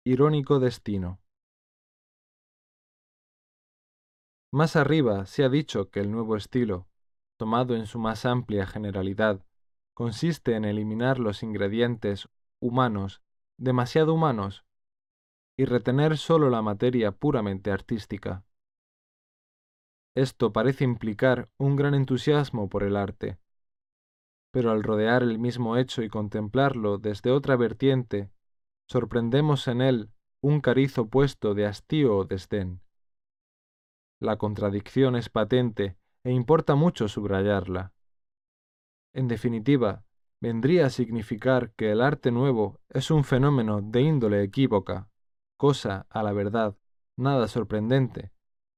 [0.07, 1.24] Irónico destino.
[4.55, 6.87] Más arriba se ha dicho que el nuevo estilo,
[7.37, 9.45] tomado en su más amplia generalidad,
[9.95, 12.29] consiste en eliminar los ingredientes
[12.61, 13.21] humanos,
[13.57, 14.65] demasiado humanos,
[15.57, 18.45] y retener sólo la materia puramente artística.
[20.15, 23.39] Esto parece implicar un gran entusiasmo por el arte,
[24.53, 28.31] pero al rodear el mismo hecho y contemplarlo desde otra vertiente,
[28.87, 30.11] sorprendemos en él
[30.41, 32.84] un cariz opuesto de hastío o desdén.
[34.25, 37.93] La contradicción es patente e importa mucho subrayarla.
[39.13, 40.07] En definitiva,
[40.41, 45.11] vendría a significar que el arte nuevo es un fenómeno de índole equívoca,
[45.59, 46.75] cosa, a la verdad,
[47.19, 48.33] nada sorprendente,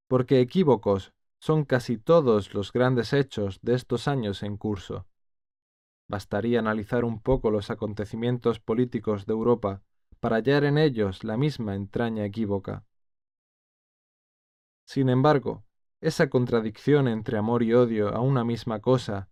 [0.09, 5.06] porque equívocos son casi todos los grandes hechos de estos años en curso.
[6.09, 9.85] Bastaría analizar un poco los acontecimientos políticos de Europa
[10.18, 12.85] para hallar en ellos la misma entraña equívoca.
[14.87, 15.65] Sin embargo,
[16.01, 19.29] esa contradicción entre amor y odio a una misma cosa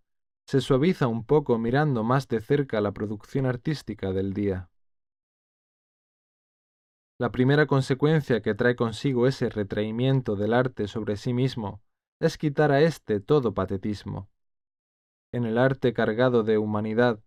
[0.46, 4.68] se suaviza un poco mirando más de cerca la producción artística del día.
[7.18, 11.80] La primera consecuencia que trae consigo ese retraimiento del arte sobre sí mismo
[12.20, 14.28] es quitar a éste todo patetismo.
[15.32, 17.20] En el arte cargado de humanidad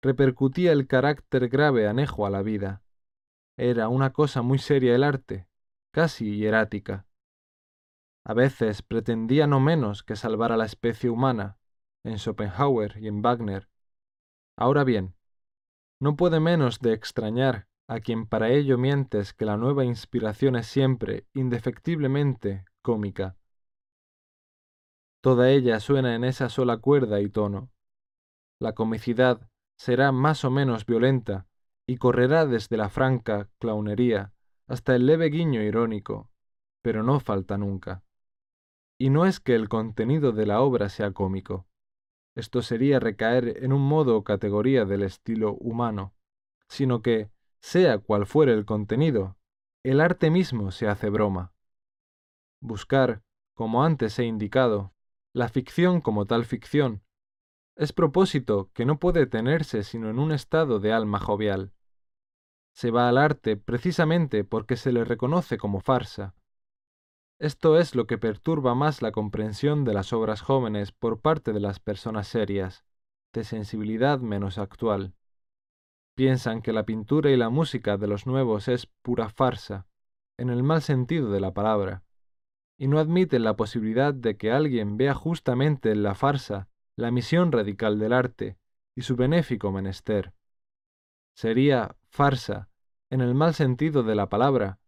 [0.00, 2.82] repercutía el carácter grave anejo a la vida.
[3.56, 5.48] Era una cosa muy seria el arte,
[5.90, 7.06] casi hierática.
[8.24, 11.58] A veces pretendía no menos que salvar a la especie humana,
[12.04, 13.68] en Schopenhauer y en Wagner.
[14.56, 15.14] Ahora bien,
[16.00, 20.66] no puede menos de extrañar a quien para ello mientes que la nueva inspiración es
[20.66, 23.36] siempre, indefectiblemente, cómica.
[25.20, 27.70] Toda ella suena en esa sola cuerda y tono.
[28.58, 31.46] La comicidad será más o menos violenta
[31.86, 34.32] y correrá desde la franca clownería
[34.66, 36.30] hasta el leve guiño irónico,
[36.80, 38.03] pero no falta nunca.
[38.98, 41.66] Y no es que el contenido de la obra sea cómico.
[42.34, 46.14] Esto sería recaer en un modo o categoría del estilo humano,
[46.68, 47.30] sino que,
[47.60, 49.36] sea cual fuere el contenido,
[49.84, 51.52] el arte mismo se hace broma.
[52.60, 53.22] Buscar,
[53.54, 54.92] como antes he indicado,
[55.32, 57.02] la ficción como tal ficción,
[57.76, 61.72] es propósito que no puede tenerse sino en un estado de alma jovial.
[62.72, 66.34] Se va al arte precisamente porque se le reconoce como farsa,
[67.44, 71.60] esto es lo que perturba más la comprensión de las obras jóvenes por parte de
[71.60, 72.86] las personas serias,
[73.34, 75.12] de sensibilidad menos actual.
[76.14, 79.86] Piensan que la pintura y la música de los nuevos es pura farsa,
[80.38, 82.02] en el mal sentido de la palabra,
[82.78, 87.52] y no admiten la posibilidad de que alguien vea justamente en la farsa la misión
[87.52, 88.56] radical del arte
[88.96, 90.32] y su benéfico menester.
[91.34, 92.70] Sería farsa,
[93.10, 94.78] en el mal sentido de la palabra,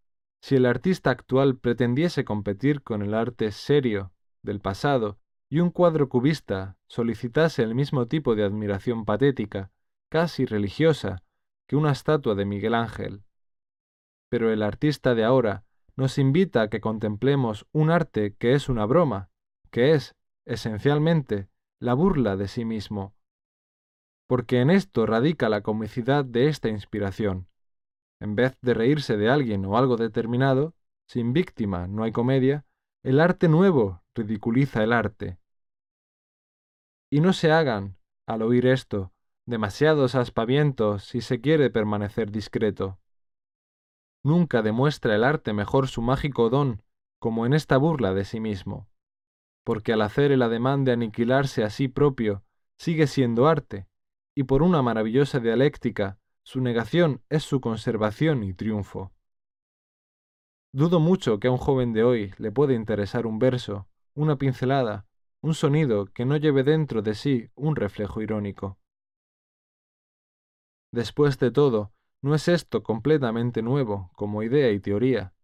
[0.46, 4.12] si el artista actual pretendiese competir con el arte serio
[4.42, 5.18] del pasado
[5.48, 9.72] y un cuadro cubista solicitase el mismo tipo de admiración patética,
[10.08, 11.24] casi religiosa,
[11.66, 13.24] que una estatua de Miguel Ángel.
[14.28, 15.64] Pero el artista de ahora
[15.96, 19.30] nos invita a que contemplemos un arte que es una broma,
[19.72, 20.14] que es,
[20.44, 21.48] esencialmente,
[21.80, 23.16] la burla de sí mismo.
[24.28, 27.48] Porque en esto radica la comicidad de esta inspiración,
[28.20, 30.74] en vez de reírse de alguien o algo determinado,
[31.06, 32.64] sin víctima no hay comedia,
[33.02, 35.38] el arte nuevo ridiculiza el arte.
[37.10, 39.12] Y no se hagan, al oír esto,
[39.44, 42.98] demasiados aspavientos si se quiere permanecer discreto.
[44.24, 46.82] Nunca demuestra el arte mejor su mágico don
[47.20, 48.88] como en esta burla de sí mismo,
[49.64, 52.42] porque al hacer el ademán de aniquilarse a sí propio,
[52.78, 53.86] sigue siendo arte,
[54.34, 59.10] y por una maravillosa dialéctica su negación es su conservación y triunfo.
[60.72, 65.06] Dudo mucho que a un joven de hoy le pueda interesar un verso, una pincelada,
[65.40, 68.78] un sonido que no lleve dentro de sí un reflejo irónico.
[70.92, 71.92] Después de todo,
[72.22, 75.34] no es esto completamente nuevo como idea y teoría.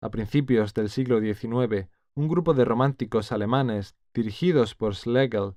[0.00, 5.56] A principios del siglo XIX, un grupo de románticos alemanes, dirigidos por Schlegel,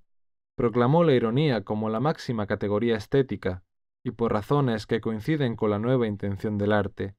[0.56, 3.64] proclamó la ironía como la máxima categoría estética,
[4.04, 7.16] y por razones que coinciden con la nueva intención del arte.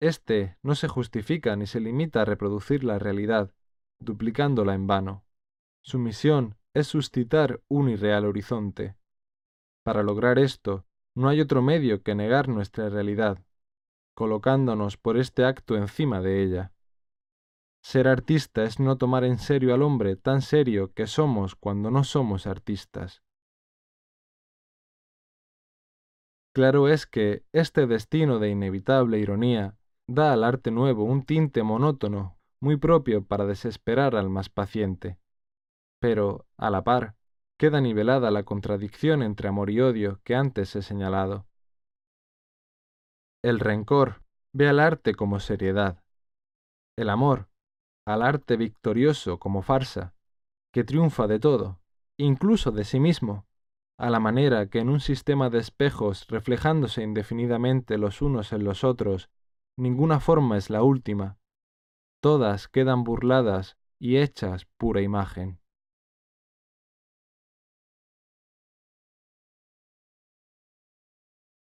[0.00, 3.52] Este no se justifica ni se limita a reproducir la realidad,
[4.00, 5.24] duplicándola en vano.
[5.82, 8.96] Su misión es suscitar un irreal horizonte.
[9.84, 13.38] Para lograr esto, no hay otro medio que negar nuestra realidad,
[14.14, 16.72] colocándonos por este acto encima de ella.
[17.82, 22.04] Ser artista es no tomar en serio al hombre tan serio que somos cuando no
[22.04, 23.22] somos artistas.
[26.52, 29.76] Claro es que este destino de inevitable ironía
[30.06, 35.18] da al arte nuevo un tinte monótono muy propio para desesperar al más paciente.
[35.98, 37.16] Pero, a la par,
[37.56, 41.46] queda nivelada la contradicción entre amor y odio que antes he señalado.
[43.42, 44.22] El rencor
[44.52, 46.02] ve al arte como seriedad.
[46.96, 47.48] El amor,
[48.04, 50.14] al arte victorioso como farsa,
[50.70, 51.80] que triunfa de todo,
[52.18, 53.46] incluso de sí mismo,
[54.02, 58.82] a la manera que en un sistema de espejos reflejándose indefinidamente los unos en los
[58.82, 59.30] otros,
[59.76, 61.38] ninguna forma es la última,
[62.18, 65.60] todas quedan burladas y hechas pura imagen.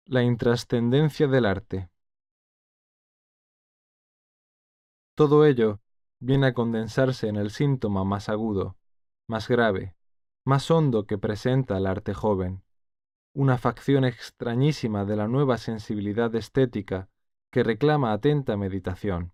[0.07, 1.89] La intrascendencia del arte.
[5.15, 5.81] Todo ello
[6.19, 8.77] viene a condensarse en el síntoma más agudo,
[9.29, 9.95] más grave,
[10.45, 12.63] más hondo que presenta el arte joven,
[13.33, 17.09] una facción extrañísima de la nueva sensibilidad estética
[17.51, 19.33] que reclama atenta meditación.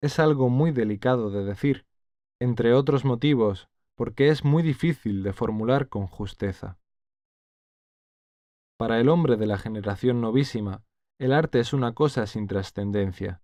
[0.00, 1.86] Es algo muy delicado de decir,
[2.40, 6.78] entre otros motivos, porque es muy difícil de formular con justeza.
[8.76, 10.82] Para el hombre de la generación novísima,
[11.18, 13.40] el arte es una cosa sin trascendencia.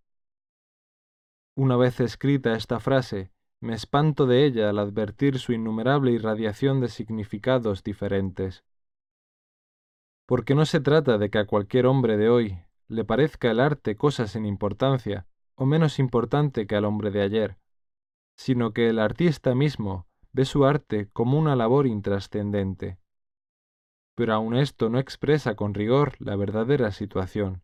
[1.55, 3.31] Una vez escrita esta frase,
[3.61, 8.65] me espanto de ella al advertir su innumerable irradiación de significados diferentes.
[10.27, 12.59] Porque no se trata de que a cualquier hombre de hoy
[12.89, 17.59] le parezca el arte cosa sin importancia, o menos importante que al hombre de ayer,
[18.37, 23.01] sino que el artista mismo ve su arte como una labor intrascendente
[24.21, 27.63] pero aun esto no expresa con rigor la verdadera situación.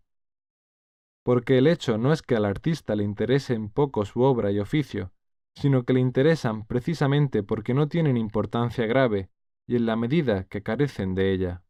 [1.22, 4.58] Porque el hecho no es que al artista le interese en poco su obra y
[4.58, 5.12] oficio,
[5.56, 9.30] sino que le interesan precisamente porque no tienen importancia grave
[9.66, 11.62] y en la medida que carecen de ella.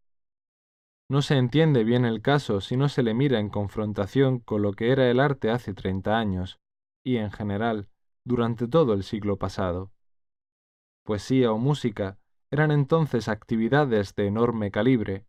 [1.09, 4.73] No se entiende bien el caso si no se le mira en confrontación con lo
[4.73, 6.59] que era el arte hace treinta años,
[7.05, 7.89] y en general,
[8.25, 9.93] durante todo el siglo pasado.
[11.05, 12.19] Poesía o música
[12.51, 15.27] eran entonces actividades de enorme calibre.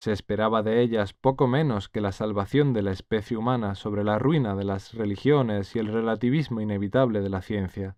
[0.00, 4.18] Se esperaba de ellas poco menos que la salvación de la especie humana sobre la
[4.18, 7.96] ruina de las religiones y el relativismo inevitable de la ciencia.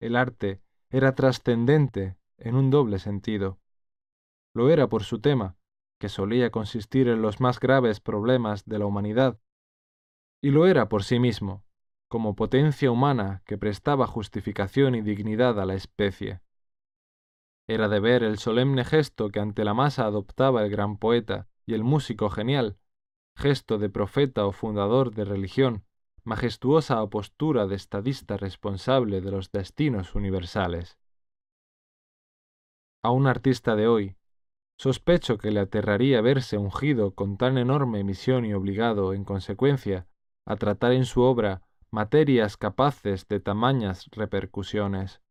[0.00, 3.58] El arte era trascendente en un doble sentido.
[4.54, 5.56] Lo era por su tema,
[5.98, 9.38] que solía consistir en los más graves problemas de la humanidad,
[10.42, 11.64] y lo era por sí mismo,
[12.08, 16.43] como potencia humana que prestaba justificación y dignidad a la especie.
[17.66, 21.74] Era de ver el solemne gesto que ante la masa adoptaba el gran poeta y
[21.74, 22.76] el músico genial,
[23.36, 25.84] gesto de profeta o fundador de religión,
[26.24, 30.98] majestuosa postura de estadista responsable de los destinos universales.
[33.02, 34.16] A un artista de hoy,
[34.78, 40.06] sospecho que le aterraría verse ungido con tan enorme misión y obligado, en consecuencia,
[40.46, 45.23] a tratar en su obra materias capaces de tamañas repercusiones.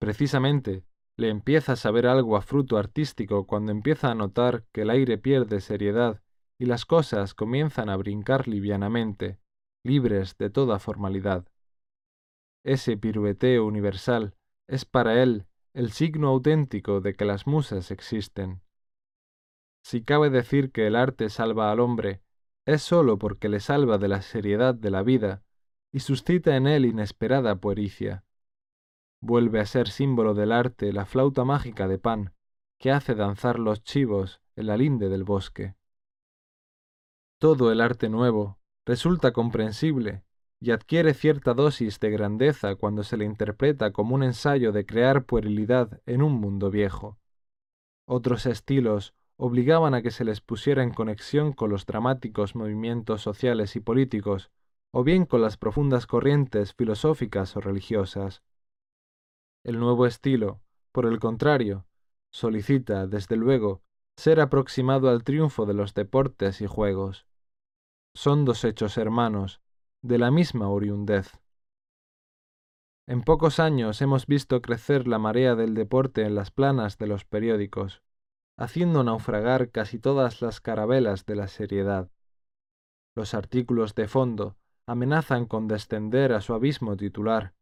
[0.00, 0.82] Precisamente,
[1.18, 5.18] le empieza a saber algo a fruto artístico cuando empieza a notar que el aire
[5.18, 6.22] pierde seriedad
[6.58, 9.38] y las cosas comienzan a brincar livianamente,
[9.84, 11.46] libres de toda formalidad.
[12.64, 14.34] Ese pirueteo universal
[14.66, 18.62] es para él el signo auténtico de que las musas existen.
[19.84, 22.22] Si cabe decir que el arte salva al hombre,
[22.64, 25.42] es sólo porque le salva de la seriedad de la vida
[25.92, 28.24] y suscita en él inesperada puericia.
[29.20, 32.32] Vuelve a ser símbolo del arte la flauta mágica de Pan,
[32.78, 35.74] que hace danzar los chivos en la linde del bosque.
[37.38, 40.24] Todo el arte nuevo resulta comprensible
[40.58, 45.24] y adquiere cierta dosis de grandeza cuando se le interpreta como un ensayo de crear
[45.24, 47.18] puerilidad en un mundo viejo.
[48.06, 53.74] Otros estilos obligaban a que se les pusiera en conexión con los dramáticos movimientos sociales
[53.76, 54.50] y políticos,
[54.92, 58.42] o bien con las profundas corrientes filosóficas o religiosas.
[59.62, 61.86] El nuevo estilo, por el contrario,
[62.30, 63.82] solicita, desde luego,
[64.16, 67.26] ser aproximado al triunfo de los deportes y juegos.
[68.14, 69.60] Son dos hechos hermanos,
[70.02, 71.38] de la misma oriundez.
[73.06, 77.26] En pocos años hemos visto crecer la marea del deporte en las planas de los
[77.26, 78.02] periódicos,
[78.56, 82.10] haciendo naufragar casi todas las carabelas de la seriedad.
[83.14, 84.56] Los artículos de fondo
[84.86, 87.54] amenazan con descender a su abismo titular,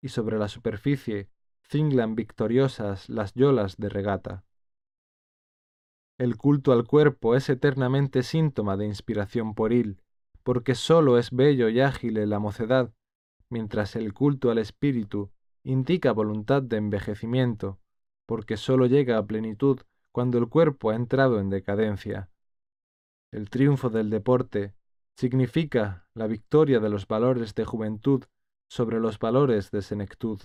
[0.00, 1.30] y sobre la superficie
[1.68, 4.44] cinglan victoriosas las yolas de regata.
[6.18, 10.00] El culto al cuerpo es eternamente síntoma de inspiración pueril,
[10.42, 12.92] porque sólo es bello y ágil en la mocedad,
[13.48, 15.32] mientras el culto al espíritu
[15.64, 17.80] indica voluntad de envejecimiento,
[18.26, 19.80] porque sólo llega a plenitud
[20.12, 22.30] cuando el cuerpo ha entrado en decadencia.
[23.32, 24.74] El triunfo del deporte
[25.16, 28.24] significa la victoria de los valores de juventud
[28.68, 30.40] sobre los valores de senectud.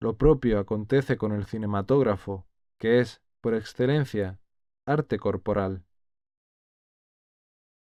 [0.00, 2.46] Lo propio acontece con el cinematógrafo,
[2.78, 4.38] que es, por excelencia,
[4.86, 5.84] arte corporal.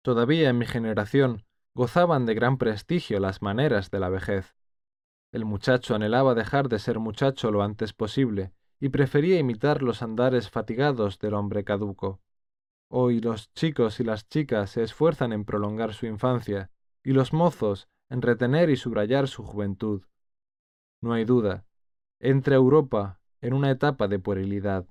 [0.02, 4.56] Todavía en mi generación gozaban de gran prestigio las maneras de la vejez.
[5.32, 10.50] El muchacho anhelaba dejar de ser muchacho lo antes posible y prefería imitar los andares
[10.50, 12.22] fatigados del hombre caduco.
[12.88, 16.72] Hoy los chicos y las chicas se esfuerzan en prolongar su infancia
[17.04, 20.04] y los mozos en retener y subrayar su juventud.
[21.02, 21.66] No hay duda,
[22.20, 24.86] entra Europa en una etapa de puerilidad.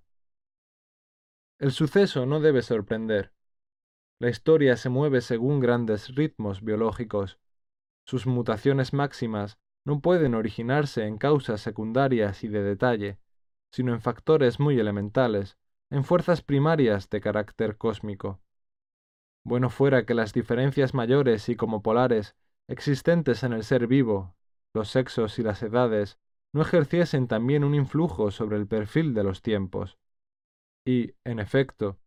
[1.59, 3.33] El suceso no debe sorprender.
[4.19, 7.39] La historia se mueve según grandes ritmos biológicos.
[8.07, 13.19] Sus mutaciones máximas no pueden originarse en causas secundarias y de detalle,
[13.71, 15.59] sino en factores muy elementales,
[15.91, 18.41] en fuerzas primarias de carácter cósmico.
[19.45, 22.37] Bueno fuera que las diferencias mayores y como polares
[22.69, 24.35] existentes en el ser vivo,
[24.75, 26.19] los sexos y las edades,
[26.53, 29.99] no ejerciesen también un influjo sobre el perfil de los tiempos.
[30.85, 31.99] Y, en efecto,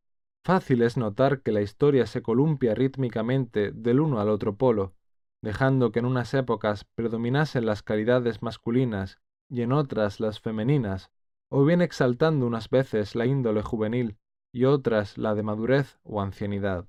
[0.43, 4.95] fácil es notar que la historia se columpia rítmicamente del uno al otro polo,
[5.41, 9.19] dejando que en unas épocas predominasen las calidades masculinas
[9.49, 11.11] y en otras las femeninas,
[11.49, 14.17] o bien exaltando unas veces la índole juvenil
[14.51, 16.87] y otras la de madurez o ancianidad.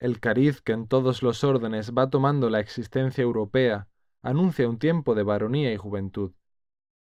[0.00, 3.88] El cariz que en todos los órdenes va tomando la existencia europea
[4.22, 6.32] anuncia un tiempo de varonía y juventud.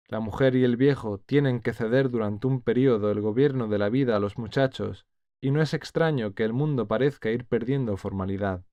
[0.07, 3.89] La mujer y el viejo tienen que ceder durante un período el gobierno de la
[3.89, 5.05] vida a los muchachos,
[5.41, 8.63] y no es extraño que el mundo parezca ir perdiendo formalidad.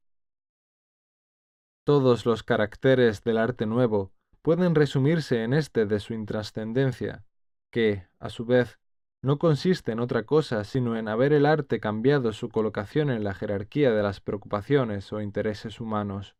[1.84, 4.12] Todos los caracteres del arte nuevo
[4.42, 7.24] pueden resumirse en este de su intrascendencia,
[7.70, 8.78] que, a su vez,
[9.22, 13.34] no consiste en otra cosa sino en haber el arte cambiado su colocación en la
[13.34, 16.36] jerarquía de las preocupaciones o intereses humanos.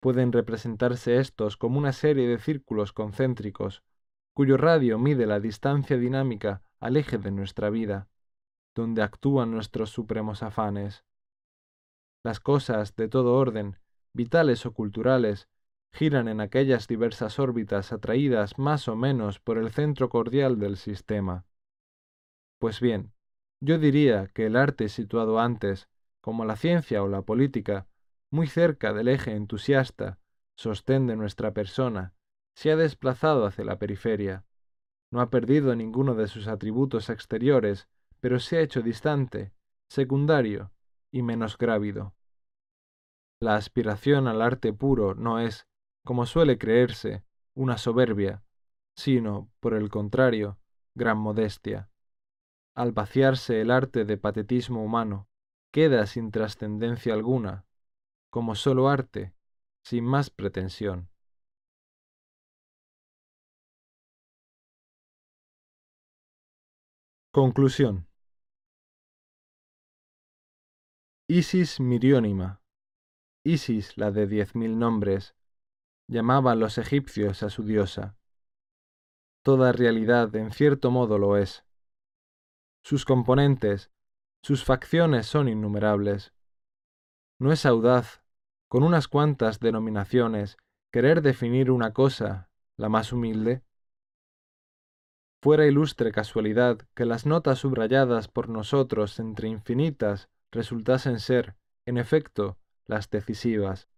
[0.00, 3.82] Pueden representarse estos como una serie de círculos concéntricos,
[4.34, 8.08] cuyo radio mide la distancia dinámica al eje de nuestra vida,
[8.74, 11.04] donde actúan nuestros supremos afanes.
[12.24, 13.78] Las cosas de todo orden,
[14.14, 15.48] vitales o culturales,
[15.92, 21.44] giran en aquellas diversas órbitas atraídas más o menos por el centro cordial del sistema.
[22.58, 23.12] Pues bien,
[23.60, 25.88] yo diría que el arte situado antes,
[26.20, 27.86] como la ciencia o la política,
[28.30, 30.18] muy cerca del eje entusiasta,
[30.56, 32.14] sostén de nuestra persona,
[32.54, 34.44] se ha desplazado hacia la periferia.
[35.10, 37.88] No ha perdido ninguno de sus atributos exteriores,
[38.20, 39.52] pero se ha hecho distante,
[39.88, 40.72] secundario
[41.10, 42.14] y menos grávido.
[43.40, 45.66] La aspiración al arte puro no es,
[46.04, 47.24] como suele creerse,
[47.54, 48.42] una soberbia,
[48.96, 50.58] sino, por el contrario,
[50.94, 51.90] gran modestia
[52.74, 55.28] al vaciarse el arte de patetismo humano,
[55.70, 57.66] queda sin trascendencia alguna,
[58.30, 59.34] como solo arte,
[59.82, 61.08] sin más pretensión.
[67.32, 68.08] Conclusión.
[71.28, 72.60] Isis Miriónima,
[73.44, 75.36] Isis la de diez mil nombres,
[76.08, 78.16] llamaban los egipcios a su diosa.
[79.42, 81.64] Toda realidad en cierto modo lo es
[82.82, 83.90] sus componentes,
[84.42, 86.32] sus facciones son innumerables.
[87.38, 88.19] No es audaz,
[88.70, 90.56] con unas cuantas denominaciones,
[90.92, 93.64] querer definir una cosa, la más humilde.
[95.42, 102.58] Fuera ilustre casualidad que las notas subrayadas por nosotros entre infinitas resultasen ser, en efecto,
[102.86, 103.88] las decisivas.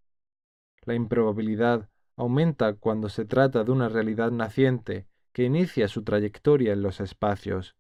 [0.87, 6.81] La improbabilidad aumenta cuando se trata de una realidad naciente que inicia su trayectoria en
[6.81, 7.77] los espacios.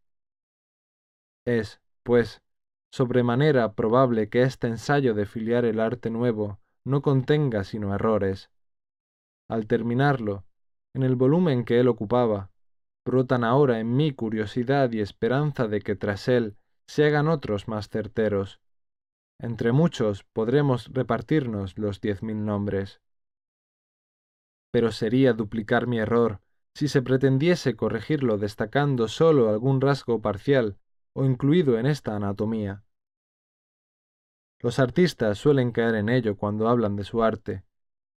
[1.46, 2.42] Es, pues,
[2.90, 8.50] sobremanera probable que este ensayo de filiar el arte nuevo no contenga sino errores.
[9.48, 10.44] Al terminarlo,
[10.94, 12.50] en el volumen que él ocupaba,
[13.04, 16.56] brotan ahora en mí curiosidad y esperanza de que tras él
[16.86, 18.60] se hagan otros más certeros.
[19.40, 23.00] Entre muchos podremos repartirnos los diez mil nombres.
[24.70, 26.40] Pero sería duplicar mi error
[26.74, 30.78] si se pretendiese corregirlo destacando sólo algún rasgo parcial
[31.12, 32.84] o incluido en esta anatomía.
[34.62, 37.64] Los artistas suelen caer en ello cuando hablan de su arte,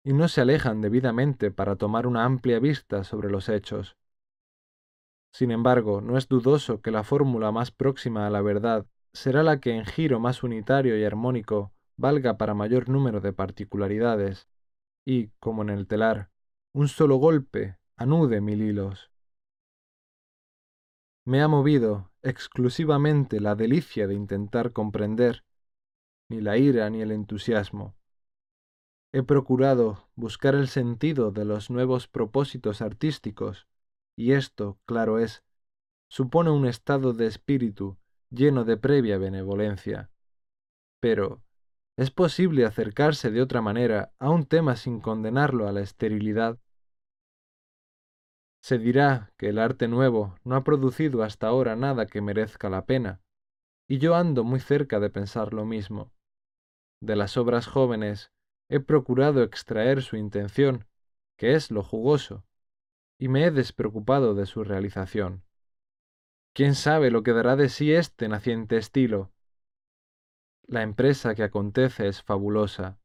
[0.04, 3.96] y no se alejan debidamente para tomar una amplia vista sobre los hechos.
[5.32, 9.62] Sin embargo, no es dudoso que la fórmula más próxima a la verdad será la
[9.62, 14.50] que en giro más unitario y armónico valga para mayor número de particularidades,
[15.06, 16.30] y, como en el telar,
[16.74, 19.12] un solo golpe anude mil hilos.
[21.26, 25.46] Me ha movido exclusivamente la delicia de intentar comprender,
[26.30, 27.96] ni la ira ni el entusiasmo.
[29.12, 33.68] He procurado buscar el sentido de los nuevos propósitos artísticos
[34.16, 35.44] y esto, claro es,
[36.10, 37.98] supone un estado de espíritu
[38.30, 40.10] lleno de previa benevolencia.
[41.00, 41.44] Pero,
[41.98, 46.58] ¿es posible acercarse de otra manera a un tema sin condenarlo a la esterilidad?
[48.64, 52.86] Se dirá que el arte nuevo no ha producido hasta ahora nada que merezca la
[52.86, 53.22] pena,
[53.88, 56.12] y yo ando muy cerca de pensar lo mismo.
[57.02, 58.32] De las obras jóvenes
[58.70, 60.88] he procurado extraer su intención,
[61.38, 62.46] que es lo jugoso,
[63.18, 65.44] y me he despreocupado de su realización.
[66.54, 69.32] ¿Quién sabe lo que dará de sí este naciente estilo?
[70.66, 73.00] La empresa que acontece es fabulosa,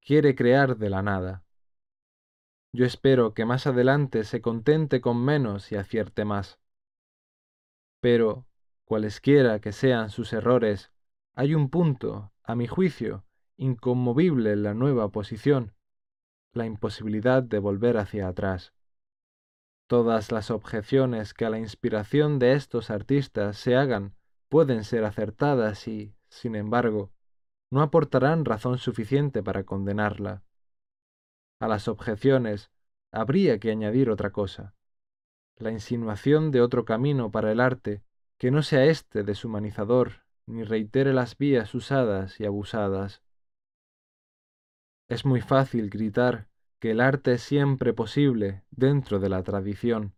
[0.00, 1.44] quiere crear de la nada.
[2.72, 6.58] Yo espero que más adelante se contente con menos y acierte más.
[8.00, 8.46] Pero,
[8.88, 10.90] cualesquiera que sean sus errores,
[11.36, 13.22] hay un punto, a mi juicio,
[13.58, 15.74] inconmovible en la nueva posición,
[16.54, 18.72] la imposibilidad de volver hacia atrás.
[19.88, 24.14] Todas las objeciones que a la inspiración de estos artistas se hagan
[24.48, 27.12] pueden ser acertadas y, sin embargo,
[27.70, 30.42] no aportarán razón suficiente para condenarla.
[31.60, 32.70] A las objeciones
[33.12, 34.74] habría que añadir otra cosa,
[35.56, 38.02] la insinuación de otro camino para el arte
[38.38, 43.22] que no sea éste deshumanizador ni reitere las vías usadas y abusadas.
[45.08, 46.48] Es muy fácil gritar
[46.80, 50.14] que el arte es siempre posible dentro de la tradición.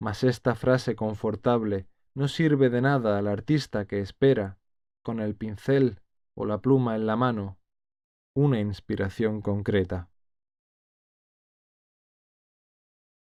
[0.00, 4.58] Mas esta frase confortable no sirve de nada al artista que espera,
[5.02, 6.00] con el pincel
[6.34, 7.58] o la pluma en la mano,
[8.34, 10.08] una inspiración concreta.